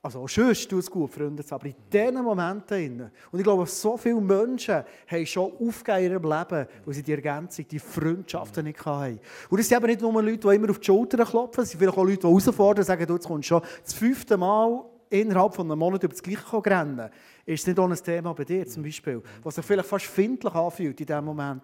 also 0.00 0.20
auch 0.20 0.28
tut 0.28 0.72
es 0.78 0.88
gut, 0.88 1.10
Freunde, 1.10 1.42
aber 1.50 1.66
in 1.66 1.74
diesen 1.92 2.22
Momenten, 2.22 3.10
und 3.32 3.38
ich 3.40 3.42
glaube, 3.42 3.66
so 3.66 3.96
viele 3.96 4.20
Menschen 4.20 4.84
haben 5.08 5.26
schon 5.26 5.52
aufgegeben 5.52 6.04
in 6.04 6.12
ihrem 6.12 6.22
Leben, 6.22 6.68
weil 6.84 6.94
sie 6.94 7.02
die 7.02 7.12
Ergänzung, 7.12 7.66
die 7.66 7.80
Freundschaften 7.80 8.66
nicht 8.66 8.86
hatten. 8.86 9.18
Und 9.50 9.58
es 9.58 9.68
sind 9.68 9.78
aber 9.78 9.88
nicht 9.88 10.00
nur 10.00 10.22
Leute, 10.22 10.48
die 10.48 10.54
immer 10.54 10.70
auf 10.70 10.78
die 10.78 10.86
Schulter 10.86 11.24
klopfen, 11.24 11.64
es 11.64 11.70
sind 11.70 11.80
vielleicht 11.80 11.98
auch 11.98 12.04
Leute, 12.04 12.18
die 12.18 12.26
herausfordern 12.28 12.82
und 12.82 12.86
sagen, 12.86 13.04
du, 13.04 13.14
jetzt 13.14 13.26
kommst 13.26 13.48
schon 13.48 13.62
das 13.82 13.94
fünfte 13.94 14.36
Mal 14.36 14.84
innerhalb 15.10 15.54
von 15.54 15.66
einem 15.68 15.80
Monat 15.80 16.04
über 16.04 16.12
das 16.12 16.22
Gleiche 16.22 16.64
rennen 16.64 17.10
ist 17.48 17.62
es 17.62 17.66
nicht 17.66 17.78
auch 17.78 17.88
ein 17.88 17.96
Thema 17.96 18.34
bei 18.34 18.44
dir 18.44 18.66
zum 18.66 18.82
Beispiel, 18.82 19.22
was 19.42 19.54
sich 19.54 19.64
vielleicht 19.64 19.88
fast 19.88 20.04
findlich 20.04 20.54
anfühlt 20.54 21.00
in 21.00 21.06
diesem 21.06 21.24
Moment. 21.24 21.62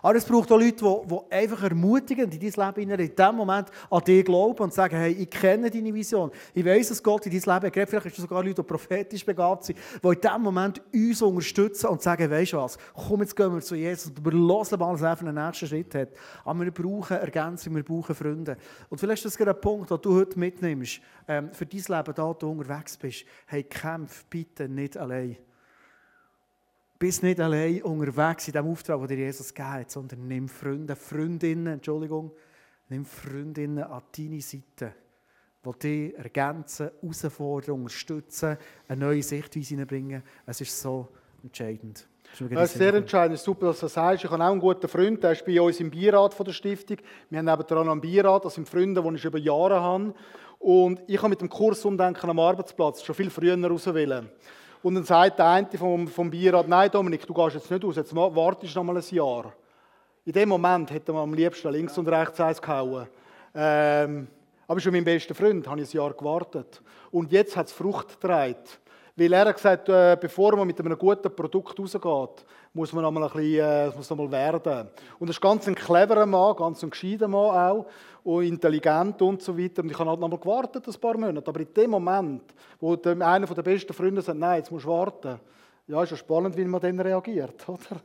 Aber 0.00 0.14
es 0.14 0.24
braucht 0.24 0.52
auch 0.52 0.58
Leute, 0.58 0.84
die, 0.84 1.34
einfach 1.34 1.64
ermutigen, 1.64 2.30
in 2.30 2.38
dein 2.38 2.74
Leben 2.76 2.90
in 2.90 3.16
diesem 3.16 3.34
Moment 3.34 3.68
an 3.90 4.04
dich 4.04 4.24
glauben 4.24 4.62
und 4.62 4.72
sagen, 4.72 4.96
hey, 4.96 5.12
ich 5.12 5.28
kenne 5.28 5.68
deine 5.68 5.92
Vision. 5.92 6.30
Ich 6.54 6.64
weiß, 6.64 6.90
dass 6.90 7.02
Gott 7.02 7.26
in 7.26 7.32
dein 7.32 7.54
Leben 7.54 7.72
geht. 7.72 7.88
Vielleicht 7.88 8.06
hast 8.06 8.18
du 8.18 8.22
sogar 8.22 8.44
Leute, 8.44 8.62
die 8.62 8.62
prophetisch 8.62 9.26
begabt 9.26 9.64
sind, 9.64 9.78
die 10.00 10.06
in 10.06 10.20
diesem 10.20 10.42
Moment 10.42 10.80
uns 10.94 11.22
unterstützen 11.22 11.88
und 11.88 12.02
sagen, 12.02 12.30
weißt 12.30 12.52
du 12.52 12.58
was, 12.58 12.78
komm, 12.94 13.22
jetzt 13.22 13.34
gehen 13.34 13.52
wir 13.52 13.60
zu 13.60 13.74
Jesus 13.74 14.12
und 14.12 14.24
hören 14.24 14.78
mal, 14.78 14.92
was 14.92 15.02
er 15.02 15.16
für 15.16 15.26
einen 15.26 15.44
nächsten 15.44 15.66
Schritt 15.66 15.92
hat. 15.96 16.10
Aber 16.44 16.60
wir 16.60 16.70
brauchen 16.70 17.16
Ergänzung, 17.16 17.74
wir 17.74 17.82
brauchen 17.82 18.14
Freunde. 18.14 18.56
Und 18.88 18.98
vielleicht 18.98 19.24
ist 19.24 19.32
das 19.32 19.38
gerade 19.38 19.56
ein 19.56 19.60
Punkt, 19.60 19.90
den 19.90 20.00
du 20.00 20.14
heute 20.14 20.38
mitnimmst, 20.38 21.00
ähm, 21.26 21.50
für 21.52 21.66
dein 21.66 21.80
Leben, 21.80 22.14
da 22.14 22.32
du 22.32 22.48
unterwegs 22.48 22.96
bist. 22.96 23.24
Hey, 23.46 23.64
kämpf 23.64 24.24
bitte 24.26 24.68
nicht 24.68 24.96
allein 24.96 25.15
allein. 25.16 25.36
Bist 26.98 27.22
nicht 27.22 27.40
allein 27.40 27.82
unterwegs 27.82 28.48
in 28.48 28.52
dem 28.54 28.66
Auftrag, 28.66 28.98
den 29.00 29.08
dir 29.08 29.24
Jesus 29.24 29.52
gegeben 29.52 29.72
hat, 29.72 29.90
sondern 29.90 30.26
nimm 30.26 30.48
Freunde, 30.48 30.96
Freundinnen, 30.96 31.74
Entschuldigung, 31.74 32.32
nimm 32.88 33.04
Freundinnen 33.04 33.84
an 33.84 34.02
deine 34.16 34.40
Seite, 34.40 34.94
die 35.64 35.78
dich 35.78 36.14
ergänzen, 36.16 36.90
herausfordern, 37.02 37.74
unterstützen, 37.74 38.56
eine 38.88 39.00
neue 39.00 39.22
Sichtweise 39.22 39.68
hineinbringen. 39.68 40.22
Es 40.46 40.60
ist 40.62 40.80
so 40.80 41.08
entscheidend. 41.42 42.08
Das 42.50 42.72
ist 42.72 42.78
sehr 42.78 42.94
entscheidend. 42.94 43.34
Es 43.34 43.40
ist 43.40 43.44
super, 43.44 43.66
dass 43.66 43.80
du 43.80 43.86
das 43.86 43.94
sagst. 43.94 44.24
Ich 44.24 44.30
habe 44.30 44.42
auch 44.42 44.50
einen 44.50 44.60
guten 44.60 44.88
Freund, 44.88 45.22
der 45.22 45.32
ist 45.32 45.44
bei 45.44 45.60
uns 45.60 45.78
im 45.80 45.90
Beirat 45.90 46.32
von 46.34 46.44
der 46.46 46.52
Stiftung. 46.52 46.96
Wir 47.28 47.38
haben 47.38 47.44
nebenan 47.44 47.88
einen 47.88 48.00
Beirat, 48.00 48.44
das 48.44 48.54
sind 48.54 48.68
Freunde, 48.68 49.02
die 49.02 49.16
ich 49.16 49.24
über 49.24 49.38
Jahre 49.38 49.80
habe. 49.80 50.14
Und 50.58 51.02
ich 51.06 51.18
habe 51.18 51.28
mit 51.28 51.40
dem 51.40 51.48
Kurs 51.48 51.84
Umdenken 51.84 52.30
am 52.30 52.38
Arbeitsplatz 52.38 53.02
schon 53.02 53.14
viel 53.14 53.30
früher 53.30 53.70
auswählen. 53.70 54.30
Und 54.82 54.94
dann 54.94 55.04
sagt 55.04 55.38
der 55.38 55.46
eine 55.48 55.68
vom, 55.76 56.08
vom 56.08 56.30
Bierrat, 56.30 56.68
nein 56.68 56.90
Dominik, 56.90 57.26
du 57.26 57.34
gehst 57.34 57.56
jetzt 57.56 57.70
nicht 57.70 57.84
aus, 57.84 57.96
jetzt 57.96 58.14
wartest 58.14 58.74
du 58.74 58.78
noch 58.78 58.84
mal 58.84 58.96
ein 58.96 59.04
Jahr. 59.10 59.52
In 60.24 60.32
dem 60.32 60.48
Moment 60.48 60.90
hätte 60.90 61.12
man 61.12 61.22
am 61.22 61.34
liebsten 61.34 61.70
links 61.70 61.96
und 61.98 62.08
rechts 62.08 62.40
eins 62.40 62.60
gehauen. 62.60 63.06
Ähm, 63.54 64.28
aber 64.66 64.80
schon 64.80 64.92
mein 64.92 65.04
bester 65.04 65.34
Freund, 65.34 65.66
habe 65.68 65.80
ich 65.80 65.94
ein 65.94 65.96
Jahr 65.96 66.12
gewartet. 66.12 66.82
Und 67.10 67.30
jetzt 67.30 67.56
hat 67.56 67.66
es 67.66 67.72
Frucht 67.72 68.20
getragen. 68.20 68.56
Weil 69.18 69.32
er 69.32 69.46
hat 69.46 69.56
gesagt, 69.56 69.88
äh, 69.88 70.16
bevor 70.20 70.54
man 70.56 70.66
mit 70.66 70.78
einem 70.78 70.98
guten 70.98 71.34
Produkt 71.34 71.78
rausgeht, 71.78 72.46
muss 72.74 72.92
man 72.92 73.02
noch 73.02 73.10
mal 73.10 73.24
ein 73.24 73.32
bisschen, 73.32 73.64
äh, 73.64 73.90
muss 73.96 74.10
noch 74.10 74.16
mal 74.18 74.30
werden. 74.30 74.88
Und 75.18 75.28
das 75.28 75.36
ist 75.36 75.40
ganz 75.40 75.66
ein 75.66 75.74
cleverer 75.74 76.26
Mann, 76.26 76.54
ganz 76.54 76.82
ein 76.82 76.90
gescheiter 76.90 77.26
Mann 77.26 77.56
auch 77.56 77.86
und 78.24 78.44
intelligent 78.44 79.22
und 79.22 79.40
so 79.40 79.56
weiter. 79.56 79.82
Und 79.82 79.90
ich 79.90 79.98
habe 79.98 80.10
halt 80.10 80.20
noch 80.20 80.28
mal 80.28 80.38
gewartet, 80.38 80.86
ein 80.86 81.00
paar 81.00 81.16
Monate. 81.16 81.48
Aber 81.48 81.60
in 81.60 81.72
dem 81.72 81.90
Moment, 81.90 82.42
wo 82.78 82.94
einer 82.94 83.46
der 83.46 83.62
besten 83.62 83.94
Freunde 83.94 84.20
sagt, 84.20 84.38
nein, 84.38 84.58
jetzt 84.58 84.70
musst 84.70 84.84
du 84.84 84.90
warten, 84.90 85.40
ja, 85.86 86.02
ist 86.02 86.10
ja 86.10 86.16
spannend, 86.18 86.54
wie 86.54 86.64
man 86.66 86.80
dann 86.80 87.00
reagiert, 87.00 87.64
oder? 87.68 88.00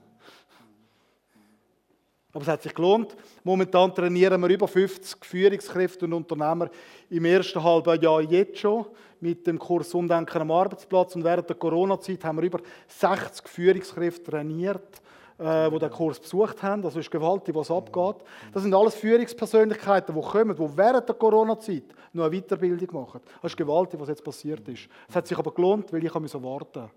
Aber 2.34 2.44
es 2.44 2.48
hat 2.48 2.62
sich 2.62 2.74
gelohnt. 2.74 3.16
Momentan 3.44 3.94
trainieren 3.94 4.42
wir 4.42 4.50
über 4.50 4.68
50 4.68 5.26
Führungskräfte 5.26 6.06
und 6.06 6.14
Unternehmer 6.14 6.70
im 7.10 7.26
ersten 7.26 7.62
halben 7.62 8.02
Jahr 8.02 8.22
jetzt 8.22 8.60
schon 8.60 8.86
mit 9.20 9.46
dem 9.46 9.60
Kurs 9.60 9.94
Umdenken 9.94 10.42
am 10.42 10.52
Arbeitsplatz. 10.52 11.16
Und 11.16 11.24
während 11.24 11.50
der 11.50 11.58
Corona-Zeit 11.58 12.24
haben 12.24 12.38
wir 12.38 12.46
über 12.46 12.60
60 12.88 13.48
Führungskräfte 13.48 14.32
trainiert, 14.32 15.02
äh, 15.42 15.72
die 15.72 15.80
den 15.80 15.90
Kurs 15.90 16.20
besucht 16.20 16.62
haben. 16.62 16.82
Das 16.82 16.96
ist 16.96 17.10
gewaltig, 17.10 17.56
was 17.56 17.72
abgeht. 17.72 18.18
Das 18.54 18.62
sind 18.62 18.74
alles 18.74 18.96
Führungspersönlichkeiten, 18.96 20.14
die 20.14 20.22
kommen, 20.22 20.56
die 20.56 20.78
während 20.78 21.08
der 21.08 21.16
Corona-Zeit 21.16 21.84
noch 22.14 22.26
eine 22.26 22.40
Weiterbildung 22.40 23.02
machen. 23.02 23.22
Das 23.42 23.52
ist 23.52 23.58
gewaltig, 23.58 24.00
was 24.00 24.10
jetzt 24.10 24.24
passiert 24.24 24.68
ist. 24.68 24.88
Es 25.10 25.16
hat 25.16 25.28
sich 25.28 25.38
aber 25.38 25.52
gelohnt, 25.52 25.92
weil 25.92 26.04
ich 26.04 26.14
musste 26.14 26.42
warten. 26.44 26.90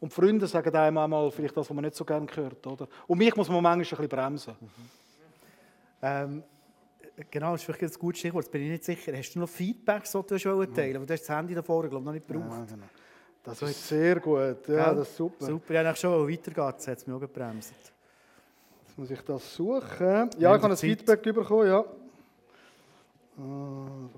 Und 0.00 0.12
Freunde 0.12 0.46
sagen 0.46 0.74
einem 0.74 0.96
einmal 0.96 1.30
vielleicht 1.30 1.56
das, 1.56 1.68
was 1.68 1.74
man 1.74 1.84
nicht 1.84 1.96
so 1.96 2.04
gerne 2.04 2.26
hört. 2.34 2.66
Oder? 2.66 2.88
Und 3.06 3.18
mich 3.18 3.36
muss 3.36 3.48
man 3.48 3.62
manchmal 3.62 4.00
ein 4.00 4.08
bisschen 4.08 4.08
bremsen. 4.08 4.54
Ähm, 6.02 6.42
genau, 7.30 7.52
das 7.52 7.60
ist 7.60 7.66
vielleicht 7.66 7.94
ein 7.94 8.00
gutes 8.00 8.20
Stichwort. 8.20 8.44
Jetzt 8.44 8.52
bin 8.52 8.62
ich 8.62 8.70
nicht 8.70 8.84
sicher. 8.84 9.12
Hast 9.14 9.34
du 9.34 9.40
noch 9.40 9.48
Feedbacks, 9.48 10.12
die 10.12 10.18
du 10.18 10.66
teilen 10.66 10.94
willst? 10.94 11.10
Du 11.10 11.12
hast 11.12 11.28
das 11.28 11.36
Handy 11.36 11.54
davor, 11.54 11.86
glaube 11.86 12.04
noch 12.04 12.12
nicht 12.12 12.26
gebraucht. 12.26 12.50
Ja, 12.50 12.64
genau. 12.64 12.86
Das 13.42 13.62
ist 13.62 13.88
sehr 13.88 14.20
gut. 14.20 14.38
Ja, 14.38 14.52
Gell? 14.52 14.96
das 14.96 15.08
ist 15.08 15.16
super. 15.16 15.46
Super, 15.46 15.74
ja, 15.74 15.94
schon 15.96 16.28
weitergeht, 16.28 16.74
das 16.76 16.88
hat 16.88 16.98
es 16.98 17.06
mich 17.06 17.16
auch 17.16 17.20
gebremst. 17.20 17.72
Jetzt 18.86 18.98
muss 18.98 19.10
ich 19.10 19.20
das 19.22 19.54
suchen. 19.54 20.30
Ja, 20.38 20.54
ich 20.54 20.62
habe 20.62 20.66
ein 20.66 20.76
Zeit. 20.76 20.80
Feedback 20.80 21.22
bekommen, 21.22 21.66
ja. 21.66 21.84
Also. 23.38 24.10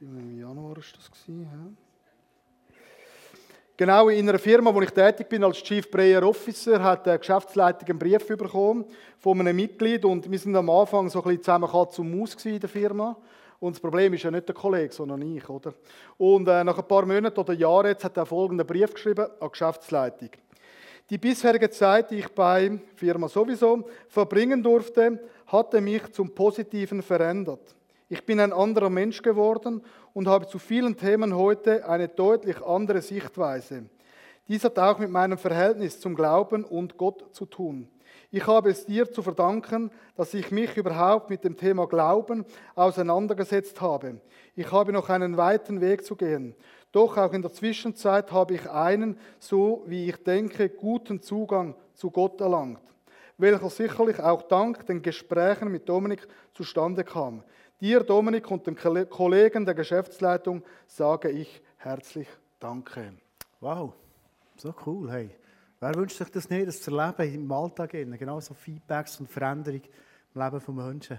Im 0.00 0.38
Januar 0.38 0.68
war 0.68 0.74
das. 0.76 1.10
Gewesen, 1.10 1.42
ja. 1.42 2.76
Genau, 3.76 4.10
in 4.10 4.28
einer 4.28 4.38
Firma, 4.38 4.74
wo 4.74 4.82
ich 4.82 4.90
tätig 4.90 5.26
bin 5.26 5.42
als 5.42 5.62
Chief 5.62 5.90
Prayer 5.90 6.22
Officer, 6.22 6.82
hat 6.82 7.06
die 7.06 7.16
Geschäftsleitung 7.16 7.88
einen 7.88 7.98
Brief 7.98 8.26
bekommen 8.26 8.84
von 9.18 9.40
einem 9.40 9.56
Mitglied 9.56 10.04
und 10.04 10.30
wir 10.30 10.38
sind 10.38 10.54
am 10.54 10.68
Anfang 10.68 11.08
so 11.08 11.20
ein 11.20 11.24
bisschen 11.24 11.42
zusammen 11.42 11.70
Katz 11.70 11.98
und 11.98 12.14
Maus 12.14 12.44
in 12.44 12.60
der 12.60 12.68
Firma. 12.68 13.16
Und 13.60 13.76
das 13.76 13.80
Problem 13.80 14.14
ist 14.14 14.22
ja 14.22 14.30
nicht 14.30 14.48
der 14.48 14.54
Kollege, 14.54 14.92
sondern 14.92 15.20
ich, 15.20 15.48
oder? 15.48 15.74
Und 16.16 16.48
äh, 16.48 16.64
nach 16.64 16.78
ein 16.78 16.88
paar 16.88 17.04
Monaten 17.04 17.38
oder 17.38 17.52
Jahren 17.52 17.88
jetzt 17.88 18.04
hat 18.04 18.16
er 18.16 18.24
folgenden 18.24 18.66
Brief 18.66 18.94
geschrieben 18.94 19.26
an 19.26 19.30
die 19.42 19.50
Geschäftsleitung. 19.50 20.30
Die 21.10 21.18
bisherige 21.18 21.68
Zeit, 21.68 22.10
die 22.10 22.20
ich 22.20 22.28
bei 22.28 22.78
Firma 22.94 23.28
sowieso 23.28 23.86
verbringen 24.08 24.62
durfte, 24.62 25.20
hatte 25.46 25.80
mich 25.80 26.10
zum 26.12 26.34
Positiven 26.34 27.02
verändert. 27.02 27.74
Ich 28.08 28.24
bin 28.24 28.40
ein 28.40 28.52
anderer 28.52 28.90
Mensch 28.90 29.20
geworden 29.20 29.82
und 30.14 30.26
habe 30.26 30.46
zu 30.46 30.58
vielen 30.58 30.96
Themen 30.96 31.36
heute 31.36 31.86
eine 31.86 32.08
deutlich 32.08 32.60
andere 32.62 33.02
Sichtweise. 33.02 33.84
Dies 34.48 34.64
hat 34.64 34.78
auch 34.78 34.98
mit 34.98 35.10
meinem 35.10 35.38
Verhältnis 35.38 36.00
zum 36.00 36.14
Glauben 36.14 36.64
und 36.64 36.96
Gott 36.96 37.34
zu 37.34 37.44
tun. 37.44 37.88
Ich 38.32 38.46
habe 38.46 38.70
es 38.70 38.86
dir 38.86 39.10
zu 39.10 39.22
verdanken, 39.22 39.90
dass 40.14 40.34
ich 40.34 40.52
mich 40.52 40.76
überhaupt 40.76 41.30
mit 41.30 41.42
dem 41.42 41.56
Thema 41.56 41.88
Glauben 41.88 42.44
auseinandergesetzt 42.76 43.80
habe. 43.80 44.20
Ich 44.54 44.70
habe 44.70 44.92
noch 44.92 45.08
einen 45.08 45.36
weiten 45.36 45.80
Weg 45.80 46.04
zu 46.04 46.14
gehen. 46.14 46.54
Doch 46.92 47.16
auch 47.16 47.32
in 47.32 47.42
der 47.42 47.52
Zwischenzeit 47.52 48.30
habe 48.30 48.54
ich 48.54 48.70
einen, 48.70 49.18
so 49.38 49.82
wie 49.86 50.08
ich 50.08 50.16
denke, 50.22 50.68
guten 50.68 51.22
Zugang 51.22 51.74
zu 51.94 52.10
Gott 52.10 52.40
erlangt, 52.40 52.82
welcher 53.36 53.70
sicherlich 53.70 54.20
auch 54.20 54.42
dank 54.42 54.86
den 54.86 55.02
Gesprächen 55.02 55.70
mit 55.72 55.88
Dominik 55.88 56.26
zustande 56.52 57.02
kam. 57.02 57.42
Dir, 57.80 58.00
Dominik, 58.00 58.50
und 58.50 58.66
den 58.66 58.76
Kollegen 58.76 59.64
der 59.64 59.74
Geschäftsleitung 59.74 60.62
sage 60.86 61.30
ich 61.30 61.62
herzlich 61.78 62.28
Danke. 62.60 63.14
Wow, 63.60 63.94
so 64.56 64.74
cool. 64.84 65.10
Hey. 65.10 65.39
Wer 65.82 65.94
wünscht 65.94 66.18
sich 66.18 66.28
das 66.28 66.50
nicht, 66.50 66.68
das 66.68 66.82
zu 66.82 66.94
erleben 66.94 67.34
im 67.36 67.52
Alltag? 67.52 67.94
innen? 67.94 68.18
Genau 68.18 68.38
so 68.38 68.52
Feedbacks 68.52 69.18
und 69.18 69.30
Veränderung 69.30 69.80
im 70.34 70.42
Leben 70.42 70.60
von 70.60 70.76
Menschen. 70.76 71.18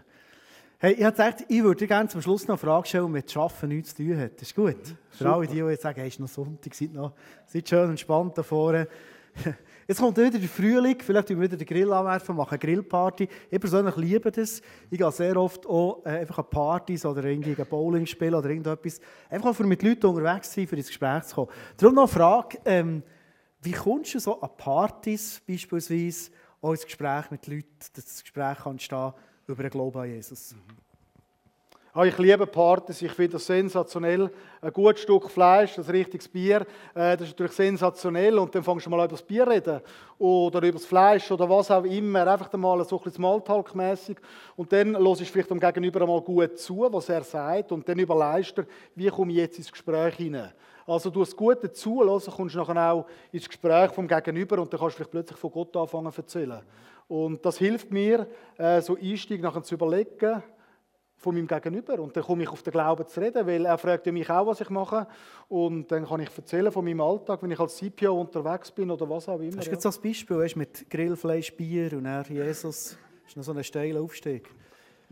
Hey, 0.77 0.91
ich 0.91 0.99
gedacht, 0.99 1.45
ich 1.47 1.63
würde 1.63 1.79
dir 1.79 1.87
gerne 1.87 2.09
zum 2.09 2.21
Schluss 2.21 2.43
noch 2.43 2.49
eine 2.49 2.57
Frage 2.59 2.87
stellen, 2.87 3.11
mit 3.11 3.31
Schaffen 3.31 3.69
nichts 3.69 3.95
zu 3.95 4.03
tun 4.03 4.19
hat. 4.19 4.35
Das 4.35 4.43
ist 4.43 4.55
gut. 4.55 4.95
Für 5.09 5.33
alle, 5.33 5.47
die, 5.47 5.55
die 5.55 5.61
jetzt 5.61 5.81
sagen, 5.81 5.99
hey, 5.99 6.09
es 6.09 6.13
ist 6.13 6.19
noch 6.19 6.27
Sonntag, 6.27 6.75
seid, 6.75 6.93
noch, 6.93 7.13
seid 7.47 7.67
schön 7.67 7.89
entspannt 7.89 8.37
da 8.37 8.43
vorne. 8.43 8.87
Jetzt 9.87 9.99
kommt 9.99 10.15
wieder 10.17 10.37
der 10.37 10.47
Frühling, 10.47 10.97
vielleicht 10.99 11.29
wir 11.29 11.41
wieder 11.41 11.57
den 11.57 11.65
Grill 11.65 11.91
anwerfen, 11.91 12.35
machen 12.35 12.51
eine 12.51 12.59
Grillparty. 12.59 13.27
Ich 13.49 13.59
persönlich 13.59 13.95
liebe 13.95 14.31
das. 14.31 14.61
Ich 14.91 14.97
gehe 14.99 15.11
sehr 15.11 15.37
oft 15.37 15.65
auch 15.65 16.05
äh, 16.05 16.19
einfach 16.19 16.37
an 16.37 16.49
Partys 16.49 17.03
oder 17.03 17.23
irgendwie 17.23 17.55
ein 17.57 17.67
Bowling 17.67 18.05
spielen 18.05 18.35
oder 18.35 18.49
irgendetwas. 18.49 19.01
Einfach 19.29 19.49
auch, 19.49 19.59
um 19.59 19.67
mit 19.67 19.81
Leuten 19.81 20.05
unterwegs 20.05 20.51
zu 20.51 20.59
sein, 20.59 20.67
für 20.67 20.75
ins 20.75 20.87
Gespräch 20.87 21.23
zu 21.23 21.35
kommen. 21.35 21.49
Darum 21.77 21.95
noch 21.95 22.03
eine 22.03 22.11
Frage, 22.11 22.59
ähm, 22.63 23.03
wie 23.61 23.71
kommst 23.71 24.15
du 24.15 24.19
so 24.19 24.41
an 24.41 24.49
Partys 24.57 25.41
beispielsweise 25.47 26.31
auch 26.61 26.71
ins 26.71 26.85
Gespräch 26.85 27.29
mit 27.31 27.45
Leuten, 27.47 27.67
dass 27.79 28.05
das 28.05 28.21
Gespräch 28.21 28.65
entstehen 28.65 29.13
über 29.47 29.63
den 29.63 29.71
Glauben 29.71 29.99
an 29.99 30.09
Jesus? 30.09 30.55
Ah, 31.93 32.05
ich 32.05 32.17
liebe 32.17 32.47
Partys, 32.47 33.01
ich 33.01 33.11
finde 33.11 33.33
das 33.33 33.45
sensationell. 33.45 34.31
Ein 34.61 34.71
gutes 34.71 35.01
Stück 35.01 35.29
Fleisch, 35.29 35.77
ein 35.77 35.83
richtiges 35.83 36.25
Bier, 36.25 36.61
äh, 36.95 37.17
das 37.17 37.23
ist 37.23 37.31
natürlich 37.31 37.51
sensationell. 37.51 38.39
Und 38.39 38.55
dann 38.55 38.63
fängst 38.63 38.85
du 38.85 38.89
mal 38.89 38.99
über 38.99 39.09
das 39.09 39.21
Bier 39.21 39.45
reden 39.45 39.81
oder 40.17 40.59
über 40.59 40.77
das 40.77 40.85
Fleisch 40.85 41.29
oder 41.29 41.49
was 41.49 41.69
auch 41.69 41.83
immer. 41.83 42.25
Einfach 42.25 42.53
mal 42.53 42.81
so 42.85 42.95
ein 42.95 43.03
bisschen 43.03 43.21
Smalltalk-mässig. 43.21 44.19
Und 44.55 44.71
dann 44.71 44.95
hörst 44.95 45.19
du 45.19 45.25
vielleicht 45.25 45.49
dem 45.49 45.59
Gegenüber 45.59 45.99
einmal 45.99 46.21
gut 46.21 46.57
zu, 46.57 46.87
was 46.89 47.09
er 47.09 47.25
sagt. 47.25 47.73
Und 47.73 47.89
dann 47.89 47.99
überlegst 47.99 48.57
du, 48.57 48.63
wie 48.95 49.09
komme 49.09 49.33
ich 49.33 49.39
jetzt 49.39 49.57
ins 49.57 49.69
Gespräch 49.69 50.15
hinein. 50.15 50.53
Also 50.87 51.09
du 51.09 51.19
hast 51.19 51.35
gut 51.35 51.75
zuhören, 51.75 52.21
kommst 52.37 52.55
du 52.55 52.59
nachher 52.59 52.93
auch 52.93 53.05
ins 53.33 53.49
Gespräch 53.49 53.91
vom 53.91 54.07
Gegenüber 54.07 54.59
und 54.59 54.71
dann 54.71 54.79
kannst 54.79 54.93
du 54.93 54.97
vielleicht 54.99 55.11
plötzlich 55.11 55.37
von 55.37 55.51
Gott 55.51 55.75
anfangen 55.75 56.11
zu 56.13 56.21
erzählen. 56.21 56.61
Und 57.09 57.45
das 57.45 57.57
hilft 57.57 57.91
mir, 57.91 58.27
äh, 58.57 58.79
so 58.79 58.95
Einstieg 58.95 59.41
nachher 59.41 59.61
zu 59.61 59.75
überlegen, 59.75 60.41
von 61.21 61.35
meinem 61.35 61.47
Gegenüber. 61.47 61.99
Und 61.99 62.17
dann 62.17 62.23
komme 62.23 62.43
ich 62.43 62.49
auf 62.49 62.63
den 62.63 62.71
Glauben 62.71 63.07
zu 63.07 63.19
reden, 63.19 63.45
weil 63.45 63.65
er 63.65 63.77
fragt 63.77 64.07
ja 64.07 64.11
mich 64.11 64.29
auch, 64.29 64.47
was 64.47 64.59
ich 64.59 64.69
mache. 64.69 65.07
Und 65.47 65.91
dann 65.91 66.05
kann 66.05 66.19
ich 66.19 66.29
erzählen 66.35 66.71
von 66.71 66.83
meinem 66.83 66.99
Alltag, 66.99 67.43
wenn 67.43 67.51
ich 67.51 67.59
als 67.59 67.77
CPO 67.77 68.19
unterwegs 68.19 68.71
bin 68.71 68.89
oder 68.89 69.07
was 69.07 69.29
auch 69.29 69.39
immer. 69.39 69.57
Hast 69.57 69.67
du 69.67 69.71
ja. 69.71 69.73
jetzt 69.73 69.83
so 69.83 69.89
ein 69.89 70.01
Beispiel 70.03 70.37
weißt, 70.37 70.55
mit 70.55 70.89
Grillfleisch, 70.89 71.55
Bier 71.55 71.93
und 71.93 72.05
dann 72.05 72.25
Jesus? 72.25 72.97
Das 73.23 73.31
ist 73.31 73.37
noch 73.37 73.43
so 73.43 73.53
ein 73.53 73.63
steiler 73.63 74.01
Aufstieg. 74.01 74.49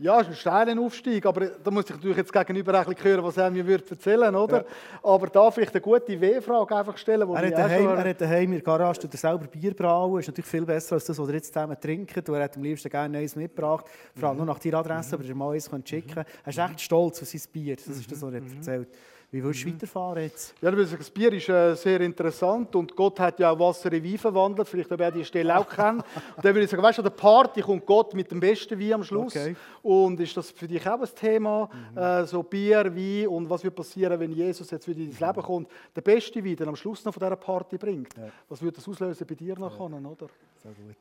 Ja, 0.02 0.16
es 0.16 0.22
ist 0.22 0.28
ein 0.28 0.36
steiler 0.36 0.80
Aufstieg, 0.80 1.26
aber 1.26 1.46
da 1.62 1.70
muss 1.70 1.84
ich 1.84 1.90
natürlich 1.90 2.16
jetzt 2.16 2.32
gegenüber 2.32 2.72
ein 2.78 2.86
bisschen 2.86 3.04
hören, 3.04 3.22
was 3.22 3.36
er 3.36 3.50
mir 3.50 3.66
würde 3.66 3.84
erzählen 3.90 4.32
würde. 4.32 4.64
Aber 5.02 5.26
da 5.26 5.50
vielleicht 5.50 5.74
eine 5.74 5.82
gute 5.82 6.18
W-Frage 6.18 6.74
einfach 6.74 6.96
stellen. 6.96 7.28
Wo 7.28 7.34
Er 7.34 7.46
hat, 7.46 7.52
daheim, 7.52 7.82
schon- 7.84 7.98
er 7.98 8.08
hat 8.08 8.20
daheim 8.20 8.44
in 8.44 8.52
der 8.52 8.62
Garage 8.62 9.00
tut 9.00 9.12
er 9.12 9.18
selber 9.18 9.46
Bier 9.46 9.74
brauen. 9.74 10.18
ist 10.20 10.28
natürlich 10.28 10.48
viel 10.50 10.64
besser 10.64 10.94
als 10.94 11.04
das, 11.04 11.18
was 11.18 11.28
er 11.28 11.34
jetzt 11.34 11.52
zusammen 11.52 11.76
trinkt. 11.78 12.16
Und 12.16 12.34
er 12.34 12.44
hat 12.44 12.56
am 12.56 12.62
liebsten 12.62 12.88
gerne 12.88 13.18
eins 13.18 13.36
mitgebracht. 13.36 13.84
Vor 14.16 14.30
allem 14.30 14.38
nur 14.38 14.46
nach 14.46 14.58
deiner 14.58 14.78
Adresse, 14.78 15.16
aber 15.16 15.24
er 15.26 15.34
mal 15.34 15.52
eins 15.52 15.68
schicken 15.84 16.24
Er 16.44 16.48
ist 16.48 16.58
echt 16.58 16.80
stolz 16.80 17.20
auf 17.20 17.28
sein 17.28 17.42
Bier. 17.52 17.76
Das 17.76 17.86
ist 17.88 18.10
das, 18.10 18.22
was 18.22 18.32
er 18.32 18.40
hat 18.40 18.50
erzählt 18.56 18.88
Wie 19.32 19.44
willst 19.44 19.62
du 19.62 19.68
weiterfahren 19.68 20.24
jetzt? 20.24 20.54
Ja, 20.60 20.72
ich 20.72 20.90
das 20.90 21.10
Bier 21.10 21.32
ist 21.32 21.48
äh, 21.48 21.74
sehr 21.76 22.00
interessant 22.00 22.74
und 22.74 22.96
Gott 22.96 23.20
hat 23.20 23.38
ja 23.38 23.52
auch 23.52 23.58
Wasser 23.60 23.92
in 23.92 24.02
Wein 24.02 24.18
verwandelt. 24.18 24.66
Vielleicht 24.68 24.90
ob 24.90 25.00
er 25.00 25.12
die 25.12 25.24
Stelle 25.24 25.56
auch 25.56 25.68
kennt. 25.68 26.02
Und 26.36 26.44
dann 26.44 26.52
würde 26.52 26.64
ich 26.64 26.70
sagen, 26.70 26.82
weißt 26.82 26.98
du, 26.98 27.02
an 27.02 27.08
der 27.08 27.16
Party 27.16 27.60
kommt 27.60 27.86
Gott 27.86 28.12
mit 28.12 28.28
dem 28.28 28.40
besten 28.40 28.78
Wein 28.80 28.94
am 28.94 29.04
Schluss. 29.04 29.36
Okay. 29.36 29.54
Und 29.82 30.18
ist 30.18 30.36
das 30.36 30.50
für 30.50 30.66
dich 30.66 30.84
auch 30.88 31.00
ein 31.00 31.08
Thema? 31.14 31.70
Äh, 31.94 32.24
so 32.24 32.42
Bier, 32.42 32.84
Wein 32.92 33.28
und 33.28 33.48
was 33.48 33.62
wird 33.62 33.76
passieren, 33.76 34.18
wenn 34.18 34.32
Jesus 34.32 34.68
jetzt 34.68 34.88
wieder 34.88 35.00
ins 35.00 35.20
Leben 35.20 35.42
kommt? 35.42 35.68
Der 35.94 36.02
beste 36.02 36.44
Wein, 36.44 36.56
der 36.56 36.66
am 36.66 36.74
Schluss 36.74 37.04
noch 37.04 37.14
von 37.14 37.20
dieser 37.20 37.36
Party 37.36 37.78
bringt. 37.78 38.14
Was 38.48 38.60
würde 38.60 38.76
das 38.78 38.88
auslösen 38.88 39.24
bei 39.28 39.36
dir 39.36 39.56
nachher, 39.56 39.80
oder? 39.80 40.26
So 40.60 40.68
gut. 40.70 40.96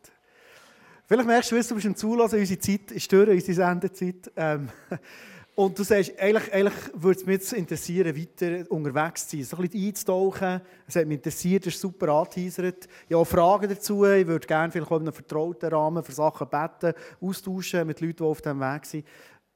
Vielleicht 1.08 1.28
merkst 1.28 1.52
du, 1.52 1.56
du 1.60 1.74
bist 1.74 1.86
im 1.88 1.96
Zulassen, 1.96 2.38
unsere 2.38 2.60
Zeit 2.60 2.92
ist 2.92 3.12
durch, 3.12 3.30
unsere 3.30 3.54
Sendezeit. 3.56 4.32
Ähm, 4.36 4.70
und 5.60 5.78
du 5.78 5.84
sagst, 5.84 6.18
eigentlich, 6.18 6.54
eigentlich 6.54 6.74
würde 6.94 7.20
es 7.20 7.26
mich 7.26 7.34
jetzt 7.34 7.52
interessieren, 7.52 8.16
weiter 8.16 8.72
unterwegs 8.72 9.28
zu 9.28 9.36
sein, 9.36 9.46
so 9.46 9.58
ein 9.58 9.68
bisschen 9.68 9.88
einzutauchen. 9.88 10.62
Es 10.88 10.96
hat 10.96 11.06
mich 11.06 11.18
interessiert, 11.18 11.66
das 11.66 11.74
ist 11.74 11.82
super 11.82 12.08
angeteasert. 12.14 12.88
Ich 12.88 13.14
habe 13.14 13.18
auch 13.18 13.26
Fragen 13.26 13.68
dazu. 13.68 14.06
Ich 14.06 14.26
würde 14.26 14.48
gerne 14.48 14.72
vielleicht 14.72 14.90
auch 14.90 14.96
in 14.96 15.02
einem 15.02 15.12
vertrauten 15.12 15.70
Rahmen 15.70 16.02
für 16.02 16.14
Sachen 16.14 16.48
beten, 16.48 16.94
austauschen 17.20 17.86
mit 17.86 18.00
Leuten, 18.00 18.16
die 18.16 18.24
auf 18.24 18.42
diesem 18.42 18.62
Weg 18.62 18.86
sind. 18.86 19.06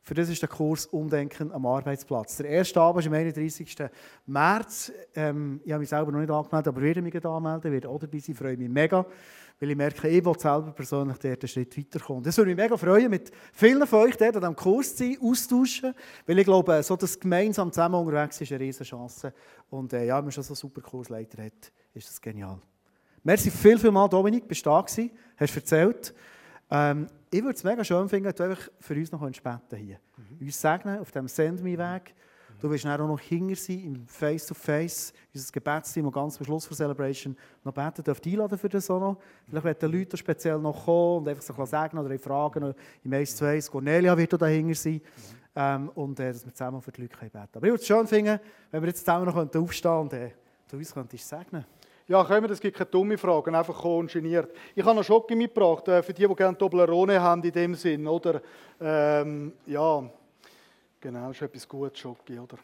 Für 0.01 0.13
das 0.13 0.27
ist 0.27 0.41
der 0.41 0.49
Kurs 0.49 0.87
Umdenken 0.87 1.53
am 1.53 1.65
Arbeitsplatz. 1.65 2.35
Der 2.35 2.47
erste 2.47 2.81
Abend 2.81 2.99
ist 2.99 3.07
am 3.07 3.13
31. 3.13 3.73
März. 4.25 4.91
Ähm, 5.15 5.61
ich 5.63 5.71
habe 5.71 5.79
mich 5.79 5.89
selber 5.89 6.11
noch 6.11 6.19
nicht 6.19 6.29
angemeldet, 6.29 6.67
aber 6.67 6.81
werde 6.81 7.01
mich 7.01 7.25
anmelden, 7.25 7.71
werde 7.71 7.87
auch 7.87 7.99
dabei 7.99 8.19
sein, 8.19 8.35
freue 8.35 8.57
mich 8.57 8.67
mega, 8.67 9.05
weil 9.63 9.71
ich 9.71 9.77
merke, 9.77 10.09
ich 10.09 10.25
will 10.25 10.37
selber 10.37 10.73
persönlich 10.73 11.17
dort 11.19 11.41
einen 11.41 11.47
Schritt 11.47 11.77
weiterkommen. 11.77 12.21
Das 12.21 12.35
würde 12.35 12.49
mich 12.49 12.57
mega 12.57 12.75
freuen, 12.75 13.09
mit 13.09 13.31
vielen 13.53 13.87
von 13.87 13.99
euch 13.99 14.17
dort 14.17 14.35
an 14.35 14.41
diesem 14.41 14.55
Kurs 14.57 14.93
zu 14.93 15.05
sein, 15.05 15.17
austauschen, 15.21 15.93
weil 16.27 16.39
ich 16.39 16.43
glaube, 16.43 16.83
so 16.83 16.97
das 16.97 17.17
gemeinsam 17.17 17.71
zusammen 17.71 17.95
unterwegs 17.95 18.41
ist 18.41 18.51
eine 18.51 18.59
riesige 18.59 18.83
Chance. 18.83 19.33
Und 19.69 19.93
äh, 19.93 20.05
ja, 20.05 20.17
wenn 20.17 20.25
man 20.25 20.31
schon 20.33 20.43
so 20.43 20.51
einen 20.51 20.57
super 20.57 20.81
Kursleiter 20.81 21.45
hat, 21.45 21.71
ist 21.93 22.09
das 22.09 22.19
genial. 22.19 22.59
Merci 23.23 23.49
viel, 23.51 23.79
viel 23.79 23.91
mal, 23.91 24.09
Dominik, 24.09 24.49
bist 24.49 24.65
du 24.65 24.69
da 24.69 24.81
gewesen, 24.81 25.11
hast 25.37 25.55
erzählt. 25.55 26.13
Ähm, 26.69 27.07
ich 27.31 27.41
würde 27.41 27.55
es 27.55 27.63
mega 27.63 27.85
schön 27.85 28.09
finden, 28.09 28.25
wenn 28.25 28.35
du 28.35 28.43
einfach 28.43 28.69
für 28.81 28.95
uns 28.95 29.13
noch 29.13 29.21
beten 29.21 29.77
hier. 29.77 29.97
Uns 30.41 30.59
segnen 30.59 30.99
auf 30.99 31.09
diesem 31.09 31.29
Send 31.29 31.63
Me-Weg 31.63 32.13
Du 32.59 32.69
wirst 32.69 32.85
auch 32.85 32.97
noch 32.97 33.19
hinger 33.19 33.55
sein, 33.55 33.83
im 33.83 34.07
Face-to-Face, 34.07 35.13
unser 35.33 35.51
Gebetsteam, 35.51 36.05
und 36.05 36.13
ganz 36.13 36.37
am 36.37 36.45
Schluss 36.45 36.67
der 36.67 36.77
Celebration 36.77 37.35
noch 37.63 37.73
beten 37.73 38.03
dürft 38.03 38.25
einladen 38.25 38.57
für 38.57 38.69
das 38.69 38.89
auch 38.89 38.99
noch. 38.99 39.17
Vielleicht 39.47 39.65
werden 39.65 39.91
die 39.91 39.97
Leute 39.97 40.17
speziell 40.17 40.59
noch 40.59 40.85
kommen 40.85 41.17
und 41.19 41.27
einfach 41.27 41.43
sich 41.43 41.55
sagen 41.69 41.97
oder 41.97 42.17
fragen. 42.19 42.73
Im 43.03 43.13
1 43.13 43.35
zu 43.35 43.45
1, 43.45 43.69
Cornelia 43.69 44.17
wird 44.17 44.33
auch 44.33 44.37
dahinter 44.37 44.75
sein. 44.75 45.01
Ähm, 45.55 45.89
und 45.95 46.19
äh, 46.19 46.31
dass 46.31 46.45
wir 46.45 46.53
zusammen 46.53 46.81
für 46.81 46.91
die 46.91 47.01
Leute 47.01 47.15
beten 47.17 47.31
können. 47.31 47.47
Aber 47.53 47.65
ich 47.65 47.71
würde 47.71 47.81
es 47.81 47.87
schön 47.87 48.07
finden, 48.07 48.39
wenn 48.71 48.81
wir 48.81 48.87
jetzt 48.87 49.05
zusammen 49.05 49.25
noch 49.25 49.35
aufstehen 49.35 49.91
und 49.91 50.13
äh, 50.13 50.31
du 50.69 50.77
uns 50.77 50.93
könntest 50.93 51.29
segnen 51.29 51.65
ja, 52.07 52.23
können 52.25 52.43
wir, 52.43 52.49
das 52.49 52.59
gibt 52.59 52.77
keine 52.77 52.89
dumme 52.89 53.17
Fragen, 53.17 53.55
einfach 53.55 53.79
kommen 53.79 54.07
geniert. 54.07 54.51
Ich 54.75 54.83
habe 54.83 54.95
noch 54.95 55.03
Schocke 55.03 55.35
mitgebracht, 55.35 55.87
äh, 55.87 56.03
für 56.03 56.13
die, 56.13 56.27
die 56.27 56.35
gerne 56.35 56.57
Toblerone 56.57 57.21
haben 57.21 57.41
in 57.43 57.51
dem 57.51 57.75
Sinn, 57.75 58.07
oder? 58.07 58.41
Ähm, 58.79 59.53
ja, 59.65 60.03
genau, 61.03 61.27
das 61.27 61.37
ist 61.37 61.41
etwas 61.43 61.67
Gutes, 61.67 61.99
Schocke, 61.99 62.39
oder? 62.41 62.57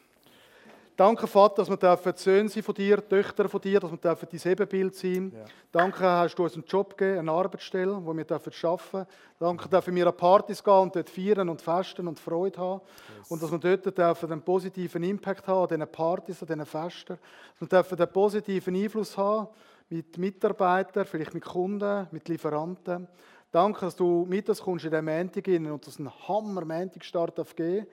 Danke, 0.95 1.27
Vater, 1.27 1.63
dass 1.63 1.69
wir 1.69 2.13
Söhne 2.15 2.49
sein 2.49 2.61
von 2.61 2.75
dir, 2.75 3.07
Töchter 3.07 3.47
von 3.47 3.61
dir, 3.61 3.79
dass 3.79 3.91
wir 3.91 3.97
dein 3.97 4.51
Ebenbild 4.51 4.95
sein 4.95 5.31
ja. 5.33 5.45
Danke, 5.71 6.03
hast 6.03 6.35
du 6.35 6.43
uns 6.43 6.55
einen 6.55 6.65
Job 6.65 6.97
gegeben, 6.97 7.19
eine 7.19 7.31
Arbeitsstelle, 7.31 8.05
wo 8.05 8.13
wir 8.13 8.29
arbeiten 8.29 8.51
dürfen. 8.51 9.05
Danke, 9.39 9.69
dürfen 9.69 9.95
wir 9.95 10.07
an 10.07 10.17
Partys 10.17 10.61
gehen 10.61 10.73
und 10.73 10.93
dort 10.93 11.09
feiern 11.09 11.47
und 11.47 11.61
festen 11.61 12.05
und 12.05 12.19
Freude 12.19 12.59
haben. 12.59 12.81
Yes. 13.17 13.31
Und 13.31 13.41
dass 13.41 13.49
wir 13.49 13.59
dort 13.59 13.97
dürfen 13.97 14.31
einen 14.31 14.41
positiven 14.41 15.03
Impact 15.03 15.47
haben 15.47 15.61
an 15.61 15.67
diesen 15.69 15.87
Partys, 15.89 16.41
an 16.41 16.47
diesen 16.47 16.65
Festen. 16.65 17.17
Dass 17.17 17.61
wir 17.61 17.67
dürfen 17.69 17.97
einen 17.97 18.11
positiven 18.11 18.75
Einfluss 18.75 19.17
haben 19.17 19.47
mit 19.89 20.17
Mitarbeitern, 20.17 21.05
vielleicht 21.05 21.33
mit 21.33 21.45
Kunden, 21.45 22.07
mit 22.11 22.27
Lieferanten. 22.27 23.07
Danke, 23.51 23.85
dass 23.85 23.95
du 23.95 24.25
mit 24.27 24.49
uns 24.49 24.61
kommst 24.61 24.83
in 24.83 24.91
den 24.91 25.05
Montag 25.05 25.47
und 25.47 25.87
dass 25.87 25.97
ein 25.97 26.11
Hammer-Montag-Start 26.27 27.55
geben 27.55 27.87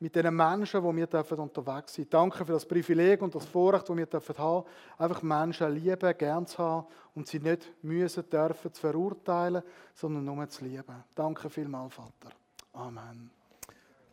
mit 0.00 0.16
den 0.16 0.34
Menschen, 0.34 0.82
die 0.82 0.96
wir 0.96 1.38
unterwegs 1.38 1.94
sind. 1.94 2.12
Danke 2.12 2.44
für 2.44 2.52
das 2.52 2.66
Privileg 2.66 3.22
und 3.22 3.34
das 3.34 3.46
Vorrecht, 3.46 3.88
das 3.88 3.96
wir 3.96 4.06
dürfen 4.06 4.38
haben, 4.38 4.66
einfach 4.98 5.22
Menschen 5.22 5.72
lieben, 5.72 6.18
gern 6.18 6.46
zu 6.46 6.58
haben 6.58 6.86
und 7.14 7.26
sie 7.26 7.40
nicht 7.40 7.72
müssen 7.82 8.28
dürfen 8.28 8.72
zu 8.72 8.80
verurteilen, 8.80 9.62
sondern 9.94 10.24
nur 10.24 10.48
zu 10.48 10.64
lieben. 10.64 11.04
Danke 11.14 11.48
vielmals, 11.48 11.94
Vater. 11.94 12.34
Amen. 12.72 13.30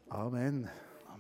Amen. 0.10 0.70